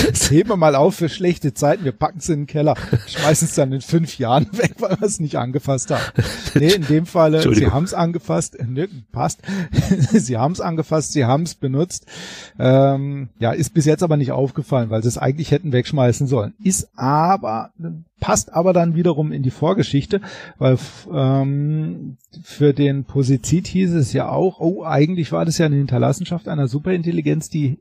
das 0.10 0.32
heben 0.32 0.50
wir 0.50 0.58
mal 0.58 0.76
auf 0.76 0.96
für 0.96 1.10
schlechte 1.10 1.54
Zeiten, 1.54 1.84
wir 1.84 1.92
packen 1.92 2.20
es 2.20 2.30
in 2.30 2.42
den 2.42 2.48
Keller, 2.48 2.76
schmeißen 3.08 3.48
es 3.48 3.56
dann 3.56 3.72
in 3.72 3.82
fünf 3.82 4.18
Jahren 4.18 4.48
weg, 4.58 4.76
weil 4.80 5.00
wir 5.00 5.06
es 5.06 5.20
nicht 5.20 5.38
angefasst 5.38 5.92
haben. 5.92 6.04
Nee, 6.56 6.74
in 6.74 6.86
dem 6.88 7.06
Falle, 7.06 7.54
sie 7.54 7.68
haben 7.68 7.86
es 7.86 7.94
angefasst, 7.94 8.58
ne, 8.66 8.88
passt, 9.12 9.42
sie 10.12 10.38
haben 10.38 10.54
es 10.54 10.62
angefasst, 10.62 11.14
sie 11.14 11.26
haben 11.26 11.44
es 11.44 11.56
benutzt, 11.56 12.06
ähm, 12.60 13.30
ja, 13.40 13.52
ist 13.52 13.74
bis 13.74 13.86
jetzt 13.86 14.04
aber 14.04 14.18
nicht 14.18 14.32
aufgefallen, 14.32 14.90
weil 14.90 15.02
sie 15.02 15.10
es 15.10 15.18
eigentlich 15.18 15.52
hätten 15.52 15.72
wegschmeißen 15.72 16.28
sollen. 16.28 16.54
Ist 16.64 16.90
aber 16.96 17.72
passt 18.22 18.54
aber 18.54 18.72
dann 18.72 18.96
wiederum 18.96 19.34
in 19.34 19.44
die 19.44 19.52
Vorgeschichte, 19.52 20.22
weil 20.58 20.78
ähm, 21.12 22.18
für 22.44 22.72
den 22.74 23.04
Posizid 23.04 23.68
hieß 23.68 23.94
es 23.96 24.14
ja 24.14 24.30
auch, 24.30 24.62
oh, 24.62 24.84
eigentlich 24.86 25.34
war 25.34 25.44
das 25.44 25.51
ja 25.58 25.66
eine 25.66 25.78
Hinterlassenschaft 25.78 26.48
einer 26.48 26.68
Superintelligenz, 26.68 27.50
die 27.50 27.80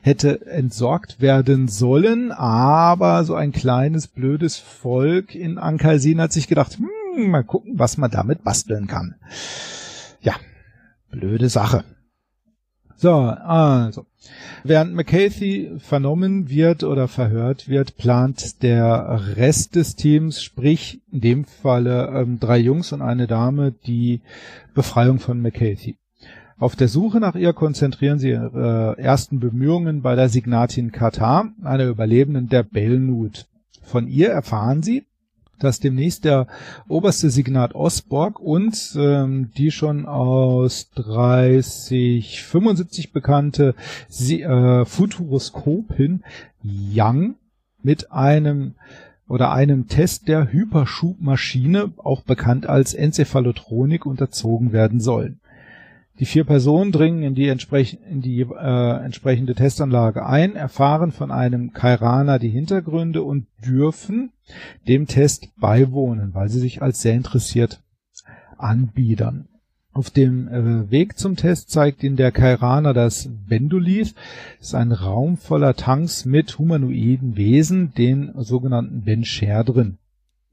hätte 0.00 0.46
entsorgt 0.46 1.20
werden 1.20 1.68
sollen, 1.68 2.32
aber 2.32 3.24
so 3.24 3.34
ein 3.34 3.52
kleines 3.52 4.08
blödes 4.08 4.58
Volk 4.58 5.34
in 5.34 5.58
Ankalsin 5.58 6.20
hat 6.20 6.32
sich 6.32 6.48
gedacht, 6.48 6.78
hm, 6.78 7.30
mal 7.30 7.44
gucken, 7.44 7.78
was 7.78 7.98
man 7.98 8.10
damit 8.10 8.44
basteln 8.44 8.86
kann. 8.86 9.16
Ja, 10.20 10.34
blöde 11.10 11.48
Sache. 11.48 11.84
So, 13.02 13.14
also. 13.14 14.06
Während 14.62 14.94
McCarthy 14.94 15.72
vernommen 15.78 16.48
wird 16.48 16.84
oder 16.84 17.08
verhört 17.08 17.68
wird, 17.68 17.96
plant 17.96 18.62
der 18.62 19.20
Rest 19.36 19.74
des 19.74 19.96
Teams, 19.96 20.40
sprich 20.40 21.00
in 21.10 21.20
dem 21.20 21.44
Falle 21.44 22.12
ähm, 22.14 22.38
drei 22.38 22.58
Jungs 22.58 22.92
und 22.92 23.02
eine 23.02 23.26
Dame, 23.26 23.72
die 23.72 24.20
Befreiung 24.74 25.18
von 25.18 25.40
McCarthy. 25.40 25.96
Auf 26.58 26.76
der 26.76 26.88
Suche 26.88 27.18
nach 27.18 27.34
ihr 27.34 27.52
konzentrieren 27.52 28.18
sie 28.18 28.30
ihre 28.30 28.96
äh, 28.98 29.02
ersten 29.02 29.40
Bemühungen 29.40 30.02
bei 30.02 30.14
der 30.14 30.28
Signatin 30.28 30.92
Katar, 30.92 31.52
einer 31.62 31.86
Überlebenden 31.86 32.48
der 32.48 32.62
Belnud. 32.62 33.46
Von 33.82 34.08
ihr 34.08 34.28
erfahren 34.28 34.82
sie, 34.82 35.04
dass 35.58 35.80
demnächst 35.80 36.24
der 36.24 36.46
oberste 36.88 37.30
Signat 37.30 37.74
Osborg 37.74 38.40
und 38.40 38.94
ähm, 38.96 39.50
die 39.56 39.70
schon 39.70 40.06
aus 40.06 40.90
3075 40.96 43.12
bekannte 43.12 43.74
Sie 44.08 44.42
äh, 44.42 44.84
Futuroskopin 44.84 46.24
Young 46.64 47.36
mit 47.82 48.12
einem 48.12 48.74
oder 49.28 49.52
einem 49.52 49.88
Test 49.88 50.28
der 50.28 50.52
Hyperschubmaschine, 50.52 51.92
auch 51.96 52.22
bekannt 52.22 52.66
als 52.66 52.92
Enzephalotronik, 52.92 54.04
unterzogen 54.04 54.72
werden 54.72 55.00
sollen. 55.00 55.40
Die 56.18 56.26
vier 56.26 56.44
Personen 56.44 56.92
dringen 56.92 57.22
in 57.22 57.34
die, 57.34 57.48
entsprech 57.48 57.98
in 58.08 58.20
die 58.20 58.40
äh, 58.42 59.04
entsprechende 59.04 59.54
Testanlage 59.54 60.26
ein, 60.26 60.56
erfahren 60.56 61.10
von 61.10 61.30
einem 61.30 61.72
Kairaner 61.72 62.38
die 62.38 62.50
Hintergründe 62.50 63.22
und 63.22 63.46
dürfen 63.64 64.30
dem 64.86 65.06
Test 65.06 65.48
beiwohnen, 65.56 66.34
weil 66.34 66.48
sie 66.48 66.60
sich 66.60 66.82
als 66.82 67.00
sehr 67.00 67.14
interessiert 67.14 67.80
anbiedern. 68.58 69.48
Auf 69.94 70.08
dem 70.08 70.48
äh, 70.48 70.90
Weg 70.90 71.18
zum 71.18 71.36
Test 71.36 71.70
zeigt 71.70 72.02
ihnen 72.02 72.16
der 72.16 72.32
Kairaner 72.32 72.94
das 72.94 73.28
Bendolith. 73.48 74.14
Das 74.58 74.68
ist 74.68 74.74
ein 74.74 74.92
Raum 74.92 75.36
voller 75.36 75.74
Tanks 75.74 76.24
mit 76.24 76.58
humanoiden 76.58 77.36
Wesen, 77.36 77.92
den 77.94 78.32
sogenannten 78.36 79.02
Bencher 79.02 79.64
drin. 79.64 79.98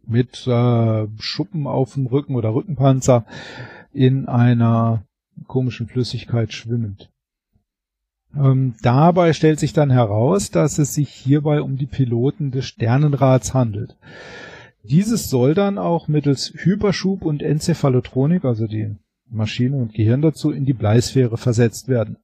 Mit 0.05 0.45
äh, 0.45 1.07
Schuppen 1.19 1.67
auf 1.67 1.93
dem 1.93 2.07
Rücken 2.07 2.35
oder 2.35 2.53
Rückenpanzer 2.53 3.25
in 3.93 4.27
einer 4.27 5.03
komischen 5.47 5.87
Flüssigkeit 5.87 6.53
schwimmend. 6.53 7.09
Ähm, 8.35 8.75
dabei 8.81 9.33
stellt 9.33 9.59
sich 9.59 9.73
dann 9.73 9.89
heraus, 9.89 10.51
dass 10.51 10.77
es 10.77 10.93
sich 10.93 11.09
hierbei 11.09 11.61
um 11.61 11.77
die 11.77 11.87
Piloten 11.87 12.51
des 12.51 12.65
Sternenrads 12.65 13.53
handelt. 13.53 13.95
Dieses 14.83 15.29
soll 15.29 15.53
dann 15.53 15.77
auch 15.77 16.07
mittels 16.07 16.53
Hyperschub 16.55 17.23
und 17.23 17.41
Enzephalotronik, 17.41 18.45
also 18.45 18.67
die 18.67 18.95
Maschine 19.29 19.77
und 19.77 19.93
Gehirn 19.93 20.21
dazu, 20.21 20.51
in 20.51 20.65
die 20.65 20.73
Bleisphäre 20.73 21.37
versetzt 21.37 21.87
werden. 21.87 22.17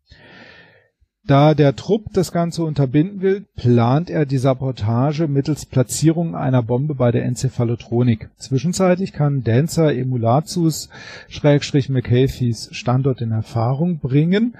Da 1.27 1.55
der 1.55 1.75
Trupp 1.75 2.13
das 2.13 2.31
Ganze 2.31 2.63
unterbinden 2.63 3.21
will, 3.21 3.45
plant 3.55 4.11
er 4.11 4.27
die 4.27 4.37
Sabotage 4.37 5.27
mittels 5.27 5.65
Platzierung 5.65 6.35
einer 6.35 6.61
Bombe 6.61 6.93
bei 6.93 7.11
der 7.11 7.25
Enzephalotronik. 7.25 8.29
Zwischenzeitlich 8.37 9.11
kann 9.11 9.43
Dancer 9.43 9.91
Emulatus 9.95 10.89
Schrägstrich 11.27 11.89
McCaffeys 11.89 12.69
Standort 12.73 13.21
in 13.21 13.31
Erfahrung 13.31 13.97
bringen 13.97 14.55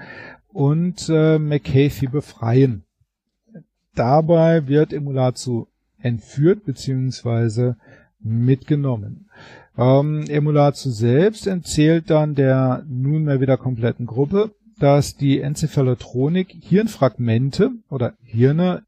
und 0.52 1.08
äh, 1.08 1.38
McCafee 1.38 2.08
befreien. 2.08 2.82
Dabei 3.94 4.66
wird 4.66 4.92
Emulatu 4.92 5.66
entführt 6.00 6.64
bzw. 6.64 7.74
mitgenommen. 8.18 9.28
Ähm, 9.78 10.24
Emulatu 10.28 10.90
selbst 10.90 11.46
erzählt 11.46 12.10
dann 12.10 12.34
der 12.34 12.84
nunmehr 12.88 13.40
wieder 13.40 13.56
kompletten 13.56 14.06
Gruppe, 14.06 14.50
dass 14.78 15.16
die 15.16 15.40
Enzephalotronik 15.40 16.54
Hirnfragmente 16.60 17.70
oder 17.88 18.14
Hirne 18.22 18.82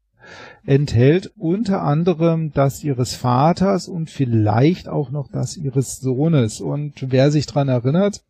enthält, 0.65 1.31
unter 1.37 1.81
anderem 1.81 2.51
das 2.53 2.83
ihres 2.83 3.15
Vaters 3.15 3.87
und 3.87 4.09
vielleicht 4.09 4.87
auch 4.87 5.09
noch 5.09 5.27
das 5.31 5.57
ihres 5.57 5.99
Sohnes. 5.99 6.61
Und 6.61 7.11
wer 7.11 7.31
sich 7.31 7.47
dran 7.47 7.69
erinnert, 7.69 8.21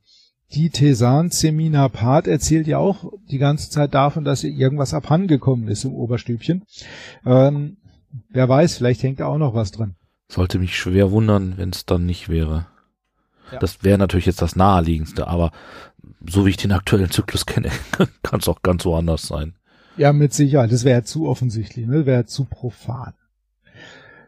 die 0.53 0.69
Tesan 0.69 1.29
Seminapat 1.29 2.27
erzählt 2.27 2.65
ja 2.67 2.79
auch 2.79 3.11
die 3.29 3.37
ganze 3.37 3.69
Zeit 3.69 3.93
davon, 3.93 4.23
dass 4.23 4.43
ihr 4.43 4.51
irgendwas 4.51 4.93
abhandengekommen 4.93 5.67
ist 5.67 5.83
im 5.83 5.93
Oberstübchen. 5.93 6.63
Ähm, 7.25 7.77
wer 8.29 8.49
weiß, 8.49 8.77
vielleicht 8.77 9.03
hängt 9.03 9.19
da 9.19 9.27
auch 9.27 9.37
noch 9.37 9.53
was 9.53 9.71
drin. 9.71 9.95
Sollte 10.27 10.59
mich 10.59 10.75
schwer 10.75 11.11
wundern, 11.11 11.55
wenn 11.57 11.69
es 11.69 11.85
dann 11.85 12.05
nicht 12.05 12.29
wäre. 12.29 12.67
Ja. 13.51 13.59
Das 13.59 13.83
wäre 13.83 13.97
natürlich 13.97 14.27
jetzt 14.27 14.41
das 14.41 14.55
naheliegendste, 14.55 15.27
aber 15.27 15.51
so 16.27 16.45
wie 16.45 16.51
ich 16.51 16.57
den 16.57 16.71
aktuellen 16.71 17.09
Zyklus 17.09 17.45
kenne, 17.45 17.71
kann 18.23 18.39
es 18.39 18.47
auch 18.47 18.61
ganz 18.61 18.85
woanders 18.85 19.27
sein. 19.27 19.55
Ja, 19.97 20.13
mit 20.13 20.33
Sicherheit. 20.33 20.71
Das 20.71 20.85
wäre 20.85 21.03
zu 21.03 21.27
offensichtlich, 21.27 21.85
ne? 21.85 22.05
wäre 22.05 22.25
zu 22.25 22.45
profan. 22.45 23.13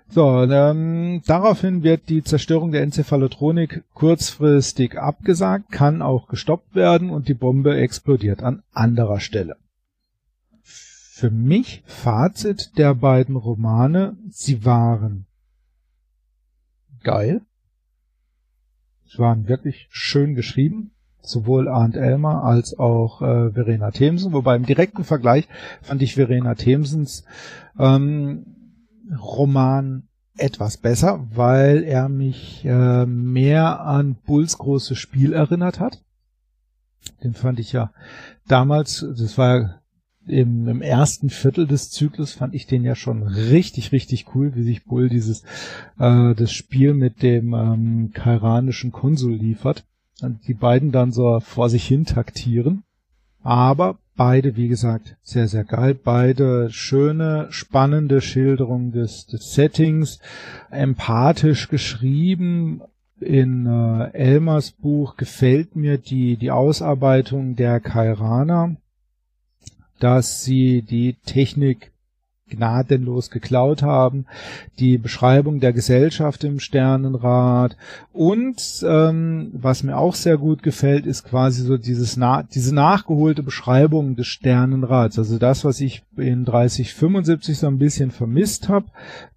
So, 0.10 0.44
ähm, 0.44 1.22
daraufhin 1.26 1.84
wird 1.84 2.10
die 2.10 2.22
Zerstörung 2.22 2.74
der 2.74 2.82
Enzephalotronik 2.82 3.86
kurzfristig 3.94 5.00
abgesagt, 5.00 5.72
kann 5.72 6.02
auch 6.02 6.28
gestoppt 6.28 6.76
werden 6.76 7.10
und 7.10 7.30
die 7.30 7.34
Bombe 7.34 7.78
explodiert 7.78 8.44
an 8.44 8.62
anderer 8.74 9.22
Stelle. 9.22 9.56
Für 10.64 11.32
mich 11.32 11.84
Fazit 11.86 12.78
der 12.78 12.94
beiden 12.94 13.38
Romane, 13.38 14.18
sie 14.30 14.66
waren 14.66 15.28
geil. 17.04 17.42
Sie 19.08 19.20
waren 19.20 19.48
wirklich 19.48 19.88
schön 19.92 20.36
geschrieben, 20.36 20.92
sowohl 21.22 21.68
Arndt 21.68 21.96
Elmer 21.96 22.44
als 22.44 22.78
auch 22.78 23.22
äh, 23.22 23.52
Verena 23.52 23.92
Themsen, 23.92 24.34
wobei 24.34 24.56
im 24.56 24.66
direkten 24.66 25.04
Vergleich 25.04 25.48
fand 25.82 26.02
ich 26.02 26.16
Verena 26.16 26.56
Themsens 26.56 27.24
ähm, 27.78 28.46
Roman 29.20 30.04
etwas 30.38 30.78
besser, 30.78 31.28
weil 31.34 31.84
er 31.84 32.10
mich 32.10 32.66
äh, 32.66 33.06
mehr 33.06 33.82
an 33.82 34.16
Bulls 34.26 34.58
großes 34.58 34.98
Spiel 34.98 35.34
erinnert 35.34 35.80
hat. 35.80 36.02
Den 37.24 37.34
fand 37.34 37.60
ich 37.60 37.72
ja 37.72 37.92
damals, 38.48 39.06
das 39.18 39.38
war 39.38 39.82
im, 40.28 40.68
im 40.68 40.82
ersten 40.82 41.30
Viertel 41.30 41.68
des 41.68 41.90
Zyklus, 41.90 42.34
fand 42.34 42.54
ich 42.54 42.68
den 42.68 42.84
ja 42.84 42.96
schon 42.96 43.24
richtig, 43.24 43.92
richtig 43.92 44.36
cool, 44.36 44.56
wie 44.56 44.64
sich 44.64 44.86
Bull 44.86 45.10
dieses 45.10 45.44
äh, 46.00 46.36
das 46.36 46.52
Spiel 46.52 46.94
mit 46.94 47.24
dem 47.24 47.54
ähm, 47.54 48.12
kairanischen 48.14 48.92
Konsul 48.92 49.34
liefert. 49.34 49.86
Die 50.22 50.54
beiden 50.54 50.92
dann 50.92 51.12
so 51.12 51.40
vor 51.40 51.70
sich 51.70 51.86
hin 51.86 52.06
taktieren. 52.06 52.84
Aber 53.44 53.98
Beide, 54.24 54.56
wie 54.56 54.68
gesagt, 54.68 55.16
sehr, 55.24 55.48
sehr 55.48 55.64
geil. 55.64 55.96
Beide 55.96 56.70
schöne, 56.70 57.48
spannende 57.50 58.22
Schilderungen 58.22 58.92
des, 58.92 59.26
des 59.26 59.56
Settings, 59.56 60.20
empathisch 60.70 61.70
geschrieben. 61.70 62.82
In 63.20 63.66
äh, 63.66 64.12
Elmers 64.14 64.74
Buch 64.74 65.16
gefällt 65.16 65.76
mir 65.76 65.98
die, 65.98 66.38
die 66.38 66.52
Ausarbeitung 66.52 67.56
der 67.56 67.80
Kairana, 67.80 68.76
dass 70.00 70.44
sie 70.44 70.82
die 70.82 71.16
Technik 71.26 71.91
gnadenlos 72.52 73.32
geklaut 73.32 73.82
haben, 73.82 74.26
die 74.78 75.00
Beschreibung 75.00 75.60
der 75.60 75.74
Gesellschaft 75.74 76.44
im 76.44 76.60
Sternenrat 76.60 77.78
und 78.14 78.86
ähm, 78.88 79.50
was 79.54 79.84
mir 79.84 79.98
auch 79.98 80.14
sehr 80.14 80.38
gut 80.38 80.62
gefällt, 80.62 81.06
ist 81.06 81.24
quasi 81.24 81.64
so 81.64 81.78
dieses 81.78 82.18
na 82.18 82.44
diese 82.44 82.76
nachgeholte 82.76 83.42
Beschreibung 83.42 84.16
des 84.16 84.28
Sternenrats. 84.28 85.18
Also 85.18 85.38
das, 85.38 85.66
was 85.66 85.82
ich 85.82 86.04
in 86.18 86.46
3075 86.46 87.58
so 87.58 87.68
ein 87.68 87.78
bisschen 87.78 88.12
vermisst 88.12 88.70
habe, 88.70 88.88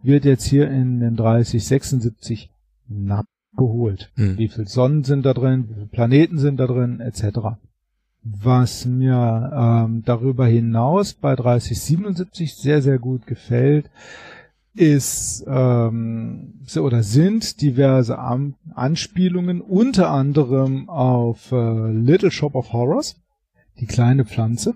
wird 0.02 0.24
jetzt 0.24 0.44
hier 0.44 0.70
in 0.70 1.00
den 1.00 1.16
3076 1.16 2.50
nachgeholt. 2.88 4.10
Hm. 4.16 4.38
Wie 4.38 4.48
viele 4.48 4.66
Sonnen 4.66 5.04
sind 5.04 5.24
da 5.24 5.34
drin, 5.34 5.66
wie 5.68 5.74
viele 5.74 5.86
Planeten 5.86 6.38
sind 6.38 6.58
da 6.58 6.66
drin, 6.66 7.00
etc. 7.00 7.56
Was 8.24 8.86
mir 8.86 9.50
ähm, 9.54 10.02
darüber 10.06 10.46
hinaus 10.46 11.12
bei 11.12 11.36
3077 11.36 12.56
sehr, 12.56 12.80
sehr 12.80 12.98
gut 12.98 13.26
gefällt, 13.26 13.90
ist 14.74 15.44
ähm, 15.46 16.54
oder 16.76 17.02
sind 17.02 17.60
diverse 17.60 18.18
An 18.18 18.54
Anspielungen 18.74 19.60
unter 19.60 20.10
anderem 20.10 20.88
auf 20.88 21.52
äh, 21.52 21.92
Little 21.92 22.30
Shop 22.30 22.54
of 22.54 22.72
Horrors, 22.72 23.16
die 23.78 23.86
kleine 23.86 24.24
Pflanze, 24.24 24.74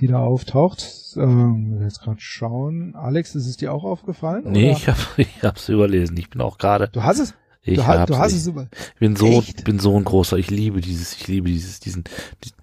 die 0.00 0.06
da 0.06 0.18
auftaucht. 0.18 1.16
Ähm, 1.16 1.80
jetzt 1.82 2.02
gerade 2.02 2.20
schauen. 2.20 2.94
Alex, 2.94 3.34
ist 3.34 3.46
es 3.46 3.56
dir 3.56 3.72
auch 3.72 3.84
aufgefallen? 3.84 4.44
Nee, 4.46 4.70
oder? 4.70 4.76
ich 4.76 4.88
habe 4.88 4.98
ich 5.16 5.42
hab's 5.42 5.70
überlesen. 5.70 6.16
Ich 6.18 6.28
bin 6.28 6.40
auch 6.42 6.58
gerade. 6.58 6.88
Du 6.88 7.02
hast 7.02 7.18
es? 7.18 7.34
Ich 7.62 7.76
du, 7.76 8.06
du 8.06 8.18
hast 8.18 8.32
es 8.32 8.46
über. 8.46 8.68
Ich 8.94 9.00
bin 9.00 9.16
so, 9.16 9.26
Echt? 9.26 9.64
bin 9.64 9.78
so 9.78 9.96
ein 9.96 10.04
großer. 10.04 10.38
Ich 10.38 10.50
liebe 10.50 10.80
dieses, 10.80 11.12
ich 11.14 11.28
liebe 11.28 11.48
dieses, 11.48 11.78
diesen, 11.80 12.04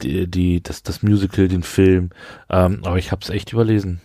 die, 0.01 0.27
die 0.27 0.61
das, 0.61 0.81
das 0.81 1.03
Musical, 1.03 1.47
den 1.47 1.63
Film. 1.63 2.09
Ähm, 2.49 2.79
aber 2.83 2.97
ich 2.97 3.11
habe 3.11 3.21
es 3.21 3.29
echt 3.29 3.53
überlesen. 3.53 4.01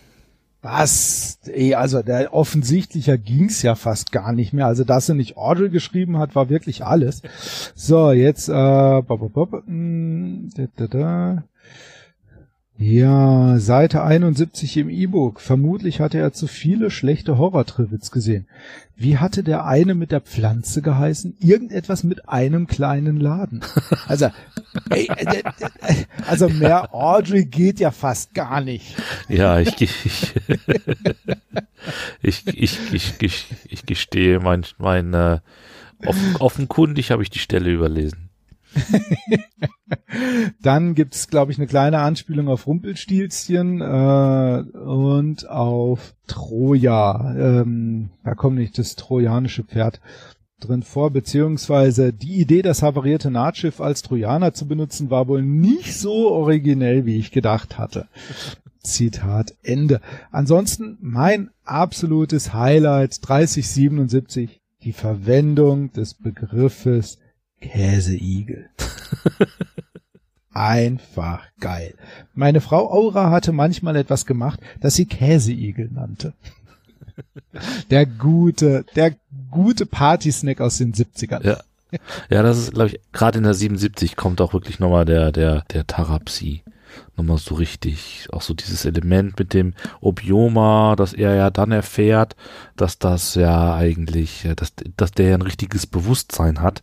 Was? 0.61 1.39
Ey, 1.45 1.75
also 1.75 2.01
der 2.03 2.33
offensichtlicher 2.33 3.17
ging's 3.17 3.63
ja 3.63 3.75
fast 3.75 4.11
gar 4.11 4.31
nicht 4.31 4.53
mehr. 4.53 4.67
Also 4.67 4.83
dass 4.85 5.09
er 5.09 5.15
nicht 5.15 5.35
Audrey 5.35 5.69
geschrieben 5.69 6.17
hat, 6.19 6.35
war 6.35 6.49
wirklich 6.49 6.85
alles. 6.85 7.21
So, 7.75 8.11
jetzt 8.11 8.47
äh, 8.47 8.53
hm, 9.01 10.49
da, 10.55 10.63
da, 10.75 10.87
da. 10.87 11.43
Ja, 12.83 13.59
Seite 13.59 14.03
71 14.03 14.75
im 14.75 14.89
E-Book. 14.89 15.39
Vermutlich 15.39 16.01
hatte 16.01 16.17
er 16.17 16.33
zu 16.33 16.47
viele 16.47 16.91
schlechte 16.91 17.37
Horror-Trivets 17.37 18.11
gesehen. 18.11 18.45
Wie 18.97 19.19
hatte 19.19 19.41
der 19.41 19.63
eine 19.63 19.95
mit 19.95 20.11
der 20.11 20.19
Pflanze 20.19 20.81
geheißen? 20.81 21.37
Irgendetwas 21.39 22.03
mit 22.03 22.27
einem 22.27 22.67
kleinen 22.67 23.15
Laden. 23.17 23.61
Also, 24.07 24.29
ey, 24.89 25.07
äh, 25.07 25.43
äh, 25.79 25.95
also 26.27 26.49
mehr 26.49 26.93
Audrey 26.93 27.45
geht 27.45 27.79
ja 27.79 27.91
fast 27.91 28.33
gar 28.33 28.59
nicht. 28.59 28.97
Ja, 29.29 29.59
ich, 29.59 29.79
ich, 29.81 30.33
ich, 32.21 32.43
ich, 32.47 32.93
ich, 32.93 33.13
ich, 33.21 33.45
ich 33.69 33.85
gestehe, 33.85 34.39
mein, 34.41 34.65
mein 34.77 35.13
äh, 35.13 35.39
offen, 36.05 36.35
offenkundig 36.37 37.11
habe 37.11 37.23
ich 37.23 37.29
die 37.29 37.39
Stelle 37.39 37.71
überlesen. 37.71 38.29
Dann 40.61 40.95
gibt's, 40.95 41.27
glaube 41.27 41.51
ich, 41.51 41.57
eine 41.57 41.67
kleine 41.67 41.99
Anspielung 41.99 42.47
auf 42.47 42.67
Rumpelstilzchen 42.67 43.81
äh, 43.81 44.63
und 44.77 45.49
auf 45.49 46.15
Troja. 46.27 47.35
Ähm, 47.35 48.09
da 48.23 48.35
kommt 48.35 48.57
nicht 48.57 48.77
das 48.77 48.95
trojanische 48.95 49.63
Pferd 49.63 50.01
drin 50.59 50.83
vor, 50.83 51.11
beziehungsweise 51.11 52.13
die 52.13 52.39
Idee, 52.39 52.61
das 52.61 52.81
havarierte 52.81 53.29
Nahtschiff 53.29 53.81
als 53.81 54.01
Trojaner 54.01 54.53
zu 54.53 54.67
benutzen, 54.67 55.09
war 55.09 55.27
wohl 55.27 55.41
nicht 55.41 55.97
so 55.97 56.31
originell, 56.31 57.05
wie 57.05 57.17
ich 57.17 57.31
gedacht 57.31 57.77
hatte. 57.77 58.07
Zitat 58.81 59.55
Ende. 59.63 60.01
Ansonsten 60.31 60.97
mein 61.01 61.49
absolutes 61.63 62.53
Highlight 62.53 63.27
3077, 63.27 64.61
die 64.83 64.93
Verwendung 64.93 65.91
des 65.93 66.13
Begriffes 66.13 67.17
Käseigel. 67.63 68.69
Einfach 70.53 71.43
geil. 71.59 71.95
Meine 72.35 72.61
Frau 72.61 72.91
Aura 72.91 73.31
hatte 73.31 73.51
manchmal 73.51 73.95
etwas 73.95 74.25
gemacht, 74.25 74.59
das 74.81 74.95
sie 74.95 75.05
Käseigel 75.05 75.89
nannte. 75.91 76.33
Der 77.89 78.05
gute, 78.05 78.85
der 78.95 79.15
gute 79.49 79.85
Partysnack 79.85 80.61
aus 80.61 80.77
den 80.77 80.93
70ern. 80.93 81.45
Ja. 81.45 81.59
Ja, 82.27 82.41
das 82.41 82.57
ist, 82.57 82.73
glaube 82.73 82.89
ich, 82.89 82.99
gerade 83.11 83.37
in 83.37 83.43
der 83.43 83.53
77 83.53 84.15
kommt 84.15 84.41
auch 84.41 84.53
wirklich 84.53 84.79
nochmal 84.79 85.05
der, 85.05 85.31
der, 85.31 85.63
der 85.71 85.85
Tarapsi. 85.85 86.63
Nochmal 87.15 87.37
so 87.37 87.53
richtig, 87.53 88.27
auch 88.31 88.41
so 88.41 88.55
dieses 88.55 88.85
Element 88.85 89.37
mit 89.37 89.53
dem 89.53 89.75
Obioma, 90.01 90.95
dass 90.95 91.13
er 91.13 91.35
ja 91.35 91.51
dann 91.51 91.71
erfährt, 91.71 92.35
dass 92.75 92.97
das 92.97 93.35
ja 93.35 93.75
eigentlich, 93.75 94.47
dass, 94.55 94.73
dass 94.97 95.11
der 95.11 95.29
ja 95.29 95.35
ein 95.35 95.43
richtiges 95.43 95.85
Bewusstsein 95.85 96.61
hat 96.61 96.81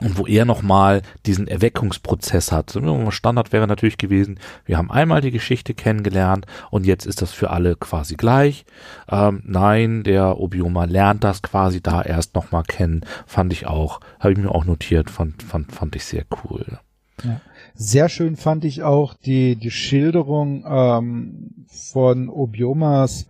und 0.00 0.18
wo 0.18 0.26
er 0.26 0.44
nochmal 0.44 1.02
diesen 1.26 1.48
Erweckungsprozess 1.48 2.52
hat. 2.52 2.78
Standard 3.10 3.52
wäre 3.52 3.66
natürlich 3.66 3.98
gewesen, 3.98 4.38
wir 4.64 4.78
haben 4.78 4.90
einmal 4.90 5.20
die 5.20 5.30
Geschichte 5.30 5.74
kennengelernt 5.74 6.46
und 6.70 6.86
jetzt 6.86 7.06
ist 7.06 7.22
das 7.22 7.32
für 7.32 7.50
alle 7.50 7.76
quasi 7.76 8.16
gleich. 8.16 8.64
Ähm, 9.10 9.42
nein, 9.44 10.02
der 10.02 10.38
Obioma 10.38 10.84
lernt 10.84 11.24
das 11.24 11.42
quasi 11.42 11.80
da 11.80 12.02
erst 12.02 12.34
nochmal 12.34 12.62
kennen, 12.64 13.04
fand 13.26 13.52
ich 13.52 13.66
auch, 13.66 14.00
habe 14.20 14.32
ich 14.32 14.38
mir 14.38 14.54
auch 14.54 14.64
notiert, 14.64 15.10
fand, 15.10 15.42
fand, 15.42 15.72
fand 15.72 15.96
ich 15.96 16.04
sehr 16.04 16.24
cool. 16.44 16.78
Ja. 17.24 17.40
Sehr 17.74 18.08
schön 18.08 18.36
fand 18.36 18.64
ich 18.64 18.82
auch 18.82 19.14
die, 19.14 19.56
die 19.56 19.70
Schilderung 19.70 20.64
ähm, 20.68 21.66
von 21.68 22.28
Obiomas 22.28 23.26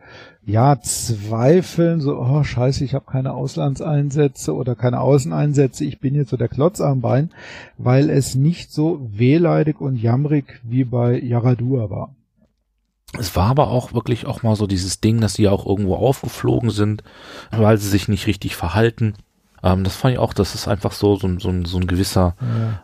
ja, 0.48 0.80
zweifeln, 0.80 2.00
so, 2.00 2.18
oh 2.18 2.42
scheiße, 2.42 2.82
ich 2.82 2.94
habe 2.94 3.04
keine 3.04 3.34
Auslandseinsätze 3.34 4.54
oder 4.54 4.74
keine 4.74 5.00
Außeneinsätze, 5.00 5.84
ich 5.84 6.00
bin 6.00 6.14
jetzt 6.14 6.30
so 6.30 6.38
der 6.38 6.48
Klotz 6.48 6.80
am 6.80 7.02
Bein, 7.02 7.30
weil 7.76 8.08
es 8.08 8.34
nicht 8.34 8.72
so 8.72 8.98
wehleidig 9.12 9.78
und 9.78 9.96
jammerig 9.96 10.60
wie 10.62 10.84
bei 10.84 11.20
Yaradua 11.20 11.90
war. 11.90 12.14
Es 13.18 13.36
war 13.36 13.50
aber 13.50 13.68
auch 13.68 13.92
wirklich 13.92 14.24
auch 14.24 14.42
mal 14.42 14.56
so 14.56 14.66
dieses 14.66 15.00
Ding, 15.00 15.20
dass 15.20 15.34
sie 15.34 15.48
auch 15.48 15.66
irgendwo 15.66 15.96
aufgeflogen 15.96 16.70
sind, 16.70 17.02
weil 17.50 17.76
sie 17.76 17.88
sich 17.88 18.08
nicht 18.08 18.26
richtig 18.26 18.56
verhalten. 18.56 19.16
Ähm, 19.62 19.84
das 19.84 19.96
fand 19.96 20.14
ich 20.14 20.18
auch, 20.18 20.32
das 20.32 20.54
ist 20.54 20.66
einfach 20.66 20.92
so, 20.92 21.16
so, 21.16 21.28
so, 21.38 21.52
so 21.66 21.76
ein 21.76 21.86
gewisser, 21.86 22.36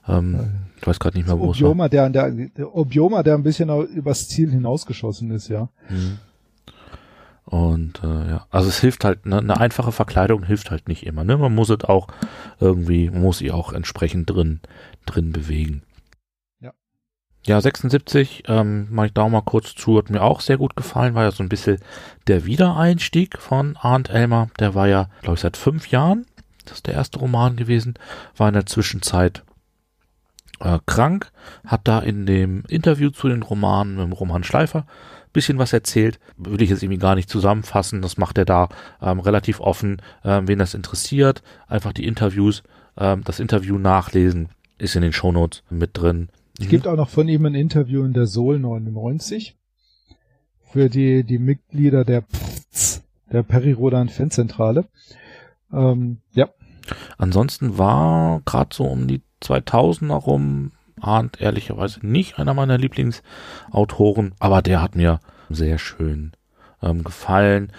ja. 0.06 0.18
ähm, 0.18 0.66
ich 0.76 0.86
weiß 0.86 1.00
gerade 1.00 1.16
nicht 1.16 1.26
mehr, 1.26 1.38
wo 1.38 1.48
Obioma, 1.48 1.86
es 1.86 1.92
war. 1.92 2.10
Der, 2.10 2.10
der, 2.10 2.30
der 2.30 2.74
Obioma, 2.74 3.22
der 3.22 3.36
ein 3.36 3.42
bisschen 3.42 3.70
übers 3.86 4.28
Ziel 4.28 4.50
hinausgeschossen 4.50 5.30
ist, 5.30 5.48
ja. 5.48 5.70
Mhm. 5.88 6.18
Und 7.54 8.02
äh, 8.02 8.30
ja, 8.30 8.46
also 8.50 8.68
es 8.68 8.80
hilft 8.80 9.04
halt, 9.04 9.26
ne, 9.26 9.38
eine 9.38 9.60
einfache 9.60 9.92
Verkleidung 9.92 10.42
hilft 10.42 10.72
halt 10.72 10.88
nicht 10.88 11.06
immer. 11.06 11.22
Ne? 11.22 11.38
Man 11.38 11.54
muss 11.54 11.70
es 11.70 11.84
auch 11.84 12.08
irgendwie, 12.58 13.10
muss 13.10 13.38
sie 13.38 13.52
auch 13.52 13.72
entsprechend 13.72 14.28
drin, 14.28 14.58
drin 15.06 15.30
bewegen. 15.30 15.82
Ja. 16.58 16.72
Ja, 17.46 17.60
76, 17.60 18.42
ähm, 18.48 18.88
mache 18.90 19.06
ich 19.06 19.12
da 19.12 19.28
mal 19.28 19.40
kurz 19.42 19.76
zu, 19.76 19.96
hat 19.98 20.10
mir 20.10 20.22
auch 20.22 20.40
sehr 20.40 20.58
gut 20.58 20.74
gefallen, 20.74 21.14
war 21.14 21.22
ja 21.22 21.30
so 21.30 21.44
ein 21.44 21.48
bisschen 21.48 21.78
der 22.26 22.44
Wiedereinstieg 22.44 23.38
von 23.38 23.76
Arndt 23.76 24.10
Elmer. 24.10 24.48
Der 24.58 24.74
war 24.74 24.88
ja, 24.88 25.08
glaube 25.22 25.34
ich, 25.34 25.40
seit 25.40 25.56
fünf 25.56 25.86
Jahren, 25.92 26.26
das 26.64 26.78
ist 26.78 26.88
der 26.88 26.94
erste 26.94 27.20
Roman 27.20 27.54
gewesen, 27.54 27.94
war 28.36 28.48
in 28.48 28.54
der 28.54 28.66
Zwischenzeit 28.66 29.44
äh, 30.58 30.80
krank, 30.86 31.30
hat 31.64 31.86
da 31.86 32.00
in 32.00 32.26
dem 32.26 32.64
Interview 32.66 33.10
zu 33.10 33.28
den 33.28 33.44
Romanen 33.44 33.94
mit 33.94 34.06
dem 34.06 34.12
Roman 34.12 34.42
Schleifer 34.42 34.86
bisschen 35.34 35.58
was 35.58 35.74
erzählt. 35.74 36.18
Würde 36.38 36.64
ich 36.64 36.70
jetzt 36.70 36.82
irgendwie 36.82 37.00
gar 37.00 37.14
nicht 37.14 37.28
zusammenfassen. 37.28 38.00
Das 38.00 38.16
macht 38.16 38.38
er 38.38 38.46
da 38.46 38.70
ähm, 39.02 39.20
relativ 39.20 39.60
offen. 39.60 40.00
Ähm, 40.24 40.48
wen 40.48 40.58
das 40.58 40.72
interessiert, 40.72 41.42
einfach 41.68 41.92
die 41.92 42.06
Interviews, 42.06 42.62
ähm, 42.96 43.22
das 43.24 43.40
Interview 43.40 43.76
nachlesen, 43.76 44.48
ist 44.78 44.96
in 44.96 45.02
den 45.02 45.12
Shownotes 45.12 45.62
mit 45.68 45.90
drin. 45.92 46.30
Es 46.58 46.64
mhm. 46.64 46.70
gibt 46.70 46.86
auch 46.86 46.96
noch 46.96 47.10
von 47.10 47.28
ihm 47.28 47.44
ein 47.44 47.54
Interview 47.54 48.02
in 48.04 48.14
der 48.14 48.26
Soul 48.26 48.58
99 48.58 49.58
für 50.72 50.88
die, 50.88 51.22
die 51.24 51.38
Mitglieder 51.38 52.06
der 52.06 52.24
der 53.34 53.42
Peri-Rodan 53.42 54.08
Fanzentrale. 54.08 54.86
Ähm, 55.72 56.18
ja. 56.32 56.48
Ansonsten 57.18 57.78
war 57.78 58.40
gerade 58.44 58.74
so 58.74 58.84
um 58.84 59.06
die 59.08 59.22
2000er 59.42 60.14
rum 60.14 60.72
Arndt 61.04 61.40
ehrlicherweise 61.40 62.04
nicht 62.06 62.38
einer 62.38 62.54
meiner 62.54 62.78
Lieblingsautoren, 62.78 64.34
aber 64.38 64.62
der 64.62 64.82
hat 64.82 64.96
mir 64.96 65.20
sehr 65.50 65.78
schön 65.78 66.32
ähm, 66.82 67.04
gefallen. 67.04 67.72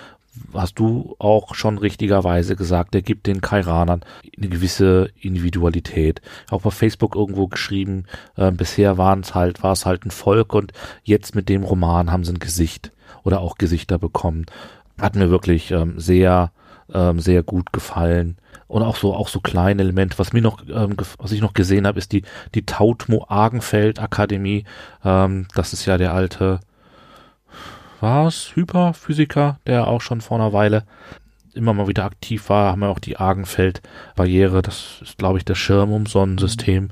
Hast 0.53 0.79
du 0.79 1.15
auch 1.17 1.55
schon 1.55 1.77
richtigerweise 1.77 2.57
gesagt, 2.57 2.93
der 2.93 3.01
gibt 3.01 3.25
den 3.25 3.39
Kairanern 3.39 4.01
eine 4.37 4.49
gewisse 4.49 5.09
Individualität. 5.19 6.21
Auch 6.49 6.61
bei 6.61 6.71
Facebook 6.71 7.15
irgendwo 7.15 7.47
geschrieben, 7.47 8.05
äh, 8.35 8.51
bisher 8.51 8.97
waren 8.97 9.23
halt, 9.33 9.63
war 9.63 9.71
es 9.71 9.85
halt 9.85 10.05
ein 10.05 10.11
Volk 10.11 10.53
und 10.53 10.73
jetzt 11.03 11.35
mit 11.35 11.47
dem 11.47 11.63
Roman 11.63 12.11
haben 12.11 12.25
sie 12.25 12.33
ein 12.33 12.39
Gesicht 12.39 12.91
oder 13.23 13.39
auch 13.39 13.57
Gesichter 13.57 13.97
bekommen. 13.97 14.45
Hat 14.99 15.15
mir 15.15 15.29
wirklich 15.29 15.71
ähm, 15.71 15.99
sehr, 15.99 16.51
ähm, 16.93 17.19
sehr 17.19 17.43
gut 17.43 17.73
gefallen 17.73 18.37
und 18.67 18.83
auch 18.83 18.95
so 18.95 19.13
auch 19.13 19.27
so 19.27 19.39
kleine 19.39 19.81
Elemente. 19.81 20.19
Was 20.19 20.33
mir 20.33 20.41
noch, 20.41 20.61
ähm, 20.67 20.95
was 21.17 21.31
ich 21.31 21.41
noch 21.41 21.53
gesehen 21.53 21.87
habe, 21.87 21.99
ist 21.99 22.11
die 22.11 22.23
die 22.53 22.65
Tautmo 22.65 23.25
Argenfeld 23.27 23.99
Akademie. 23.99 24.65
Ähm, 25.03 25.47
das 25.55 25.73
ist 25.73 25.85
ja 25.85 25.97
der 25.97 26.13
alte 26.13 26.59
war 28.01 28.27
es, 28.27 28.55
Hyperphysiker, 28.55 29.59
der 29.65 29.87
auch 29.87 30.01
schon 30.01 30.21
vor 30.21 30.37
einer 30.37 30.53
Weile 30.53 30.83
immer 31.55 31.73
mal 31.73 31.87
wieder 31.87 32.03
aktiv 32.03 32.49
war, 32.49 32.71
haben 32.71 32.81
wir 32.81 32.89
auch 32.89 32.99
die 32.99 33.17
Argenfeld-Barriere, 33.17 34.61
das 34.61 34.99
ist, 35.01 35.17
glaube 35.17 35.37
ich, 35.37 35.45
der 35.45 35.55
Schirm 35.55 35.93
um 35.93 36.05
Sonnensystem. 36.05 36.89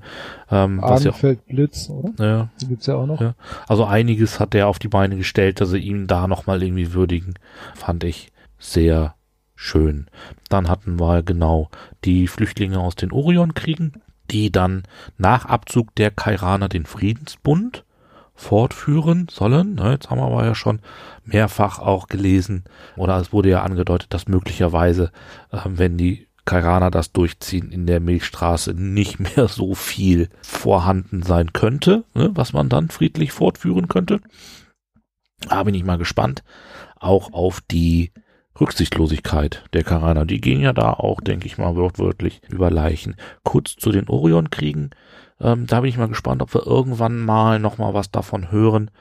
Ähm, 0.50 0.82
Argenfeld-Blitz, 0.84 1.90
oder? 1.90 2.26
Ja. 2.26 2.50
Die 2.62 2.68
gibt's 2.68 2.86
ja 2.86 2.96
auch 2.96 3.06
noch. 3.06 3.20
Ja. 3.20 3.36
Also 3.68 3.86
einiges 3.86 4.40
hat 4.40 4.54
der 4.54 4.68
auf 4.68 4.80
die 4.80 4.88
Beine 4.88 5.18
gestellt, 5.18 5.60
dass 5.60 5.72
sie 5.72 5.80
ihn 5.80 6.08
da 6.08 6.28
nochmal 6.28 6.64
irgendwie 6.64 6.94
würdigen, 6.94 7.34
fand 7.76 8.06
ich 8.06 8.32
sehr 8.58 9.16
schön. 9.64 10.08
Dann 10.50 10.70
hatten 10.70 11.00
wir 11.00 11.24
genau 11.24 11.70
die 12.04 12.28
Flüchtlinge 12.28 12.80
aus 12.80 12.96
den 12.96 13.12
Orionkriegen, 13.12 13.94
die 14.30 14.52
dann 14.52 14.84
nach 15.18 15.46
Abzug 15.46 15.96
der 15.96 16.12
Kairaner 16.12 16.70
den 16.70 16.86
Friedensbund 16.86 17.86
fortführen 18.36 19.28
sollen. 19.30 19.78
Jetzt 19.78 20.10
haben 20.10 20.20
wir 20.20 20.26
aber 20.26 20.46
ja 20.46 20.56
schon 20.56 20.80
mehrfach 21.24 21.80
auch 21.80 22.08
gelesen 22.08 22.64
oder 22.98 23.18
es 23.18 23.32
wurde 23.32 23.50
ja 23.50 23.64
angedeutet, 23.64 24.14
dass 24.14 24.28
möglicherweise, 24.28 25.12
äh, 25.52 25.60
wenn 25.66 25.98
die 25.98 26.28
Kairaner 26.46 26.92
das 26.92 27.14
durchziehen, 27.14 27.72
in 27.72 27.86
der 27.86 28.02
Milchstraße 28.02 28.74
nicht 28.74 29.20
mehr 29.20 29.48
so 29.48 29.76
viel 29.76 30.30
vorhanden 30.42 31.24
sein 31.24 31.54
könnte, 31.54 32.04
ne, 32.14 32.32
was 32.34 32.52
man 32.52 32.68
dann 32.68 32.90
friedlich 32.90 33.32
fortführen 33.32 33.88
könnte. 33.88 34.20
Da 35.48 35.64
bin 35.64 35.76
ich 35.76 35.86
mal 35.86 35.98
gespannt. 35.98 36.44
Auch 37.00 37.32
auf 37.34 37.62
die 37.62 38.12
Rücksichtslosigkeit 38.60 39.64
der 39.74 39.84
Karaner. 39.84 40.26
Die 40.26 40.42
gehen 40.42 40.62
ja 40.62 40.74
da 40.74 40.94
auch, 40.94 41.22
denke 41.22 41.48
ich 41.48 41.58
mal, 41.58 41.76
wortwörtlich 41.76 42.42
über 42.50 42.70
Leichen. 42.70 43.16
Kurz 43.44 43.76
zu 43.76 43.92
den 43.92 44.08
Orion-Kriegen. 44.08 44.92
Ähm, 45.40 45.68
da 45.68 45.82
bin 45.82 45.90
ich 45.90 45.98
mal 45.98 46.08
gespannt, 46.08 46.42
ob 46.42 46.54
wir 46.54 46.66
irgendwann 46.66 47.20
mal 47.20 47.60
nochmal 47.60 47.94
was 47.94 48.12
davon 48.12 48.52
hören. 48.52 48.92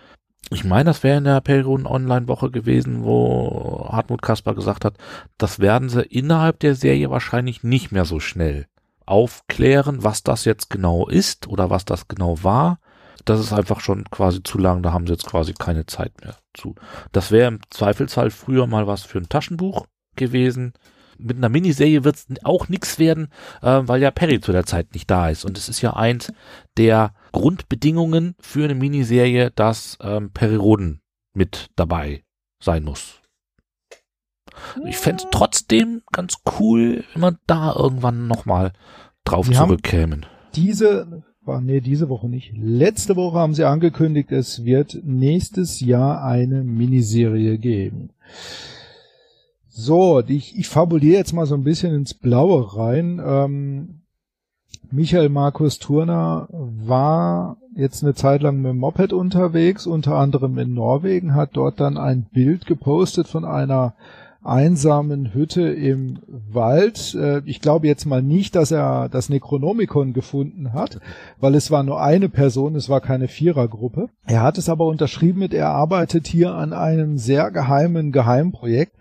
Ich 0.51 0.65
meine, 0.65 0.85
das 0.85 1.03
wäre 1.03 1.19
in 1.19 1.25
der 1.25 1.41
Perioden 1.41 1.87
Online-Woche 1.87 2.51
gewesen, 2.51 3.05
wo 3.05 3.89
Hartmut 3.91 4.23
Kasper 4.23 4.55
gesagt 4.55 4.85
hat, 4.85 4.97
das 5.39 5.61
werden 5.61 5.89
sie 5.89 6.03
innerhalb 6.03 6.59
der 6.61 6.75
Serie 6.75 7.11
wahrscheinlich 7.11 7.63
nicht 7.63 7.93
mehr 7.93 8.05
so 8.05 8.21
schnell 8.21 8.67
aufklären, 9.07 10.05
was 10.05 10.23
das 10.23 10.45
jetzt 10.45 10.71
genau 10.71 11.09
ist 11.09 11.47
oder 11.49 11.71
was 11.71 11.85
das 11.85 12.09
genau 12.09 12.43
war 12.43 12.79
das 13.25 13.41
ist 13.41 13.53
einfach 13.53 13.81
schon 13.81 14.05
quasi 14.11 14.43
zu 14.43 14.59
lang, 14.59 14.83
da 14.83 14.93
haben 14.93 15.07
sie 15.07 15.13
jetzt 15.13 15.27
quasi 15.27 15.55
keine 15.55 15.87
Zeit 15.87 16.13
mehr 16.23 16.37
zu. 16.55 16.75
Das 17.13 17.31
wäre 17.31 17.49
im 17.49 17.61
Zweifelsfall 17.71 18.31
früher 18.31 18.67
mal 18.67 18.87
was 18.87 19.03
für 19.03 19.19
ein 19.19 19.29
Taschenbuch 19.29 19.87
gewesen. 20.17 20.73
Mit 21.19 21.37
einer 21.37 21.49
Miniserie 21.49 22.05
wird 22.05 22.17
es 22.17 22.27
auch 22.43 22.69
nichts 22.69 22.99
werden, 22.99 23.29
äh, 23.61 23.81
weil 23.83 24.03
ja 24.03 24.11
Perry 24.11 24.41
zu 24.41 24.51
der 24.51 24.67
Zeit 24.67 24.95
nicht 24.95 25.11
da 25.11 25.29
ist. 25.29 25.45
Und 25.45 25.57
es 25.57 25.69
ist 25.69 25.81
ja 25.81 25.93
eins 25.93 26.33
der 26.77 27.15
Grundbedingungen 27.33 28.35
für 28.41 28.65
eine 28.65 28.75
Miniserie, 28.75 29.51
dass 29.51 29.99
ähm, 30.01 30.31
Perry 30.33 30.57
Roden 30.57 31.01
mit 31.35 31.71
dabei 31.77 32.25
sein 32.61 32.83
muss. 32.83 33.21
Ich 34.85 34.99
fände 34.99 35.23
es 35.25 35.31
trotzdem 35.31 36.03
ganz 36.13 36.37
cool, 36.59 37.05
wenn 37.13 37.21
man 37.21 37.39
da 37.47 37.75
irgendwann 37.75 38.27
nochmal 38.27 38.73
drauf 39.25 39.47
Sie 39.47 39.55
zurückkämen. 39.55 40.27
Diese 40.55 41.25
nee, 41.61 41.81
diese 41.81 42.09
Woche 42.09 42.29
nicht. 42.29 42.53
Letzte 42.57 43.17
Woche 43.17 43.39
haben 43.39 43.55
sie 43.55 43.65
angekündigt, 43.65 44.31
es 44.31 44.65
wird 44.65 44.99
nächstes 45.05 45.81
Jahr 45.81 46.25
eine 46.25 46.63
Miniserie 46.63 47.59
geben. 47.59 48.11
So, 49.69 50.23
ich, 50.27 50.57
ich 50.59 50.69
fabuliere 50.69 51.17
jetzt 51.17 51.33
mal 51.33 51.47
so 51.47 51.55
ein 51.55 51.65
bisschen 51.65 51.95
ins 51.95 52.15
Blaue 52.15 52.77
rein. 52.77 53.21
Ähm, 53.25 54.03
Michael 54.91 55.31
Markus 55.31 55.79
Turner 55.79 56.49
war 56.51 57.57
jetzt 57.75 58.03
eine 58.03 58.15
Zeit 58.15 58.43
lang 58.43 58.61
mit 58.61 58.71
dem 58.71 58.79
Moped 58.79 59.13
unterwegs, 59.13 59.87
unter 59.87 60.17
anderem 60.17 60.59
in 60.59 60.75
Norwegen, 60.75 61.35
hat 61.35 61.51
dort 61.55 61.81
dann 61.81 61.97
ein 61.97 62.27
Bild 62.33 62.67
gepostet 62.67 63.27
von 63.27 63.47
einer 63.47 63.95
einsamen 64.45 65.35
Hütte 65.35 65.63
im 65.63 66.19
Wald. 66.27 67.15
Äh, 67.15 67.43
ich 67.45 67.61
glaube 67.61 67.87
jetzt 67.87 68.07
mal 68.07 68.23
nicht, 68.23 68.57
dass 68.57 68.71
er 68.71 69.09
das 69.09 69.29
Necronomicon 69.29 70.13
gefunden 70.13 70.73
hat, 70.73 71.01
weil 71.41 71.55
es 71.55 71.71
war 71.71 71.83
nur 71.83 72.01
eine 72.01 72.29
Person, 72.29 72.75
es 72.75 72.89
war 72.89 73.01
keine 73.01 73.29
Vierergruppe. 73.29 74.09
Er 74.27 74.43
hat 74.43 74.59
es 74.59 74.69
aber 74.69 74.87
unterschrieben 74.87 75.41
mit, 75.41 75.55
er 75.55 75.69
arbeitet 75.69 76.27
hier 76.27 76.55
an 76.55 76.73
einem 76.73 77.19
sehr 77.19 77.51
geheimen 77.51 78.13
Geheimprojekt. 78.13 78.95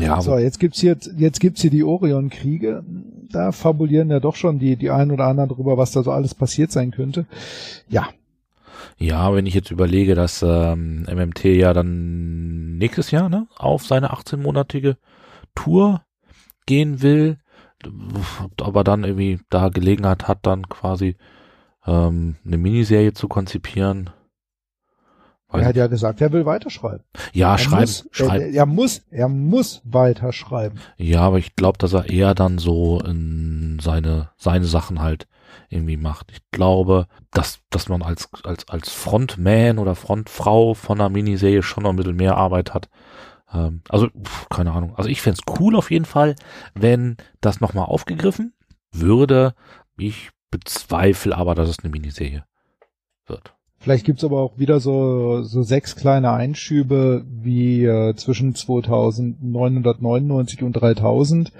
Ja. 0.00 0.20
So, 0.20 0.36
jetzt 0.38 0.58
gibt's 0.58 0.80
hier, 0.80 0.96
jetzt 1.16 1.40
gibt's 1.40 1.60
hier 1.60 1.70
die 1.70 1.84
Orion-Kriege. 1.84 2.84
Da 3.30 3.52
fabulieren 3.52 4.10
ja 4.10 4.20
doch 4.20 4.36
schon 4.36 4.58
die, 4.58 4.76
die 4.76 4.90
ein 4.90 5.10
oder 5.10 5.26
anderen 5.26 5.50
drüber, 5.50 5.76
was 5.76 5.92
da 5.92 6.02
so 6.02 6.10
alles 6.10 6.34
passiert 6.34 6.72
sein 6.72 6.90
könnte. 6.90 7.26
Ja, 7.88 8.08
ja, 8.98 9.34
wenn 9.34 9.46
ich 9.46 9.54
jetzt 9.54 9.70
überlege, 9.70 10.14
dass 10.14 10.42
ähm, 10.42 11.02
MMT 11.02 11.44
ja 11.44 11.74
dann 11.74 12.78
nächstes 12.78 13.10
Jahr 13.10 13.28
ne, 13.28 13.46
auf 13.56 13.84
seine 13.84 14.12
18-monatige 14.12 14.96
Tour 15.54 16.02
gehen 16.66 17.02
will, 17.02 17.38
aber 18.60 18.84
dann 18.84 19.04
irgendwie 19.04 19.38
da 19.50 19.68
Gelegenheit 19.68 20.28
hat, 20.28 20.46
dann 20.46 20.68
quasi 20.68 21.16
ähm, 21.86 22.36
eine 22.44 22.56
Miniserie 22.56 23.12
zu 23.12 23.28
konzipieren. 23.28 24.10
er 25.52 25.66
hat 25.66 25.76
ja 25.76 25.86
gesagt, 25.88 26.22
er 26.22 26.32
will 26.32 26.46
weiterschreiben. 26.46 27.04
Ja, 27.32 27.58
schreiben. 27.58 27.92
schreib. 28.10 28.40
Er, 28.40 28.50
er, 28.50 28.66
muss, 28.66 29.02
er 29.10 29.28
muss 29.28 29.82
weiterschreiben. 29.84 30.80
Ja, 30.96 31.20
aber 31.20 31.38
ich 31.38 31.54
glaube, 31.54 31.76
dass 31.78 31.92
er 31.92 32.08
eher 32.08 32.34
dann 32.34 32.56
so 32.56 33.00
in 33.00 33.78
seine, 33.80 34.30
seine 34.36 34.64
Sachen 34.64 35.02
halt 35.02 35.28
irgendwie 35.68 35.96
macht. 35.96 36.32
Ich 36.32 36.40
glaube, 36.50 37.06
dass, 37.32 37.60
dass 37.70 37.88
man 37.88 38.02
als, 38.02 38.28
als, 38.44 38.68
als 38.68 38.90
Frontman 38.90 39.78
oder 39.78 39.94
Frontfrau 39.94 40.74
von 40.74 41.00
einer 41.00 41.10
Miniserie 41.10 41.62
schon 41.62 41.84
noch 41.84 41.90
ein 41.90 41.96
bisschen 41.96 42.16
mehr 42.16 42.36
Arbeit 42.36 42.74
hat. 42.74 42.88
Ähm, 43.52 43.82
also, 43.88 44.08
pf, 44.08 44.48
keine 44.48 44.72
Ahnung. 44.72 44.94
Also 44.96 45.08
ich 45.08 45.22
fände 45.22 45.40
cool 45.58 45.76
auf 45.76 45.90
jeden 45.90 46.04
Fall, 46.04 46.36
wenn 46.74 47.16
das 47.40 47.60
nochmal 47.60 47.86
aufgegriffen 47.86 48.54
würde. 48.92 49.54
Ich 49.98 50.30
bezweifle 50.50 51.36
aber, 51.36 51.54
dass 51.54 51.68
es 51.68 51.78
eine 51.80 51.90
Miniserie 51.90 52.44
wird. 53.26 53.54
Vielleicht 53.78 54.06
gibt's 54.06 54.24
aber 54.24 54.40
auch 54.40 54.58
wieder 54.58 54.80
so, 54.80 55.42
so 55.42 55.62
sechs 55.62 55.96
kleine 55.96 56.32
Einschübe 56.32 57.26
wie 57.28 57.84
äh, 57.84 58.14
zwischen 58.16 58.54
2999 58.54 60.62
und 60.62 60.72
3000. 60.72 61.52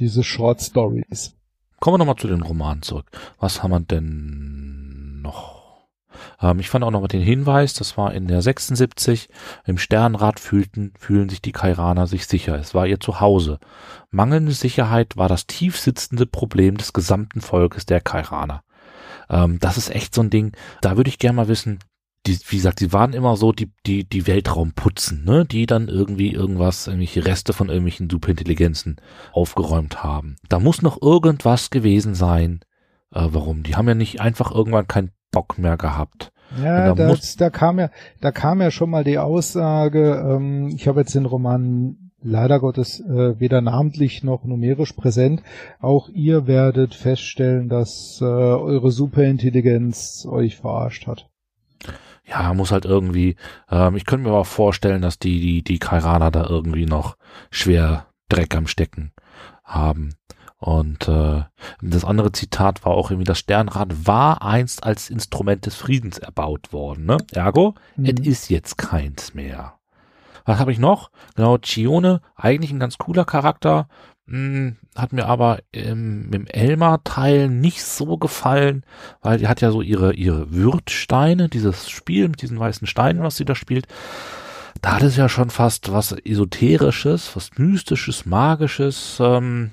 Diese 0.00 0.24
Short 0.24 0.60
Stories. 0.60 1.36
Kommen 1.80 1.94
wir 1.94 1.98
nochmal 1.98 2.16
zu 2.16 2.28
den 2.28 2.42
Romanen 2.42 2.82
zurück. 2.82 3.06
Was 3.38 3.62
haben 3.62 3.70
wir 3.70 3.80
denn 3.80 5.20
noch? 5.22 5.64
Ähm, 6.40 6.60
ich 6.60 6.70
fand 6.70 6.84
auch 6.84 6.90
noch 6.90 7.00
mal 7.00 7.08
den 7.08 7.22
Hinweis, 7.22 7.74
das 7.74 7.96
war 7.96 8.14
in 8.14 8.28
der 8.28 8.42
76, 8.42 9.28
im 9.66 9.78
Sternrad 9.78 10.40
fühlten, 10.40 10.92
fühlen 10.98 11.28
sich 11.28 11.42
die 11.42 11.52
Kairaner 11.52 12.06
sich 12.06 12.26
sicher. 12.26 12.58
Es 12.58 12.74
war 12.74 12.86
ihr 12.86 13.00
Zuhause. 13.00 13.58
Mangelnde 14.10 14.52
Sicherheit 14.52 15.16
war 15.16 15.28
das 15.28 15.46
tief 15.46 15.78
sitzende 15.78 16.26
Problem 16.26 16.76
des 16.76 16.92
gesamten 16.92 17.40
Volkes 17.40 17.86
der 17.86 18.00
Kairaner. 18.00 18.62
Ähm, 19.28 19.58
das 19.60 19.76
ist 19.76 19.94
echt 19.94 20.14
so 20.14 20.22
ein 20.22 20.30
Ding, 20.30 20.52
da 20.80 20.96
würde 20.96 21.08
ich 21.08 21.18
gerne 21.18 21.36
mal 21.36 21.48
wissen, 21.48 21.78
die, 22.26 22.38
wie 22.48 22.56
gesagt, 22.56 22.80
die 22.80 22.92
waren 22.92 23.12
immer 23.12 23.36
so 23.36 23.52
die, 23.52 23.70
die, 23.86 24.08
die 24.08 24.26
Weltraum 24.26 24.72
putzen, 24.72 25.24
ne, 25.24 25.44
die 25.44 25.66
dann 25.66 25.88
irgendwie 25.88 26.32
irgendwas, 26.32 26.86
irgendwelche 26.86 27.26
Reste 27.26 27.52
von 27.52 27.68
irgendwelchen 27.68 28.08
Superintelligenzen 28.08 28.96
aufgeräumt 29.32 30.02
haben. 30.02 30.36
Da 30.48 30.58
muss 30.58 30.82
noch 30.82 31.02
irgendwas 31.02 31.70
gewesen 31.70 32.14
sein. 32.14 32.60
Äh, 33.12 33.28
warum? 33.30 33.62
Die 33.62 33.76
haben 33.76 33.88
ja 33.88 33.94
nicht 33.94 34.20
einfach 34.20 34.52
irgendwann 34.52 34.88
keinen 34.88 35.10
Bock 35.30 35.58
mehr 35.58 35.76
gehabt. 35.76 36.32
Ja, 36.62 36.94
da, 36.94 37.08
das, 37.08 37.36
da 37.36 37.50
kam 37.50 37.78
ja, 37.78 37.90
da 38.20 38.30
kam 38.30 38.60
ja 38.60 38.70
schon 38.70 38.90
mal 38.90 39.04
die 39.04 39.18
Aussage, 39.18 40.24
ähm, 40.26 40.68
ich 40.68 40.86
habe 40.86 41.00
jetzt 41.00 41.14
den 41.14 41.26
Roman 41.26 41.96
leider 42.22 42.60
Gottes 42.60 43.00
äh, 43.00 43.38
weder 43.38 43.60
namentlich 43.60 44.22
noch 44.22 44.44
numerisch 44.44 44.92
präsent. 44.92 45.42
Auch 45.80 46.08
ihr 46.08 46.46
werdet 46.46 46.94
feststellen, 46.94 47.68
dass 47.68 48.18
äh, 48.22 48.24
eure 48.24 48.90
Superintelligenz 48.90 50.26
euch 50.30 50.56
verarscht 50.56 51.06
hat 51.06 51.28
ja, 52.24 52.54
muss 52.54 52.72
halt 52.72 52.84
irgendwie, 52.84 53.36
ähm, 53.70 53.96
ich 53.96 54.06
könnte 54.06 54.24
mir 54.24 54.30
aber 54.30 54.44
vorstellen, 54.44 55.02
dass 55.02 55.18
die, 55.18 55.40
die, 55.40 55.62
die 55.62 55.78
Kairaner 55.78 56.30
da 56.30 56.46
irgendwie 56.46 56.86
noch 56.86 57.16
schwer 57.50 58.06
Dreck 58.28 58.54
am 58.56 58.66
Stecken 58.66 59.12
haben. 59.62 60.14
Und 60.58 61.08
äh, 61.08 61.42
das 61.82 62.04
andere 62.06 62.32
Zitat 62.32 62.86
war 62.86 62.92
auch 62.92 63.10
irgendwie, 63.10 63.26
das 63.26 63.40
Sternrad 63.40 64.06
war 64.06 64.42
einst 64.42 64.82
als 64.82 65.10
Instrument 65.10 65.66
des 65.66 65.74
Friedens 65.74 66.18
erbaut 66.18 66.72
worden. 66.72 67.04
Ne? 67.04 67.18
Ergo, 67.32 67.74
mhm. 67.96 68.06
es 68.06 68.26
ist 68.26 68.48
jetzt 68.48 68.78
keins 68.78 69.34
mehr. 69.34 69.74
Was 70.46 70.58
habe 70.58 70.72
ich 70.72 70.78
noch? 70.78 71.10
Genau, 71.36 71.58
Chione, 71.58 72.20
eigentlich 72.34 72.70
ein 72.70 72.80
ganz 72.80 72.98
cooler 72.98 73.24
Charakter, 73.24 73.88
hat 74.26 75.12
mir 75.12 75.26
aber 75.26 75.58
im, 75.70 76.32
im 76.32 76.46
Elmar-Teil 76.46 77.48
nicht 77.48 77.82
so 77.82 78.16
gefallen, 78.16 78.84
weil 79.20 79.38
die 79.38 79.48
hat 79.48 79.60
ja 79.60 79.70
so 79.70 79.82
ihre, 79.82 80.14
ihre 80.14 80.50
Würdsteine, 80.52 81.48
dieses 81.48 81.90
Spiel 81.90 82.28
mit 82.28 82.40
diesen 82.40 82.58
weißen 82.58 82.86
Steinen, 82.86 83.22
was 83.22 83.36
sie 83.36 83.44
da 83.44 83.54
spielt. 83.54 83.86
Da 84.80 84.94
hat 84.94 85.02
es 85.02 85.16
ja 85.16 85.28
schon 85.28 85.50
fast 85.50 85.92
was 85.92 86.12
Esoterisches, 86.12 87.36
was 87.36 87.50
Mystisches, 87.58 88.24
Magisches. 88.24 89.18
Ähm, 89.20 89.72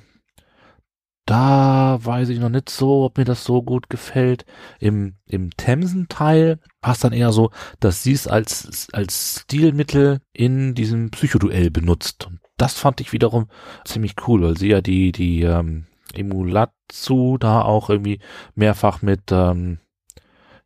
da 1.25 1.97
weiß 2.01 2.29
ich 2.29 2.39
noch 2.39 2.49
nicht 2.49 2.69
so, 2.69 3.05
ob 3.05 3.17
mir 3.17 3.25
das 3.25 3.45
so 3.45 3.63
gut 3.63 3.89
gefällt. 3.89 4.45
Im, 4.79 5.15
im 5.25 5.51
Themsen-Teil 5.51 6.59
es 6.81 6.99
dann 6.99 7.13
eher 7.13 7.31
so, 7.31 7.51
dass 7.79 8.03
sie 8.03 8.11
es 8.11 8.27
als, 8.27 8.89
als 8.91 9.41
Stilmittel 9.43 10.19
in 10.33 10.75
diesem 10.75 11.09
Psychoduell 11.11 11.71
benutzt. 11.71 12.27
Und 12.27 12.40
das 12.61 12.73
fand 12.75 13.01
ich 13.01 13.11
wiederum 13.11 13.47
ziemlich 13.85 14.15
cool, 14.27 14.43
weil 14.43 14.57
sie 14.57 14.69
ja 14.69 14.81
die, 14.81 15.11
die 15.11 15.41
ähm, 15.41 15.85
Emulatsu 16.13 17.37
da 17.37 17.61
auch 17.63 17.89
irgendwie 17.89 18.19
mehrfach 18.55 19.01
mit 19.01 19.31
ähm, 19.31 19.79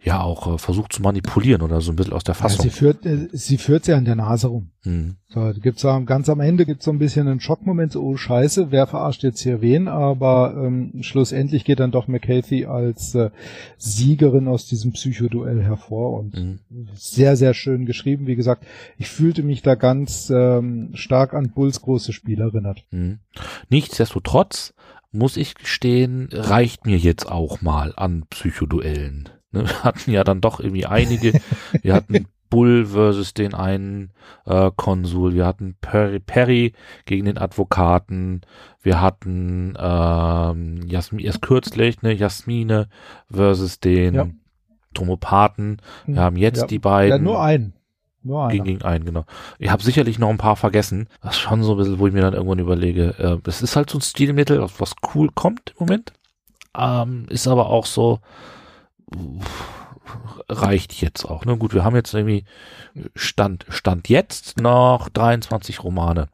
ja 0.06 0.22
auch 0.22 0.53
äh, 0.53 0.58
versucht 0.58 0.93
zu 0.93 1.01
manipulieren 1.01 1.64
oder 1.64 1.82
so 1.82 1.91
ein 1.91 1.95
bisschen 1.95 2.14
aus 2.14 2.24
der 2.24 2.36
Fassung. 2.36 2.64
Ja, 2.66 2.72
sie 2.72 2.78
führt, 2.78 3.06
äh, 3.06 3.28
sie 3.32 3.58
führt 3.58 3.86
sie 3.86 3.93
an 3.93 4.06
der 4.06 4.16
Nase 4.16 4.47
rum. 4.47 4.70
Mhm. 4.84 5.16
So, 5.30 5.51
gibt's 5.60 5.84
auch, 5.84 6.06
ganz 6.06 6.30
am 6.30 6.39
Ende 6.39 6.66
gibt's 6.66 6.86
so 6.86 6.91
ein 6.91 6.99
bisschen 6.99 7.28
einen 7.28 7.39
Schockmoment, 7.39 7.91
so, 7.91 8.03
oh 8.03 8.16
Scheiße, 8.16 8.72
wer 8.72 8.86
verarscht 8.86 9.24
jetzt 9.24 9.41
hier 9.41 9.62
wen? 9.62 9.88
Aber 9.88 10.56
ähm, 10.56 10.93
schlussendlich 11.01 11.66
geht 11.66 11.80
dann 11.80 11.91
doch 11.91 12.08
McCarthy 12.08 12.66
als 12.66 13.16
äh, 13.16 13.32
Siegerin 13.78 14.47
aus 14.47 14.68
diesem 14.68 14.91
Psychoduell 14.91 15.64
hervor 15.64 16.20
und 16.20 16.36
mhm. 16.36 16.60
sehr, 16.93 17.36
sehr 17.36 17.56
schön 17.56 17.88
geschrieben. 17.88 18.28
Wie 18.28 18.36
gesagt, 18.36 18.66
ich 18.97 19.10
fühlte 19.10 19.41
mich 19.41 19.64
da 19.64 19.74
ganz 19.74 20.30
ähm, 20.30 20.91
stark 20.93 21.34
an 21.34 21.49
Bulls 21.49 21.82
große 21.82 22.14
Spiel 22.14 22.41
erinnert. 22.41 22.86
Mhm. 22.91 23.20
Nichtsdestotrotz 23.70 24.76
muss 25.12 25.38
ich 25.38 25.56
gestehen, 25.56 26.30
reicht 26.32 26.86
mir 26.86 26.97
jetzt 26.97 27.32
auch 27.32 27.62
mal 27.62 27.93
an 27.95 28.26
Psychoduellen. 28.30 29.30
Ne, 29.56 29.68
wir 29.68 29.84
hatten 29.84 30.12
ja 30.12 30.24
dann 30.24 30.41
doch 30.41 30.60
irgendwie 30.60 30.86
einige. 30.86 31.39
Wir 31.82 31.93
hatten 31.93 32.28
Bull 32.49 32.86
versus 32.86 33.34
den 33.34 33.53
einen 33.53 34.12
äh, 34.45 34.72
Konsul. 34.76 35.34
Wir 35.34 35.45
hatten 35.45 35.76
Perry, 35.82 36.20
Perry 36.20 36.74
gegen 37.06 37.26
den 37.26 37.38
Advokaten. 37.38 38.41
Wir 38.82 39.01
hatten 39.01 39.74
ähm, 39.78 40.88
Jasmin, 40.88 41.26
erst 41.26 41.41
kürzlich, 41.41 42.01
ne, 42.01 42.14
Jasmine 42.14 42.88
versus 43.32 43.80
den 43.80 44.14
ja. 44.14 44.28
Tomopathen. 44.93 45.82
Wir 46.06 46.22
haben 46.22 46.38
jetzt 46.38 46.62
ja. 46.62 46.68
die 46.68 46.80
beiden. 46.80 47.12
Ja, 47.12 47.18
nur 47.18 47.41
einen. 47.41 47.74
Nur 48.24 48.43
einer. 48.43 48.51
Gegen, 48.53 48.64
gegen 48.64 48.82
einen, 48.84 49.06
genau. 49.06 49.26
Ich 49.60 49.70
habe 49.70 49.84
sicherlich 49.84 50.18
noch 50.18 50.30
ein 50.30 50.38
paar 50.38 50.56
vergessen. 50.56 51.10
Das 51.22 51.36
ist 51.36 51.41
schon 51.41 51.62
so 51.62 51.74
ein 51.74 51.78
bisschen, 51.78 51.99
wo 51.99 52.08
ich 52.08 52.14
mir 52.14 52.22
dann 52.22 52.34
irgendwann 52.34 52.60
überlege, 52.60 53.16
äh, 53.20 53.49
es 53.49 53.62
ist 53.62 53.76
halt 53.76 53.89
so 53.89 53.97
ein 53.97 54.01
Stilmittel, 54.01 54.66
was 54.78 54.95
cool 55.14 55.30
kommt 55.34 55.72
im 55.72 55.86
Moment. 55.86 56.14
Ähm, 56.78 57.26
ist 57.30 57.47
aber 57.47 57.70
auch 57.70 57.86
so, 57.86 58.20
reicht 60.49 61.01
jetzt 61.01 61.26
auch. 61.26 61.45
Ne? 61.45 61.57
Gut, 61.57 61.74
wir 61.74 61.84
haben 61.84 61.95
jetzt 61.95 62.13
irgendwie 62.13 62.45
Stand, 63.16 63.66
Stand 63.70 64.09
jetzt 64.09 64.59
noch 64.59 65.09
23 65.09 65.84
Romane. 65.84 66.28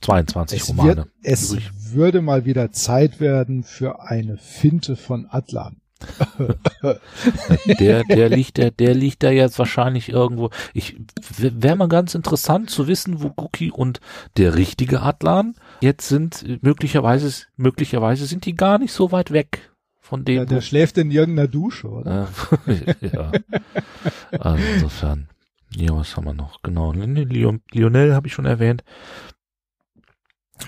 22 0.00 0.60
es 0.62 0.68
Romane. 0.68 0.96
Wird, 0.96 1.08
es 1.22 1.52
übrig. 1.52 1.70
würde 1.92 2.22
mal 2.22 2.44
wieder 2.44 2.72
Zeit 2.72 3.20
werden 3.20 3.62
für 3.62 4.02
eine 4.02 4.36
Finte 4.36 4.96
von 4.96 5.26
Atlan. 5.30 5.76
der, 7.78 8.02
der 8.02 8.28
liegt, 8.28 8.56
der, 8.56 8.72
der 8.72 8.92
liegt 8.92 9.22
da 9.22 9.30
jetzt 9.30 9.56
wahrscheinlich 9.60 10.08
irgendwo. 10.08 10.50
Ich 10.74 10.96
wäre 11.38 11.76
mal 11.76 11.86
ganz 11.86 12.16
interessant 12.16 12.70
zu 12.70 12.88
wissen, 12.88 13.22
wo 13.22 13.30
Guki 13.30 13.70
und 13.70 14.00
der 14.36 14.56
richtige 14.56 15.02
Atlan 15.02 15.54
jetzt 15.80 16.08
sind. 16.08 16.62
Möglicherweise, 16.62 17.46
möglicherweise 17.56 18.26
sind 18.26 18.46
die 18.46 18.56
gar 18.56 18.78
nicht 18.78 18.92
so 18.92 19.12
weit 19.12 19.30
weg 19.30 19.71
von 20.02 20.24
dem. 20.24 20.36
Ja, 20.36 20.44
der 20.44 20.60
schläft 20.60 20.98
in 20.98 21.10
irgendeiner 21.10 21.48
Dusche, 21.48 21.88
oder? 21.88 22.28
ja. 23.00 23.32
Also 24.38 24.64
insofern. 24.74 25.28
Ja, 25.76 25.96
was 25.96 26.16
haben 26.16 26.24
wir 26.24 26.34
noch? 26.34 26.60
Genau. 26.62 26.92
Lionel 26.92 28.14
habe 28.14 28.26
ich 28.26 28.34
schon 28.34 28.44
erwähnt. 28.44 28.82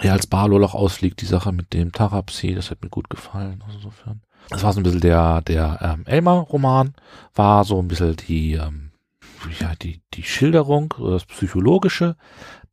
Ja, 0.02 0.12
als 0.12 0.26
Barloloch 0.26 0.74
ausfliegt, 0.74 1.20
die 1.20 1.26
Sache 1.26 1.52
mit 1.52 1.72
dem 1.72 1.92
Tarapsi, 1.92 2.54
das 2.54 2.70
hat 2.70 2.82
mir 2.82 2.90
gut 2.90 3.10
gefallen. 3.10 3.62
Also 3.66 3.78
insofern. 3.78 4.22
Das 4.50 4.62
war 4.62 4.72
so 4.72 4.80
ein 4.80 4.82
bisschen 4.82 5.00
der, 5.00 5.40
der 5.42 5.78
ähm, 5.82 6.06
Elmer-Roman, 6.06 6.94
war 7.34 7.64
so 7.64 7.78
ein 7.78 7.88
bisschen 7.88 8.16
die, 8.16 8.52
ähm, 8.52 8.90
ja, 9.60 9.74
die, 9.76 10.00
die 10.14 10.22
Schilderung, 10.22 10.94
das 10.98 11.24
Psychologische 11.24 12.16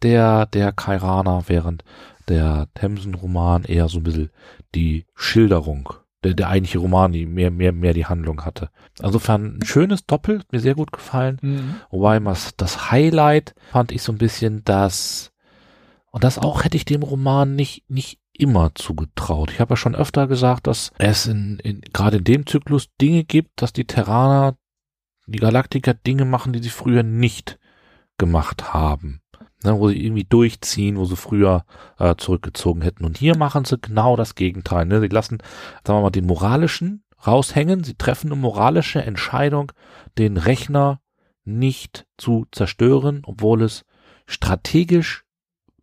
der, 0.01 0.45
der 0.47 0.71
Kairaner, 0.71 1.43
während 1.47 1.83
der 2.27 2.67
Themsen-Roman 2.75 3.63
eher 3.63 3.87
so 3.87 3.99
ein 3.99 4.03
bisschen 4.03 4.29
die 4.75 5.05
Schilderung 5.15 5.93
der, 6.23 6.33
der 6.33 6.49
eigentliche 6.49 6.79
Roman, 6.79 7.11
die 7.11 7.25
mehr, 7.25 7.51
mehr, 7.51 7.71
mehr 7.71 7.93
die 7.93 8.05
Handlung 8.05 8.45
hatte. 8.45 8.69
Insofern 9.01 9.57
ein 9.57 9.65
schönes 9.65 10.05
Doppel, 10.05 10.43
mir 10.51 10.59
sehr 10.59 10.75
gut 10.75 10.91
gefallen. 10.91 11.39
Mhm. 11.41 11.75
Wobei 11.89 12.19
das, 12.19 12.55
das 12.57 12.91
Highlight 12.91 13.55
fand 13.71 13.91
ich 13.91 14.03
so 14.03 14.11
ein 14.11 14.17
bisschen, 14.17 14.63
dass, 14.63 15.31
und 16.11 16.23
das 16.23 16.37
auch 16.37 16.63
hätte 16.63 16.77
ich 16.77 16.85
dem 16.85 17.03
Roman 17.03 17.55
nicht, 17.55 17.89
nicht 17.89 18.19
immer 18.33 18.73
zugetraut. 18.75 19.51
Ich 19.51 19.59
habe 19.59 19.73
ja 19.73 19.77
schon 19.77 19.95
öfter 19.95 20.27
gesagt, 20.27 20.67
dass 20.67 20.91
es 20.97 21.27
in, 21.27 21.59
in 21.59 21.81
gerade 21.93 22.17
in 22.17 22.23
dem 22.23 22.45
Zyklus 22.45 22.89
Dinge 22.99 23.23
gibt, 23.23 23.61
dass 23.61 23.73
die 23.73 23.85
Terraner, 23.85 24.55
die 25.27 25.39
Galaktiker 25.39 25.93
Dinge 25.93 26.25
machen, 26.25 26.53
die 26.53 26.61
sie 26.61 26.69
früher 26.69 27.03
nicht 27.03 27.59
gemacht 28.17 28.73
haben 28.73 29.20
ne, 29.63 29.79
wo 29.79 29.89
sie 29.89 30.03
irgendwie 30.03 30.23
durchziehen, 30.23 30.97
wo 30.97 31.05
sie 31.05 31.15
früher 31.15 31.65
äh, 31.99 32.15
zurückgezogen 32.15 32.81
hätten. 32.81 33.05
Und 33.05 33.17
hier 33.17 33.37
machen 33.37 33.65
sie 33.65 33.77
genau 33.77 34.15
das 34.15 34.35
Gegenteil. 34.35 34.85
Ne? 34.85 35.01
Sie 35.01 35.07
lassen, 35.07 35.39
sagen 35.85 35.99
wir 35.99 36.03
mal, 36.03 36.09
den 36.09 36.25
moralischen 36.25 37.03
raushängen. 37.25 37.83
Sie 37.83 37.95
treffen 37.95 38.31
eine 38.31 38.39
moralische 38.39 39.01
Entscheidung, 39.01 39.71
den 40.17 40.37
Rechner 40.37 41.01
nicht 41.43 42.05
zu 42.17 42.45
zerstören, 42.51 43.23
obwohl 43.25 43.63
es 43.63 43.85
strategisch 44.25 45.25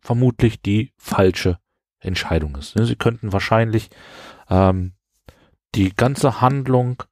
vermutlich 0.01 0.61
die 0.61 0.93
falsche 0.97 1.59
Entscheidung 1.99 2.55
ist. 2.55 2.75
Ne? 2.75 2.85
Sie 2.85 2.95
könnten 2.95 3.33
wahrscheinlich 3.33 3.89
ähm, 4.49 4.93
die 5.75 5.93
ganze 5.95 6.41
Handlung, 6.41 7.03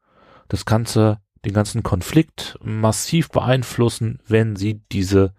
das 0.47 0.65
ganze, 0.65 1.19
den 1.45 1.53
ganzen 1.53 1.83
Konflikt 1.83 2.57
massiv 2.63 3.29
beeinflussen, 3.29 4.19
wenn 4.25 4.55
sie 4.55 4.81
diese 4.91 5.33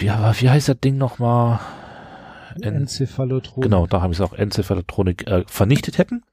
wie, 0.00 0.06
wie 0.06 0.50
heißt 0.50 0.68
das 0.68 0.80
Ding 0.80 0.96
nochmal? 0.98 1.60
En 2.60 2.74
Enzephalotronik. 2.74 3.70
Genau, 3.70 3.86
da 3.86 4.00
habe 4.00 4.12
ich 4.12 4.18
es 4.18 4.24
auch 4.24 4.32
Enzephalotronik 4.32 5.26
äh, 5.26 5.44
vernichtet 5.46 5.98
hätten. 5.98 6.24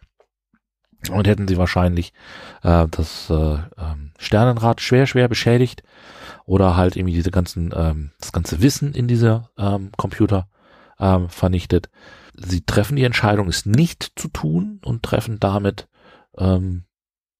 Und 1.11 1.27
hätten 1.27 1.47
sie 1.47 1.57
wahrscheinlich 1.57 2.13
äh, 2.63 2.87
das 2.89 3.29
äh, 3.29 3.33
ähm, 3.77 4.11
Sternenrad 4.17 4.81
schwer, 4.81 5.05
schwer 5.05 5.27
beschädigt 5.27 5.83
oder 6.45 6.75
halt 6.75 6.95
irgendwie 6.95 7.13
diese 7.13 7.29
ganzen, 7.29 7.71
ähm, 7.75 8.11
das 8.19 8.31
ganze 8.31 8.63
Wissen 8.63 8.93
in 8.95 9.07
dieser 9.07 9.51
ähm, 9.55 9.91
Computer 9.97 10.47
ähm, 10.99 11.29
vernichtet. 11.29 11.89
Sie 12.33 12.61
treffen 12.61 12.95
die 12.95 13.03
Entscheidung, 13.03 13.47
es 13.49 13.67
nicht 13.67 14.13
zu 14.15 14.29
tun 14.29 14.79
und 14.83 15.03
treffen 15.03 15.39
damit 15.39 15.87
ähm, 16.37 16.85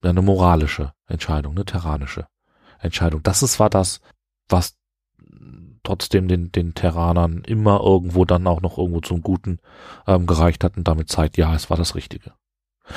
eine 0.01 0.21
moralische 0.21 0.93
Entscheidung, 1.07 1.55
eine 1.55 1.65
terranische 1.65 2.27
Entscheidung. 2.79 3.23
Das 3.23 3.41
ist 3.41 3.59
war 3.59 3.71
das, 3.71 3.99
was 4.47 4.77
trotzdem 5.85 6.27
den, 6.27 6.51
den 6.51 6.73
Terranern 6.73 7.43
immer 7.45 7.81
irgendwo 7.81 8.25
dann 8.25 8.47
auch 8.47 8.61
noch 8.61 8.77
irgendwo 8.77 9.01
zum 9.01 9.21
Guten 9.21 9.59
ähm, 10.07 10.25
gereicht 10.25 10.63
hat 10.63 10.77
und 10.77 10.87
damit 10.87 11.09
zeigt, 11.09 11.37
ja, 11.37 11.53
es 11.55 11.69
war 11.69 11.77
das 11.77 11.95
Richtige. 11.95 12.33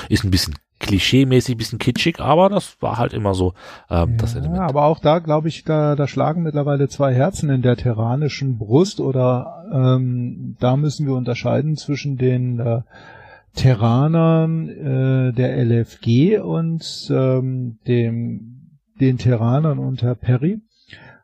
Ist 0.09 0.23
ein 0.23 0.31
bisschen 0.31 0.55
klischee-mäßig, 0.79 1.57
bisschen 1.57 1.79
kitschig, 1.79 2.19
aber 2.19 2.49
das 2.49 2.81
war 2.81 2.97
halt 2.97 3.13
immer 3.13 3.33
so 3.33 3.53
ähm, 3.89 4.11
ja, 4.11 4.17
das 4.17 4.35
Element. 4.35 4.61
Aber 4.61 4.85
auch 4.85 4.99
da, 4.99 5.19
glaube 5.19 5.49
ich, 5.49 5.63
da, 5.63 5.95
da 5.95 6.07
schlagen 6.07 6.43
mittlerweile 6.43 6.87
zwei 6.87 7.13
Herzen 7.13 7.49
in 7.49 7.61
der 7.61 7.75
terranischen 7.75 8.57
Brust 8.57 8.99
oder 8.99 9.65
ähm, 9.73 10.55
da 10.59 10.77
müssen 10.77 11.05
wir 11.05 11.15
unterscheiden 11.15 11.75
zwischen 11.75 12.17
den 12.17 12.59
äh, 12.59 12.81
Terranern 13.55 14.69
äh, 14.69 15.33
der 15.33 15.57
LFG 15.65 16.39
und 16.39 17.11
ähm, 17.13 17.79
dem, 17.87 18.79
den 18.99 19.17
Terranern 19.17 19.79
unter 19.79 20.15
Perry. 20.15 20.61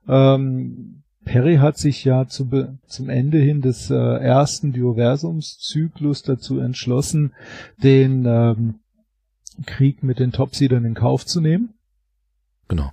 Ähm, 0.08 1.04
Perry 1.26 1.58
hat 1.58 1.78
sich 1.78 2.06
ja 2.06 2.28
zu 2.28 2.78
zum 2.88 3.10
Ende 3.10 3.40
hin 3.40 3.62
des 3.62 3.90
äh, 3.90 3.96
ersten 3.96 4.72
Dioversumszyklus 4.72 6.22
dazu 6.22 6.60
entschlossen, 6.60 7.34
den 7.82 8.26
ähm, 8.26 8.76
Krieg 9.66 10.04
mit 10.04 10.20
den 10.20 10.32
Topseedern 10.32 10.86
in 10.86 10.94
Kauf 10.94 11.26
zu 11.26 11.42
nehmen. 11.42 11.74
Genau. 12.68 12.92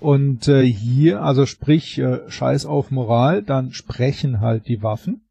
Und 0.00 0.48
äh, 0.48 0.64
hier, 0.64 1.22
also 1.22 1.44
sprich, 1.44 1.98
äh, 1.98 2.20
Scheiß 2.30 2.64
auf 2.64 2.90
Moral, 2.90 3.42
dann 3.42 3.72
sprechen 3.72 4.40
halt 4.40 4.66
die 4.68 4.82
Waffen. 4.82 5.22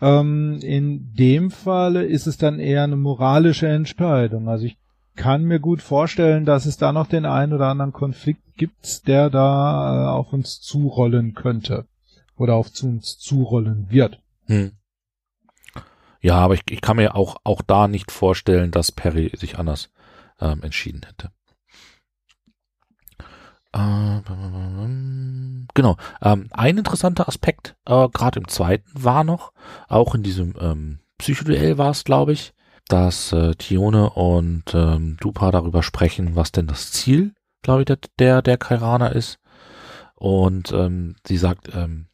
Ähm, 0.00 0.58
in 0.62 1.12
dem 1.14 1.50
Falle 1.50 2.04
ist 2.04 2.26
es 2.26 2.36
dann 2.38 2.58
eher 2.58 2.84
eine 2.84 2.96
moralische 2.96 3.68
Entscheidung. 3.68 4.48
Also 4.48 4.66
ich 4.66 4.78
kann 5.16 5.44
mir 5.44 5.60
gut 5.60 5.82
vorstellen, 5.82 6.44
dass 6.44 6.66
es 6.66 6.76
da 6.76 6.92
noch 6.92 7.06
den 7.06 7.26
einen 7.26 7.52
oder 7.52 7.68
anderen 7.68 7.92
Konflikt 7.92 8.42
gibt, 8.56 9.06
der 9.06 9.30
da 9.30 10.06
äh, 10.06 10.08
auf 10.10 10.32
uns 10.32 10.60
zurollen 10.60 11.34
könnte. 11.34 11.86
Oder 12.36 12.54
auf 12.54 12.70
uns 12.82 13.18
zurollen 13.18 13.86
wird. 13.90 14.20
Hm. 14.46 14.72
Ja, 16.20 16.36
aber 16.36 16.54
ich, 16.54 16.62
ich 16.68 16.80
kann 16.80 16.96
mir 16.96 17.14
auch, 17.14 17.36
auch 17.44 17.62
da 17.62 17.86
nicht 17.86 18.10
vorstellen, 18.10 18.70
dass 18.70 18.92
Perry 18.92 19.30
sich 19.36 19.58
anders 19.58 19.90
ähm, 20.40 20.62
entschieden 20.62 21.02
hätte. 21.06 21.30
Äh, 23.72 24.20
genau. 25.74 25.96
Ähm, 26.22 26.48
ein 26.50 26.78
interessanter 26.78 27.28
Aspekt, 27.28 27.76
äh, 27.86 28.08
gerade 28.08 28.40
im 28.40 28.48
zweiten, 28.48 28.90
war 28.94 29.24
noch, 29.24 29.52
auch 29.88 30.14
in 30.14 30.22
diesem 30.22 30.54
ähm, 30.60 31.00
Psychoduell 31.18 31.78
war 31.78 31.90
es, 31.90 32.04
glaube 32.04 32.32
ich, 32.32 32.54
dass 32.88 33.32
äh, 33.32 33.54
Tione 33.54 34.10
und 34.10 34.74
ähm, 34.74 35.16
Dupa 35.20 35.50
darüber 35.50 35.82
sprechen, 35.82 36.36
was 36.36 36.52
denn 36.52 36.66
das 36.66 36.92
Ziel, 36.92 37.32
glaube 37.62 37.82
ich, 37.82 37.98
der, 38.18 38.42
der, 38.42 38.58
Kairaner 38.58 39.12
ist. 39.12 39.38
Und 40.14 40.72
ähm, 40.72 41.16
sie 41.26 41.38
sagt, 41.38 41.74
ähm, 41.74 42.08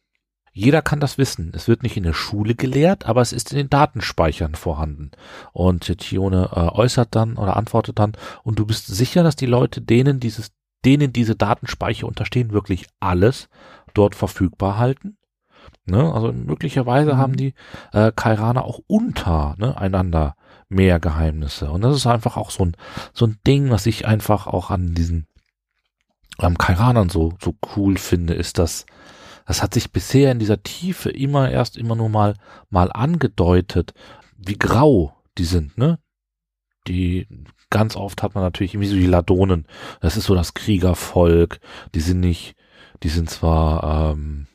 jeder 0.53 0.81
kann 0.81 0.99
das 0.99 1.17
wissen. 1.17 1.51
Es 1.55 1.67
wird 1.67 1.83
nicht 1.83 1.95
in 1.95 2.03
der 2.03 2.13
Schule 2.13 2.55
gelehrt, 2.55 3.05
aber 3.05 3.21
es 3.21 3.31
ist 3.31 3.51
in 3.51 3.57
den 3.57 3.69
Datenspeichern 3.69 4.55
vorhanden. 4.55 5.11
Und 5.53 5.97
Tione 5.99 6.49
äh, 6.53 6.59
äußert 6.59 7.15
dann 7.15 7.37
oder 7.37 7.55
antwortet 7.55 7.99
dann, 7.99 8.13
und 8.43 8.59
du 8.59 8.65
bist 8.65 8.87
sicher, 8.87 9.23
dass 9.23 9.35
die 9.35 9.45
Leute, 9.45 9.81
denen 9.81 10.19
dieses, 10.19 10.51
denen 10.83 11.13
diese 11.13 11.35
Datenspeicher 11.35 12.07
unterstehen, 12.07 12.51
wirklich 12.51 12.87
alles 12.99 13.49
dort 13.93 14.15
verfügbar 14.15 14.77
halten? 14.77 15.17
Ne? 15.85 16.13
Also 16.13 16.33
möglicherweise 16.33 17.13
mhm. 17.13 17.17
haben 17.17 17.37
die 17.37 17.53
äh, 17.93 18.11
Kairaner 18.13 18.65
auch 18.65 18.79
untereinander 18.87 20.25
ne, 20.25 20.35
mehr 20.71 20.99
Geheimnisse. 20.99 21.69
Und 21.69 21.81
das 21.81 21.95
ist 21.95 22.07
einfach 22.07 22.37
auch 22.37 22.49
so 22.49 22.65
ein, 22.65 22.75
so 23.13 23.25
ein 23.25 23.37
Ding, 23.45 23.69
was 23.69 23.85
ich 23.85 24.07
einfach 24.07 24.47
auch 24.47 24.71
an 24.71 24.93
diesen 24.93 25.27
am 26.37 26.57
Kairanern 26.57 27.09
so, 27.09 27.33
so 27.39 27.55
cool 27.75 27.97
finde, 27.97 28.33
ist, 28.33 28.57
dass 28.57 28.85
das 29.45 29.61
hat 29.61 29.73
sich 29.73 29.91
bisher 29.91 30.31
in 30.31 30.39
dieser 30.39 30.63
Tiefe 30.63 31.09
immer 31.09 31.51
erst 31.51 31.77
immer 31.77 31.95
nur 31.95 32.09
mal, 32.09 32.35
mal 32.69 32.91
angedeutet, 32.91 33.93
wie 34.37 34.57
grau 34.57 35.17
die 35.37 35.45
sind, 35.45 35.77
ne? 35.77 35.99
Die, 36.87 37.27
ganz 37.69 37.95
oft 37.95 38.23
hat 38.23 38.33
man 38.33 38.43
natürlich 38.43 38.73
irgendwie 38.73 38.89
so 38.89 38.95
die 38.95 39.07
Ladonen. 39.07 39.67
Das 39.99 40.17
ist 40.17 40.25
so 40.25 40.35
das 40.35 40.53
Kriegervolk. 40.53 41.59
Die 41.93 41.99
sind 41.99 42.21
nicht, 42.21 42.55
die 43.03 43.09
sind 43.09 43.29
zwar, 43.29 44.13
ähm, 44.13 44.47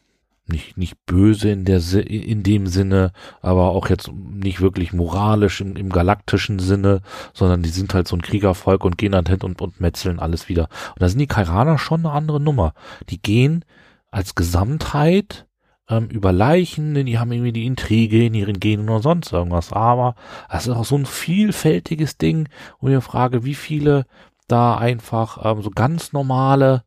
nicht, 0.48 0.76
nicht 0.76 0.96
böse 1.06 1.50
in 1.50 1.64
der, 1.64 1.80
in 2.06 2.42
dem 2.42 2.66
Sinne, 2.66 3.12
aber 3.40 3.70
auch 3.70 3.88
jetzt 3.88 4.10
nicht 4.12 4.60
wirklich 4.60 4.92
moralisch 4.92 5.60
im, 5.60 5.76
im 5.76 5.90
galaktischen 5.90 6.58
Sinne, 6.58 7.00
sondern 7.34 7.62
die 7.62 7.70
sind 7.70 7.94
halt 7.94 8.08
so 8.08 8.16
ein 8.16 8.22
Kriegervolk 8.22 8.84
und 8.84 8.98
gehen 8.98 9.12
dann 9.12 9.26
hin 9.26 9.40
und, 9.42 9.60
und 9.60 9.80
metzeln 9.80 10.20
alles 10.20 10.48
wieder. 10.48 10.68
Und 10.90 11.02
da 11.02 11.08
sind 11.08 11.18
die 11.18 11.26
Kairaner 11.26 11.78
schon 11.78 12.00
eine 12.00 12.12
andere 12.12 12.40
Nummer. 12.40 12.74
Die 13.08 13.20
gehen 13.20 13.64
als 14.10 14.34
Gesamtheit 14.34 15.46
ähm, 15.88 16.08
über 16.08 16.32
Leichen, 16.32 16.94
denn 16.94 17.06
die 17.06 17.18
haben 17.18 17.32
irgendwie 17.32 17.52
die 17.52 17.66
Intrige 17.66 18.24
in 18.24 18.34
ihren 18.34 18.60
Genen 18.60 18.88
oder 18.88 19.02
sonst 19.02 19.32
irgendwas. 19.32 19.72
Aber 19.72 20.14
es 20.48 20.66
ist 20.66 20.74
auch 20.74 20.84
so 20.84 20.96
ein 20.96 21.06
vielfältiges 21.06 22.18
Ding, 22.18 22.48
wo 22.80 22.88
ich 22.88 23.04
frage, 23.04 23.44
wie 23.44 23.54
viele 23.54 24.06
da 24.48 24.76
einfach 24.76 25.44
ähm, 25.44 25.62
so 25.62 25.70
ganz 25.70 26.12
normale 26.12 26.84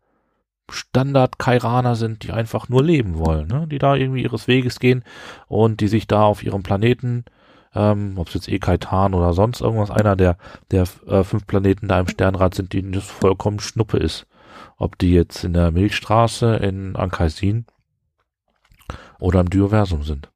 Standard-Kairaner 0.71 1.95
sind, 1.95 2.23
die 2.23 2.31
einfach 2.31 2.69
nur 2.69 2.83
leben 2.83 3.17
wollen, 3.17 3.47
ne? 3.47 3.67
die 3.67 3.79
da 3.79 3.95
irgendwie 3.95 4.23
ihres 4.23 4.47
Weges 4.47 4.79
gehen 4.79 5.03
und 5.47 5.81
die 5.81 5.87
sich 5.87 6.07
da 6.07 6.23
auf 6.23 6.43
ihrem 6.43 6.63
Planeten, 6.63 7.25
ähm, 7.73 8.13
ob 8.17 8.27
es 8.27 8.33
jetzt 8.33 8.49
Ekaitan 8.49 9.13
oder 9.13 9.33
sonst 9.33 9.61
irgendwas, 9.61 9.91
einer 9.91 10.15
der, 10.15 10.37
der 10.71 10.85
äh, 11.07 11.23
fünf 11.23 11.45
Planeten 11.47 11.87
da 11.87 11.99
im 11.99 12.07
Sternrad 12.07 12.55
sind, 12.55 12.73
denen 12.73 12.91
das 12.91 13.05
vollkommen 13.05 13.59
Schnuppe 13.59 13.97
ist 13.97 14.25
ob 14.79 14.97
die 14.97 15.11
jetzt 15.11 15.43
in 15.43 15.53
der 15.53 15.71
Milchstraße 15.71 16.55
in 16.55 16.95
Ankaisin 16.95 17.65
oder 19.19 19.41
im 19.41 19.49
Dioversum 19.49 20.03
sind. 20.03 20.31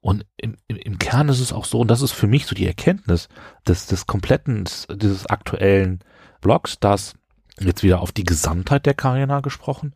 Und 0.00 0.24
im, 0.36 0.56
im, 0.68 0.76
im 0.76 0.98
Kern 0.98 1.28
ist 1.28 1.40
es 1.40 1.52
auch 1.52 1.66
so, 1.66 1.80
und 1.80 1.88
das 1.88 2.00
ist 2.00 2.12
für 2.12 2.28
mich 2.28 2.46
so 2.46 2.54
die 2.54 2.66
Erkenntnis 2.66 3.28
des, 3.66 3.86
des 3.86 4.06
kompletten, 4.06 4.64
dieses 4.90 5.26
aktuellen 5.26 6.00
Blogs, 6.40 6.78
dass 6.78 7.14
jetzt 7.58 7.82
wieder 7.82 8.00
auf 8.00 8.12
die 8.12 8.24
Gesamtheit 8.24 8.86
der 8.86 8.94
Karina 8.94 9.40
gesprochen, 9.40 9.94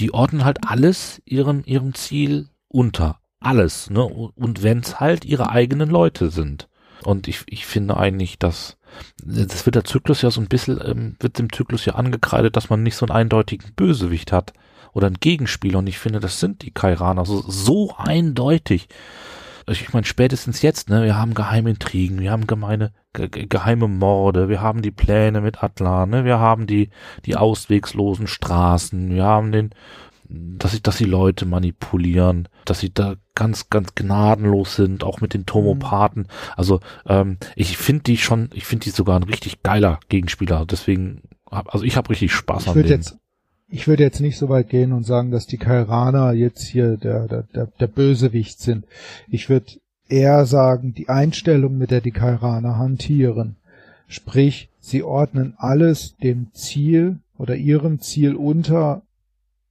die 0.00 0.12
ordnen 0.12 0.44
halt 0.44 0.58
alles 0.66 1.22
ihrem, 1.24 1.62
ihrem 1.64 1.94
Ziel 1.94 2.48
unter. 2.68 3.20
Alles, 3.40 3.88
ne? 3.88 4.04
Und 4.04 4.62
wenn 4.62 4.80
es 4.80 4.98
halt 4.98 5.24
ihre 5.24 5.50
eigenen 5.50 5.90
Leute 5.90 6.30
sind. 6.30 6.68
Und 7.04 7.28
ich, 7.28 7.44
ich 7.46 7.66
finde 7.66 7.96
eigentlich, 7.96 8.38
dass 8.38 8.76
das 9.24 9.66
wird 9.66 9.76
der 9.76 9.84
Zyklus 9.84 10.22
ja 10.22 10.30
so 10.30 10.40
ein 10.40 10.48
bisschen, 10.48 10.80
ähm, 10.84 11.16
wird 11.20 11.38
dem 11.38 11.52
Zyklus 11.52 11.84
ja 11.84 11.94
angekreidet, 11.94 12.56
dass 12.56 12.70
man 12.70 12.82
nicht 12.82 12.96
so 12.96 13.06
einen 13.06 13.16
eindeutigen 13.16 13.72
Bösewicht 13.74 14.32
hat 14.32 14.52
oder 14.92 15.06
einen 15.06 15.20
Gegenspieler. 15.20 15.78
Und 15.78 15.86
ich 15.86 15.98
finde, 15.98 16.20
das 16.20 16.40
sind 16.40 16.62
die 16.62 16.70
Kairaner 16.70 17.24
so, 17.24 17.44
so 17.46 17.94
eindeutig. 17.96 18.88
Ich 19.70 19.92
meine, 19.92 20.06
spätestens 20.06 20.62
jetzt, 20.62 20.88
ne, 20.88 21.04
wir 21.04 21.16
haben 21.16 21.34
geheime 21.34 21.70
Intrigen, 21.70 22.20
wir 22.20 22.30
haben 22.30 22.46
gemeine, 22.46 22.92
ge 23.12 23.28
geheime 23.28 23.88
Morde, 23.88 24.48
wir 24.48 24.60
haben 24.60 24.82
die 24.82 24.90
Pläne 24.90 25.40
mit 25.40 25.62
Atlan, 25.62 26.10
ne, 26.10 26.24
wir 26.24 26.38
haben 26.38 26.66
die, 26.66 26.90
die 27.24 27.36
auswegslosen 27.36 28.26
Straßen, 28.26 29.10
wir 29.10 29.24
haben 29.24 29.52
den, 29.52 29.70
dass 30.28 30.72
sie, 30.72 30.82
dass 30.82 30.98
sie 30.98 31.04
Leute 31.04 31.46
manipulieren, 31.46 32.48
dass 32.64 32.80
sie 32.80 32.92
da 32.92 33.16
ganz, 33.34 33.70
ganz 33.70 33.94
gnadenlos 33.94 34.76
sind, 34.76 35.04
auch 35.04 35.20
mit 35.20 35.32
den 35.34 35.46
Tomopathen. 35.46 36.28
Also 36.56 36.80
ähm, 37.06 37.38
ich 37.56 37.78
finde 37.78 38.04
die 38.04 38.18
schon, 38.18 38.50
ich 38.52 38.64
finde 38.64 38.84
die 38.84 38.90
sogar 38.90 39.18
ein 39.18 39.24
richtig 39.24 39.62
geiler 39.62 40.00
Gegenspieler. 40.08 40.66
Deswegen, 40.66 41.22
hab, 41.50 41.72
also 41.72 41.84
ich 41.84 41.96
habe 41.96 42.10
richtig 42.10 42.32
Spaß 42.32 42.64
ich 42.64 42.68
an 42.68 42.74
denen. 42.74 42.88
Jetzt, 42.88 43.18
ich 43.70 43.86
würde 43.86 44.02
jetzt 44.02 44.20
nicht 44.20 44.38
so 44.38 44.48
weit 44.48 44.70
gehen 44.70 44.92
und 44.92 45.04
sagen, 45.04 45.30
dass 45.30 45.46
die 45.46 45.58
Kairaner 45.58 46.32
jetzt 46.32 46.66
hier 46.66 46.96
der, 46.96 47.26
der, 47.26 47.42
der, 47.54 47.66
der 47.66 47.86
Bösewicht 47.86 48.60
sind. 48.60 48.86
Ich 49.28 49.48
würde 49.48 49.66
eher 50.08 50.46
sagen, 50.46 50.94
die 50.94 51.08
Einstellung, 51.08 51.76
mit 51.76 51.90
der 51.90 52.00
die 52.00 52.10
Kairaner 52.10 52.78
hantieren. 52.78 53.56
Sprich, 54.06 54.70
sie 54.80 55.02
ordnen 55.02 55.54
alles 55.58 56.16
dem 56.16 56.48
Ziel 56.54 57.18
oder 57.36 57.56
ihrem 57.56 58.00
Ziel 58.00 58.34
unter, 58.34 59.02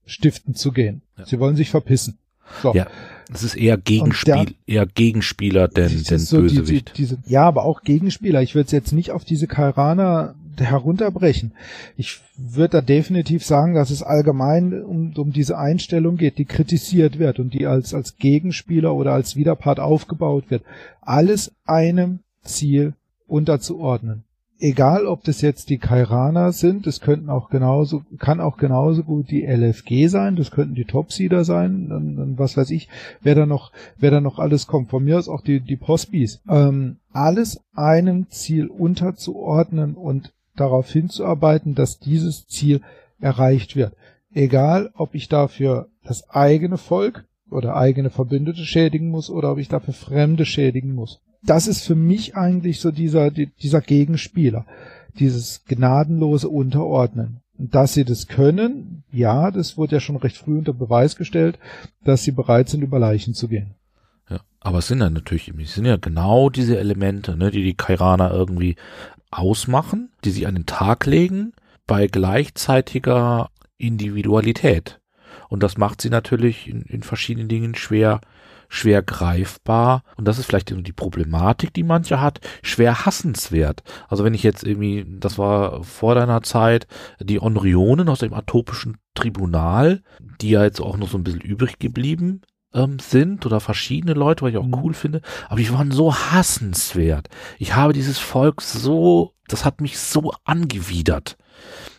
stiften 0.05 0.53
zu 0.53 0.71
gehen. 0.71 1.01
Ja. 1.17 1.25
Sie 1.25 1.39
wollen 1.39 1.55
sich 1.55 1.71
verpissen. 1.71 2.19
So. 2.61 2.73
Ja, 2.73 2.87
es 3.33 3.43
ist 3.43 3.55
eher 3.55 3.77
Gegenspiel, 3.77 4.33
der, 4.33 4.45
eher 4.67 4.85
Gegenspieler 4.85 5.67
denn, 5.67 6.03
denn 6.03 6.19
so 6.19 6.37
Bösewicht. 6.37 6.89
Die, 6.89 7.01
diese, 7.01 7.17
ja, 7.25 7.43
aber 7.43 7.65
auch 7.65 7.81
Gegenspieler. 7.81 8.41
Ich 8.41 8.55
würde 8.55 8.67
es 8.67 8.71
jetzt 8.71 8.93
nicht 8.93 9.11
auf 9.11 9.25
diese 9.25 9.47
Kairaner 9.47 10.35
herunterbrechen. 10.65 11.51
Ich 11.95 12.19
würde 12.37 12.77
da 12.77 12.81
definitiv 12.81 13.45
sagen, 13.45 13.73
dass 13.73 13.89
es 13.89 14.03
allgemein 14.03 14.83
um, 14.83 15.13
um 15.15 15.31
diese 15.31 15.57
Einstellung 15.57 16.17
geht, 16.17 16.37
die 16.37 16.45
kritisiert 16.45 17.19
wird 17.19 17.39
und 17.39 17.53
die 17.53 17.65
als, 17.65 17.93
als 17.93 18.17
Gegenspieler 18.17 18.93
oder 18.93 19.13
als 19.13 19.35
Widerpart 19.35 19.79
aufgebaut 19.79 20.45
wird. 20.49 20.63
Alles 21.01 21.51
einem 21.65 22.19
Ziel 22.43 22.93
unterzuordnen 23.27 24.23
egal 24.59 25.05
ob 25.05 25.23
das 25.23 25.41
jetzt 25.41 25.69
die 25.69 25.77
Kairaner 25.77 26.51
sind, 26.51 26.87
das 26.87 26.99
könnten 26.99 27.29
auch 27.29 27.49
genauso, 27.49 28.03
kann 28.17 28.39
auch 28.39 28.57
genauso 28.57 29.03
gut 29.03 29.29
die 29.29 29.45
LFG 29.45 30.07
sein, 30.07 30.35
das 30.35 30.51
könnten 30.51 30.75
die 30.75 30.85
Topseeder 30.85 31.43
sein, 31.43 31.89
dann, 31.89 32.15
dann 32.15 32.39
was 32.39 32.57
weiß 32.57 32.71
ich, 32.71 32.89
wer 33.21 33.35
da 33.35 33.45
noch, 33.45 33.71
wer 33.97 34.11
da 34.11 34.21
noch 34.21 34.39
alles 34.39 34.67
kommt. 34.67 34.89
Von 34.89 35.03
mir 35.03 35.17
aus 35.17 35.29
auch 35.29 35.41
die, 35.41 35.59
die 35.59 35.75
Postbis. 35.75 36.41
Ähm, 36.49 36.97
alles 37.11 37.61
einem 37.75 38.29
Ziel 38.29 38.67
unterzuordnen 38.67 39.95
und 39.95 40.31
darauf 40.59 40.91
hinzuarbeiten, 40.91 41.75
dass 41.75 41.99
dieses 41.99 42.47
Ziel 42.47 42.81
erreicht 43.19 43.75
wird. 43.75 43.93
Egal, 44.33 44.91
ob 44.93 45.15
ich 45.15 45.29
dafür 45.29 45.87
das 46.03 46.29
eigene 46.29 46.77
Volk 46.77 47.25
oder 47.49 47.75
eigene 47.75 48.09
Verbündete 48.09 48.65
schädigen 48.65 49.09
muss 49.09 49.29
oder 49.29 49.51
ob 49.53 49.57
ich 49.57 49.69
dafür 49.69 49.93
Fremde 49.93 50.45
schädigen 50.45 50.93
muss 50.93 51.21
das 51.43 51.67
ist 51.67 51.85
für 51.85 51.95
mich 51.95 52.35
eigentlich 52.35 52.79
so 52.79 52.91
dieser, 52.91 53.31
dieser 53.31 53.81
Gegenspieler. 53.81 54.65
Dieses 55.19 55.65
gnadenlose 55.65 56.49
Unterordnen. 56.49 57.41
Und 57.57 57.73
dass 57.73 57.93
sie 57.93 58.05
das 58.05 58.27
können, 58.27 59.03
ja, 59.11 59.49
das 59.49 59.77
wurde 59.77 59.95
ja 59.95 59.99
schon 59.99 60.17
recht 60.17 60.37
früh 60.37 60.59
unter 60.59 60.73
Beweis 60.73 61.15
gestellt, 61.15 61.57
dass 62.03 62.23
sie 62.23 62.31
bereit 62.31 62.69
sind, 62.69 62.83
über 62.83 62.99
Leichen 62.99 63.33
zu 63.33 63.47
gehen. 63.47 63.71
Ja, 64.29 64.41
aber 64.59 64.79
es 64.79 64.87
sind 64.87 64.99
ja 64.99 65.09
natürlich, 65.09 65.51
es 65.57 65.73
sind 65.73 65.85
ja 65.85 65.97
genau 65.97 66.51
diese 66.51 66.77
Elemente, 66.77 67.35
ne, 67.35 67.49
die 67.49 67.63
die 67.63 67.73
Kairaner 67.73 68.29
irgendwie 68.31 68.75
ausmachen, 69.31 70.11
die 70.23 70.31
sie 70.31 70.47
an 70.47 70.55
den 70.55 70.65
Tag 70.65 71.05
legen, 71.05 71.53
bei 71.85 72.07
gleichzeitiger 72.07 73.49
Individualität. 73.77 74.99
Und 75.49 75.63
das 75.63 75.77
macht 75.77 76.01
sie 76.01 76.09
natürlich 76.09 76.67
in, 76.67 76.81
in 76.81 77.03
verschiedenen 77.03 77.47
Dingen 77.47 77.75
schwer, 77.75 78.21
schwer 78.69 79.01
greifbar 79.01 80.03
und 80.17 80.27
das 80.27 80.39
ist 80.39 80.45
vielleicht 80.45 80.69
die 80.69 80.91
Problematik, 80.91 81.73
die 81.73 81.83
manche 81.83 82.19
hat, 82.19 82.41
schwer 82.61 83.05
hassenswert. 83.05 83.83
Also 84.09 84.25
wenn 84.25 84.33
ich 84.33 84.43
jetzt 84.43 84.63
irgendwie, 84.63 85.05
das 85.07 85.37
war 85.37 85.83
vor 85.83 86.15
deiner 86.15 86.43
Zeit, 86.43 86.87
die 87.19 87.41
Onrionen 87.41 88.09
aus 88.09 88.19
dem 88.19 88.33
atopischen 88.33 88.97
Tribunal, 89.15 90.03
die 90.41 90.49
ja 90.49 90.63
jetzt 90.63 90.81
auch 90.81 90.97
noch 90.97 91.09
so 91.09 91.17
ein 91.17 91.23
bisschen 91.23 91.41
übrig 91.41 91.79
geblieben 91.79 92.41
ähm, 92.77 92.99
sind 92.99 93.45
oder 93.45 93.59
verschiedene 93.59 94.13
Leute, 94.13 94.43
was 94.43 94.51
ich 94.51 94.57
auch 94.57 94.65
mhm. 94.65 94.75
cool 94.83 94.93
finde, 94.93 95.21
aber 95.49 95.59
die 95.59 95.73
waren 95.73 95.91
so 95.91 96.13
hassenswert. 96.13 97.27
Ich 97.57 97.75
habe 97.75 97.93
dieses 97.93 98.19
Volk 98.19 98.61
so, 98.61 99.33
das 99.47 99.65
hat 99.65 99.81
mich 99.81 99.99
so 99.99 100.31
angewidert. 100.45 101.37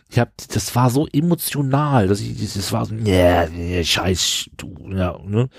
Ich 0.09 0.17
hab, 0.17 0.31
das 0.51 0.75
war 0.75 0.89
so 0.89 1.07
emotional, 1.11 2.07
dass 2.07 2.21
ich, 2.21 2.53
das 2.53 2.71
war 2.71 2.85
so, 2.85 2.95
nee, 2.95 3.47
nee, 3.49 3.83
scheiß, 3.83 4.49
du, 4.57 4.75
ja, 4.89 5.19
ne. 5.23 5.49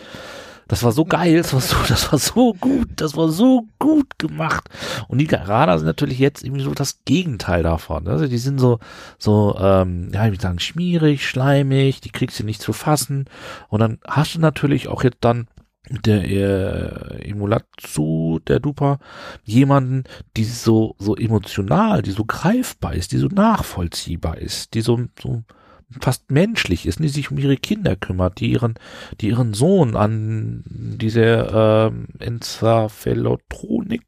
Das 0.71 0.85
war 0.85 0.93
so 0.93 1.05
geil, 1.05 1.39
das 1.39 1.53
war 1.53 1.61
so, 1.61 1.77
das 1.89 2.13
war 2.13 2.19
so 2.21 2.55
gut, 2.55 2.89
das 2.95 3.17
war 3.17 3.29
so 3.29 3.67
gut 3.81 4.21
gemacht. 4.21 4.69
Und 5.09 5.19
die 5.19 5.27
Garader 5.27 5.77
sind 5.77 5.87
natürlich 5.87 6.21
jetzt 6.21 6.45
irgendwie 6.45 6.63
so 6.63 6.73
das 6.75 7.05
Gegenteil 7.05 7.65
davon. 7.65 8.07
Also 8.07 8.29
die 8.29 8.39
sind 8.39 8.61
so, 8.61 8.79
so, 9.19 9.57
ähm, 9.59 10.11
ja, 10.15 10.27
ich 10.27 10.31
würde 10.31 10.43
sagen, 10.43 10.61
schmierig, 10.61 11.27
schleimig, 11.27 12.01
die 12.01 12.11
kriegst 12.11 12.39
du 12.39 12.45
nicht 12.45 12.63
zu 12.63 12.73
fassen. 12.73 13.25
Und 13.69 13.81
dann 13.81 13.99
hast 14.07 14.37
du 14.37 14.41
natürlich 14.41 14.87
auch 14.87 15.03
jetzt 15.03 15.19
dann 15.23 15.49
der 15.91 16.23
äh, 16.31 17.29
Emulatsu, 17.29 18.39
der 18.47 18.61
Duper, 18.61 19.01
jemanden, 19.43 20.05
die 20.37 20.45
so, 20.45 20.95
so 21.01 21.17
emotional, 21.17 22.03
die 22.03 22.13
so 22.13 22.25
greifbar 22.25 22.95
ist, 22.95 23.11
die 23.11 23.19
so 23.19 23.27
nachvollziehbar 23.27 24.39
ist, 24.39 24.75
die 24.75 24.83
so, 24.83 25.01
so 25.21 25.43
fast 26.01 26.31
menschlich 26.31 26.87
ist, 26.87 27.01
die 27.01 27.09
sich 27.09 27.31
um 27.31 27.39
ihre 27.39 27.57
Kinder 27.57 27.97
kümmert, 27.97 28.39
die 28.41 28.53
ihren, 28.53 28.75
die 29.21 29.29
ihren 29.29 29.55
Sohn 29.55 29.97
an 29.97 30.63
diese 30.67 31.51
ähm, 31.53 32.07
Enzephalotronik 32.19 34.07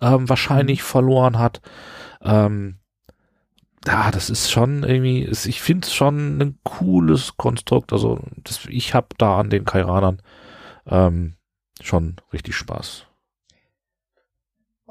ähm, 0.00 0.28
wahrscheinlich 0.28 0.82
verloren 0.82 1.38
hat. 1.38 1.62
Ähm, 2.22 2.76
ja, 3.86 4.10
das 4.10 4.28
ist 4.28 4.50
schon 4.50 4.82
irgendwie, 4.82 5.24
ich 5.24 5.62
finde 5.62 5.86
es 5.86 5.94
schon 5.94 6.40
ein 6.40 6.58
cooles 6.64 7.36
Konstrukt. 7.38 7.92
Also 7.92 8.20
das, 8.36 8.66
ich 8.66 8.94
habe 8.94 9.08
da 9.16 9.38
an 9.38 9.48
den 9.48 9.64
Kairanern 9.64 10.20
ähm, 10.86 11.36
schon 11.80 12.16
richtig 12.32 12.56
Spaß. 12.56 13.06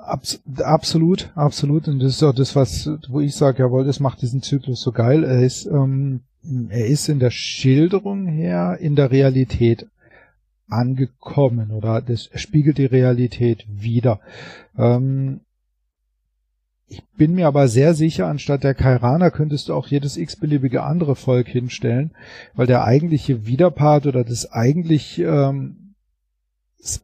Abs 0.04 0.42
absolut, 0.58 1.32
absolut. 1.36 1.88
Und 1.88 2.00
das 2.00 2.14
ist 2.14 2.24
auch 2.24 2.34
das, 2.34 2.56
was, 2.56 2.90
wo 3.10 3.20
ich 3.20 3.36
sage, 3.36 3.64
jawohl, 3.64 3.86
das 3.86 4.00
macht 4.00 4.22
diesen 4.22 4.42
Zyklus 4.42 4.82
so 4.82 4.92
geil. 4.92 5.24
Er 5.24 5.42
ist, 5.44 5.66
ähm, 5.66 6.22
er 6.70 6.88
ist 6.88 7.10
in 7.10 7.20
der 7.20 7.32
Schilderung 7.32 8.26
her 8.28 8.78
in 8.80 8.96
der 8.96 9.12
Realität 9.12 9.88
angekommen 10.70 11.72
oder 11.72 12.02
das 12.02 12.30
spiegelt 12.36 12.78
die 12.78 12.86
Realität 12.86 13.66
wieder. 13.68 14.20
Ähm, 14.78 15.42
ich 16.88 17.04
bin 17.18 17.36
mir 17.36 17.48
aber 17.48 17.68
sehr 17.68 17.94
sicher, 17.94 18.28
anstatt 18.28 18.64
der 18.64 18.74
Kairaner 18.74 19.30
könntest 19.30 19.70
du 19.70 19.74
auch 19.76 19.88
jedes 19.88 20.18
x-beliebige 20.18 20.84
andere 20.84 21.16
Volk 21.16 21.48
hinstellen, 21.48 22.12
weil 22.56 22.66
der 22.66 22.84
eigentliche 22.84 23.46
Widerpart 23.46 24.08
oder 24.08 24.24
das 24.24 24.52
eigentlich 24.52 25.20
ähm, 25.20 25.89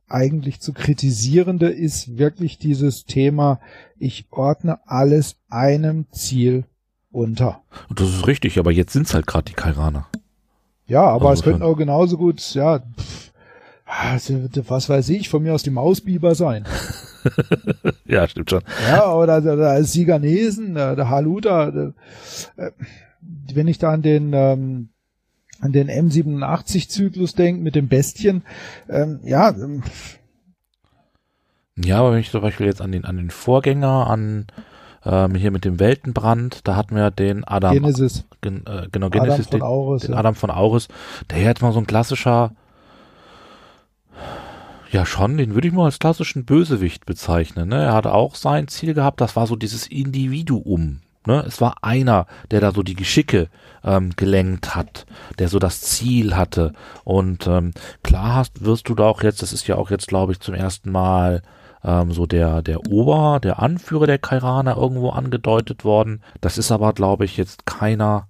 eigentlich 0.07 0.61
zu 0.61 0.73
kritisierende 0.73 1.69
ist 1.69 2.17
wirklich 2.17 2.57
dieses 2.57 3.05
Thema, 3.05 3.59
ich 3.97 4.27
ordne 4.31 4.79
alles 4.87 5.37
einem 5.49 6.05
Ziel 6.11 6.65
unter. 7.11 7.61
Und 7.89 7.99
das 7.99 8.09
ist 8.09 8.27
richtig, 8.27 8.59
aber 8.59 8.71
jetzt 8.71 8.93
sind's 8.93 9.13
halt 9.13 9.27
gerade 9.27 9.45
die 9.45 9.53
Kairaner. 9.53 10.07
Ja, 10.87 11.03
aber 11.03 11.29
also 11.29 11.39
es 11.39 11.43
könnten 11.43 11.63
auch 11.63 11.75
genauso 11.75 12.17
gut, 12.17 12.53
ja, 12.53 12.79
pff, 12.79 13.31
also, 13.85 14.49
was 14.67 14.89
weiß 14.89 15.09
ich, 15.09 15.29
von 15.29 15.43
mir 15.43 15.53
aus 15.53 15.63
die 15.63 15.69
Mausbiber 15.69 16.33
sein. 16.33 16.65
ja, 18.05 18.27
stimmt 18.27 18.49
schon. 18.49 18.61
Ja, 18.89 19.13
oder, 19.13 19.37
oder 19.37 19.83
Siganesen, 19.83 20.73
der, 20.75 21.09
Haluta, 21.09 21.71
der, 21.71 21.93
äh, 22.57 22.71
wenn 23.53 23.67
ich 23.67 23.77
da 23.77 23.91
an 23.91 24.01
den 24.01 24.33
ähm, 24.33 24.89
an 25.61 25.71
den 25.71 25.89
M87-Zyklus 25.89 27.35
denkt 27.35 27.63
mit 27.63 27.75
den 27.75 27.87
Bestien, 27.87 28.43
ähm, 28.89 29.19
ja. 29.23 29.49
Ähm, 29.49 29.83
ja, 31.77 31.99
aber 31.99 32.13
wenn 32.13 32.19
ich 32.19 32.31
zum 32.31 32.41
Beispiel 32.41 32.67
jetzt 32.67 32.81
an 32.81 32.91
den, 32.91 33.05
an 33.05 33.17
den 33.17 33.31
Vorgänger, 33.31 34.07
an 34.07 34.47
ähm, 35.05 35.35
hier 35.35 35.51
mit 35.51 35.65
dem 35.65 35.79
Weltenbrand, 35.79 36.67
da 36.67 36.75
hatten 36.75 36.95
wir 36.95 37.11
den 37.11 37.43
Adam. 37.43 37.73
Genesis. 37.73 38.25
Gen, 38.41 38.65
äh, 38.65 38.87
genau, 38.91 39.09
Genesis, 39.09 39.47
Adam 39.47 39.59
von 39.59 39.61
Auris, 39.61 40.01
den, 40.01 40.07
den 40.07 40.13
ja. 40.13 40.19
Adam 40.19 40.35
von 40.35 40.51
Auris, 40.51 40.87
der 41.29 41.41
jetzt 41.41 41.61
mal 41.61 41.73
so 41.73 41.79
ein 41.79 41.87
klassischer, 41.87 42.51
ja 44.91 45.05
schon, 45.05 45.37
den 45.37 45.53
würde 45.53 45.67
ich 45.67 45.73
mal 45.73 45.85
als 45.85 45.99
klassischen 45.99 46.45
Bösewicht 46.45 47.05
bezeichnen. 47.05 47.69
Ne? 47.69 47.83
Er 47.83 47.93
hatte 47.93 48.13
auch 48.13 48.35
sein 48.35 48.67
Ziel 48.67 48.93
gehabt, 48.93 49.21
das 49.21 49.35
war 49.35 49.45
so 49.45 49.55
dieses 49.55 49.87
Individuum. 49.87 51.01
Ne? 51.25 51.43
Es 51.45 51.61
war 51.61 51.83
einer, 51.83 52.27
der 52.51 52.61
da 52.61 52.71
so 52.71 52.83
die 52.83 52.95
Geschicke 52.95 53.49
ähm, 53.83 54.11
gelenkt 54.15 54.75
hat, 54.75 55.05
der 55.39 55.47
so 55.47 55.59
das 55.59 55.81
Ziel 55.81 56.35
hatte. 56.35 56.73
Und 57.03 57.47
ähm, 57.47 57.71
klar 58.03 58.35
hast, 58.35 58.63
wirst 58.63 58.89
du 58.89 58.95
da 58.95 59.03
auch 59.03 59.23
jetzt, 59.23 59.41
das 59.41 59.53
ist 59.53 59.67
ja 59.67 59.75
auch 59.75 59.89
jetzt, 59.89 60.07
glaube 60.07 60.31
ich, 60.31 60.39
zum 60.39 60.53
ersten 60.53 60.91
Mal 60.91 61.41
ähm, 61.83 62.11
so 62.11 62.25
der, 62.25 62.61
der 62.61 62.87
Ober, 62.87 63.39
der 63.41 63.59
Anführer 63.59 64.07
der 64.07 64.17
Kairaner 64.17 64.75
irgendwo 64.77 65.09
angedeutet 65.09 65.85
worden. 65.85 66.21
Das 66.41 66.57
ist 66.57 66.71
aber, 66.71 66.93
glaube 66.93 67.25
ich, 67.25 67.37
jetzt 67.37 67.65
keiner. 67.65 68.27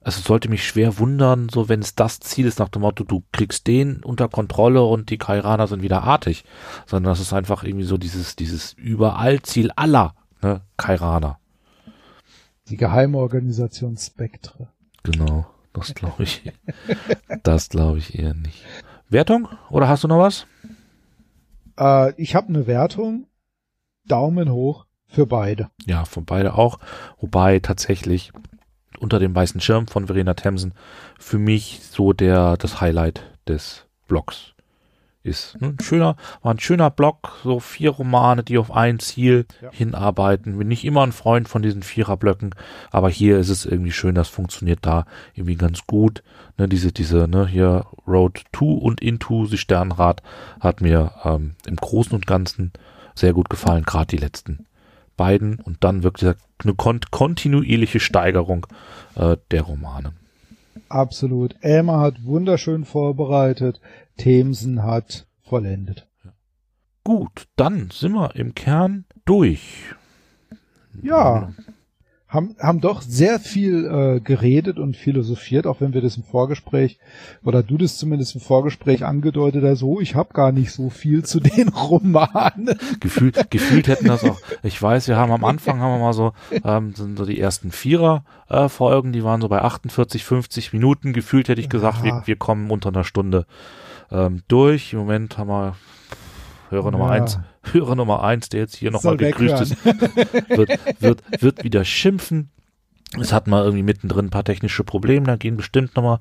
Also 0.00 0.20
es 0.20 0.24
sollte 0.24 0.48
mich 0.48 0.64
schwer 0.64 0.98
wundern, 1.00 1.48
so 1.48 1.68
wenn 1.68 1.80
es 1.80 1.96
das 1.96 2.20
Ziel 2.20 2.46
ist 2.46 2.60
nach 2.60 2.68
dem 2.68 2.82
Motto, 2.82 3.02
du 3.02 3.24
kriegst 3.32 3.66
den 3.66 4.04
unter 4.04 4.28
Kontrolle 4.28 4.84
und 4.84 5.10
die 5.10 5.18
Kairaner 5.18 5.66
sind 5.66 5.82
wieder 5.82 6.04
artig, 6.04 6.44
sondern 6.86 7.10
das 7.10 7.18
ist 7.18 7.32
einfach 7.32 7.64
irgendwie 7.64 7.86
so 7.86 7.98
dieses, 7.98 8.36
dieses 8.36 8.72
Überallziel 8.74 9.72
aller 9.74 10.14
ne, 10.42 10.60
Kairaner. 10.76 11.40
Die 12.68 12.76
Geheimorganisation 12.76 13.96
Spectre. 13.96 14.68
Genau, 15.02 15.46
das 15.72 15.94
glaube 15.94 16.24
ich. 16.24 16.42
das 17.42 17.68
glaube 17.68 17.98
ich 17.98 18.18
eher 18.18 18.34
nicht. 18.34 18.64
Wertung? 19.08 19.48
Oder 19.70 19.88
hast 19.88 20.04
du 20.04 20.08
noch 20.08 20.18
was? 20.18 20.46
Äh, 21.78 22.12
ich 22.20 22.34
habe 22.34 22.48
eine 22.48 22.66
Wertung. 22.66 23.26
Daumen 24.06 24.50
hoch 24.52 24.86
für 25.08 25.26
beide. 25.26 25.70
Ja, 25.84 26.04
von 26.04 26.24
beide 26.24 26.54
auch. 26.54 26.78
Wobei 27.20 27.58
tatsächlich 27.58 28.32
unter 28.98 29.18
dem 29.18 29.34
weißen 29.34 29.60
Schirm 29.60 29.86
von 29.86 30.06
Verena 30.06 30.34
Themsen 30.34 30.74
für 31.18 31.38
mich 31.38 31.80
so 31.82 32.12
der 32.12 32.56
das 32.56 32.80
Highlight 32.80 33.22
des 33.46 33.84
Blogs 34.08 34.55
ist. 35.26 35.56
Ein 35.60 35.76
schöner, 35.82 36.16
war 36.42 36.54
ein 36.54 36.60
schöner 36.60 36.90
Block, 36.90 37.38
so 37.42 37.60
vier 37.60 37.90
Romane, 37.90 38.42
die 38.42 38.58
auf 38.58 38.70
ein 38.70 38.98
Ziel 38.98 39.46
ja. 39.60 39.70
hinarbeiten. 39.72 40.58
Bin 40.58 40.68
nicht 40.68 40.84
immer 40.84 41.02
ein 41.02 41.12
Freund 41.12 41.48
von 41.48 41.62
diesen 41.62 41.82
Viererblöcken, 41.82 42.54
aber 42.90 43.10
hier 43.10 43.38
ist 43.38 43.48
es 43.48 43.66
irgendwie 43.66 43.92
schön, 43.92 44.14
das 44.14 44.28
funktioniert 44.28 44.80
da 44.82 45.04
irgendwie 45.34 45.56
ganz 45.56 45.86
gut. 45.86 46.22
Ne, 46.56 46.68
diese, 46.68 46.92
diese, 46.92 47.28
ne, 47.28 47.46
hier 47.46 47.84
Road 48.06 48.42
to 48.52 48.72
und 48.72 49.02
Into, 49.02 49.46
die 49.46 49.58
Sternrad, 49.58 50.22
hat 50.60 50.80
mir 50.80 51.12
ähm, 51.24 51.54
im 51.66 51.76
Großen 51.76 52.14
und 52.14 52.26
Ganzen 52.26 52.72
sehr 53.14 53.32
gut 53.32 53.50
gefallen, 53.50 53.84
gerade 53.84 54.06
die 54.06 54.16
letzten 54.16 54.66
beiden 55.16 55.60
und 55.60 55.82
dann 55.82 56.02
wirklich 56.02 56.34
eine 56.62 56.74
kont 56.74 57.10
kontinuierliche 57.10 58.00
Steigerung 58.00 58.66
äh, 59.16 59.36
der 59.50 59.62
Romane. 59.62 60.12
Absolut. 60.88 61.56
Elmar 61.62 62.00
hat 62.00 62.24
wunderschön 62.24 62.84
vorbereitet. 62.84 63.80
Themsen 64.16 64.82
hat 64.82 65.26
vollendet. 65.42 66.06
Gut, 67.04 67.46
dann 67.56 67.90
sind 67.92 68.12
wir 68.12 68.34
im 68.34 68.54
Kern 68.54 69.04
durch. 69.24 69.94
Ja, 71.02 71.52
haben, 72.28 72.56
haben 72.58 72.80
doch 72.80 73.02
sehr 73.02 73.38
viel 73.38 73.86
äh, 73.86 74.20
geredet 74.20 74.78
und 74.78 74.96
philosophiert, 74.96 75.66
auch 75.66 75.80
wenn 75.80 75.94
wir 75.94 76.00
das 76.00 76.16
im 76.16 76.24
Vorgespräch, 76.24 76.98
oder 77.44 77.62
du 77.62 77.78
das 77.78 77.98
zumindest 77.98 78.34
im 78.34 78.40
Vorgespräch 78.40 79.04
angedeutet 79.04 79.62
hast, 79.64 79.78
so, 79.78 80.00
ich 80.00 80.16
habe 80.16 80.34
gar 80.34 80.50
nicht 80.50 80.72
so 80.72 80.90
viel 80.90 81.24
zu 81.24 81.38
den 81.38 81.68
Romanen. 81.90 82.76
Gefühlt, 82.98 83.50
gefühlt 83.50 83.86
hätten 83.86 84.06
das 84.06 84.24
auch, 84.24 84.40
ich 84.64 84.80
weiß, 84.80 85.06
wir 85.06 85.16
haben 85.16 85.30
am 85.30 85.44
Anfang 85.44 85.80
haben 85.80 85.98
wir 85.98 86.04
mal 86.04 86.12
so, 86.12 86.32
ähm, 86.64 86.94
sind 86.94 87.16
so 87.16 87.24
die 87.24 87.40
ersten 87.40 87.70
Vierer-Folgen, 87.70 89.10
äh, 89.10 89.12
die 89.12 89.24
waren 89.24 89.40
so 89.40 89.48
bei 89.48 89.62
48, 89.62 90.24
50 90.24 90.72
Minuten, 90.72 91.12
gefühlt 91.12 91.48
hätte 91.48 91.60
ich 91.60 91.68
gesagt, 91.68 92.02
wir, 92.02 92.22
wir 92.24 92.36
kommen 92.36 92.70
unter 92.70 92.88
einer 92.88 93.04
Stunde 93.04 93.46
ähm, 94.10 94.42
durch. 94.48 94.92
Im 94.92 95.00
Moment 95.00 95.38
haben 95.38 95.48
wir 95.48 95.76
Hörer 96.70 96.90
Nummer 96.90 97.06
ja. 97.06 97.22
eins, 97.22 97.38
Hörer 97.72 97.94
Nummer 97.94 98.22
eins, 98.22 98.48
der 98.48 98.60
jetzt 98.60 98.76
hier 98.76 98.90
nochmal 98.90 99.16
gegrüßt 99.16 99.60
ist, 99.60 99.84
wird, 99.84 100.78
wird, 101.00 101.42
wird 101.42 101.64
wieder 101.64 101.84
schimpfen. 101.84 102.50
Es 103.20 103.32
hat 103.32 103.46
mal 103.46 103.62
irgendwie 103.62 103.84
mittendrin 103.84 104.26
ein 104.26 104.30
paar 104.30 104.42
technische 104.42 104.82
Probleme, 104.82 105.26
da 105.26 105.36
gehen 105.36 105.56
bestimmt 105.56 105.94
nochmal 105.94 106.18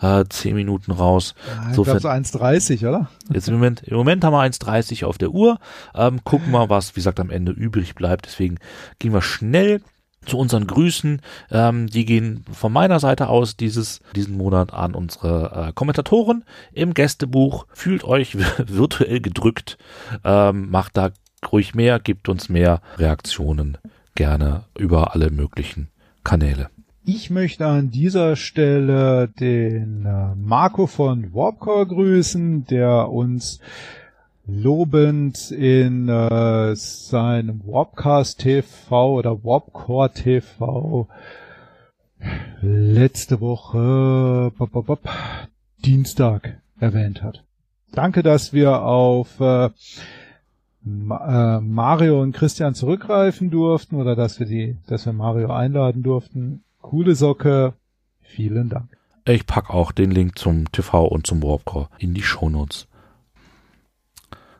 äh, 0.00 0.24
zehn 0.28 0.54
Minuten 0.54 0.92
raus. 0.92 1.34
Ja, 1.46 1.68
ich 1.70 1.74
glaube 1.74 1.98
so 1.98 2.08
1,30, 2.08 2.86
oder? 2.86 3.08
Jetzt 3.32 3.48
im 3.48 3.54
Moment, 3.54 3.82
im 3.84 3.96
Moment 3.96 4.22
haben 4.22 4.34
wir 4.34 4.42
1,30 4.42 5.06
auf 5.06 5.16
der 5.16 5.30
Uhr. 5.30 5.58
Ähm, 5.94 6.22
gucken 6.24 6.52
wir, 6.52 6.68
was, 6.68 6.94
wie 6.94 7.00
gesagt, 7.00 7.20
am 7.20 7.30
Ende 7.30 7.52
übrig 7.52 7.94
bleibt. 7.94 8.26
Deswegen 8.26 8.58
gehen 8.98 9.14
wir 9.14 9.22
schnell 9.22 9.80
zu 10.26 10.38
unseren 10.38 10.66
Grüßen. 10.66 11.20
Ähm, 11.50 11.86
die 11.86 12.04
gehen 12.04 12.44
von 12.52 12.72
meiner 12.72 13.00
Seite 13.00 13.28
aus 13.28 13.56
dieses, 13.56 14.00
diesen 14.14 14.36
Monat 14.36 14.72
an 14.72 14.94
unsere 14.94 15.68
äh, 15.68 15.72
Kommentatoren 15.72 16.44
im 16.72 16.94
Gästebuch. 16.94 17.66
Fühlt 17.72 18.04
euch 18.04 18.36
virtuell 18.66 19.20
gedrückt, 19.20 19.78
ähm, 20.24 20.70
macht 20.70 20.96
da 20.96 21.10
ruhig 21.52 21.74
mehr, 21.74 22.00
gibt 22.00 22.28
uns 22.28 22.48
mehr 22.48 22.80
Reaktionen 22.98 23.78
gerne 24.14 24.64
über 24.76 25.14
alle 25.14 25.30
möglichen 25.30 25.88
Kanäle. 26.24 26.70
Ich 27.04 27.30
möchte 27.30 27.66
an 27.66 27.92
dieser 27.92 28.34
Stelle 28.34 29.28
den 29.28 30.04
äh, 30.06 30.34
Marco 30.34 30.88
von 30.88 31.32
Warpcore 31.32 31.86
grüßen, 31.86 32.66
der 32.66 33.08
uns 33.10 33.60
lobend 34.46 35.50
in 35.50 36.08
äh, 36.08 36.76
seinem 36.76 37.66
Warpcast 37.66 38.40
TV 38.40 39.14
oder 39.14 39.42
Warpcore 39.44 40.12
TV 40.12 41.08
letzte 42.62 43.40
Woche 43.40 44.52
bop, 44.56 44.72
bop, 44.72 44.86
bop, 44.86 45.08
Dienstag 45.84 46.60
erwähnt 46.78 47.22
hat. 47.22 47.44
Danke, 47.92 48.22
dass 48.22 48.52
wir 48.52 48.82
auf 48.82 49.40
äh, 49.40 49.66
äh, 49.66 49.70
Mario 51.60 52.22
und 52.22 52.32
Christian 52.32 52.74
zurückgreifen 52.74 53.50
durften 53.50 53.96
oder 53.96 54.14
dass 54.14 54.38
wir 54.38 54.46
die, 54.46 54.76
dass 54.86 55.06
wir 55.06 55.12
Mario 55.12 55.52
einladen 55.52 56.02
durften. 56.02 56.62
Coole 56.80 57.14
Socke. 57.14 57.74
Vielen 58.20 58.68
Dank. 58.68 58.96
Ich 59.24 59.46
packe 59.46 59.72
auch 59.72 59.92
den 59.92 60.10
Link 60.10 60.38
zum 60.38 60.70
TV 60.70 61.04
und 61.04 61.26
zum 61.26 61.42
Warpcore 61.42 61.88
in 61.98 62.14
die 62.14 62.22
Shownotes. 62.22 62.86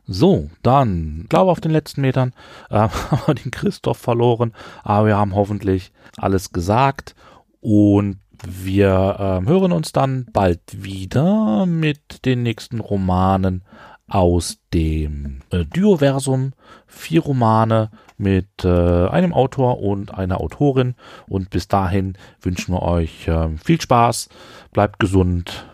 So, 0.06 0.50
dann, 0.62 1.26
glaube 1.28 1.50
auf 1.50 1.60
den 1.60 1.72
letzten 1.72 2.00
Metern 2.00 2.32
äh, 2.70 2.76
haben 2.76 3.20
wir 3.26 3.34
den 3.34 3.50
Christoph 3.50 3.98
verloren, 3.98 4.52
aber 4.82 5.08
wir 5.08 5.16
haben 5.16 5.34
hoffentlich 5.34 5.92
alles 6.16 6.52
gesagt 6.52 7.14
und 7.60 8.18
wir 8.46 9.40
äh, 9.42 9.48
hören 9.48 9.72
uns 9.72 9.92
dann 9.92 10.26
bald 10.32 10.60
wieder 10.84 11.66
mit 11.66 12.24
den 12.24 12.42
nächsten 12.42 12.80
Romanen 12.80 13.62
aus 14.08 14.58
dem 14.72 15.40
äh, 15.50 15.64
Duoversum. 15.64 16.52
Vier 16.86 17.22
Romane 17.22 17.90
mit 18.18 18.64
äh, 18.64 19.08
einem 19.08 19.32
Autor 19.32 19.80
und 19.80 20.14
einer 20.14 20.40
Autorin. 20.40 20.94
Und 21.28 21.50
bis 21.50 21.68
dahin 21.68 22.16
wünschen 22.40 22.74
wir 22.74 22.82
euch 22.82 23.26
äh, 23.28 23.48
viel 23.56 23.80
Spaß, 23.80 24.28
bleibt 24.72 24.98
gesund 24.98 25.66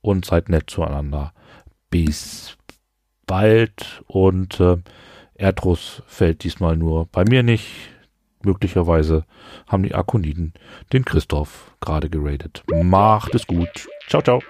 und 0.00 0.24
seid 0.24 0.48
nett 0.48 0.70
zueinander. 0.70 1.32
Bis 1.90 2.56
bald 3.30 4.02
und 4.08 4.58
äh, 4.58 4.78
Erdruss 5.34 6.02
fällt 6.08 6.42
diesmal 6.42 6.76
nur 6.76 7.06
bei 7.06 7.24
mir 7.24 7.44
nicht. 7.44 7.68
Möglicherweise 8.42 9.24
haben 9.68 9.84
die 9.84 9.94
Akoniden 9.94 10.52
den 10.92 11.04
Christoph 11.04 11.76
gerade 11.80 12.10
geradet. 12.10 12.64
Macht 12.82 13.34
es 13.36 13.46
gut. 13.46 13.88
Ciao, 14.08 14.20
ciao. 14.20 14.42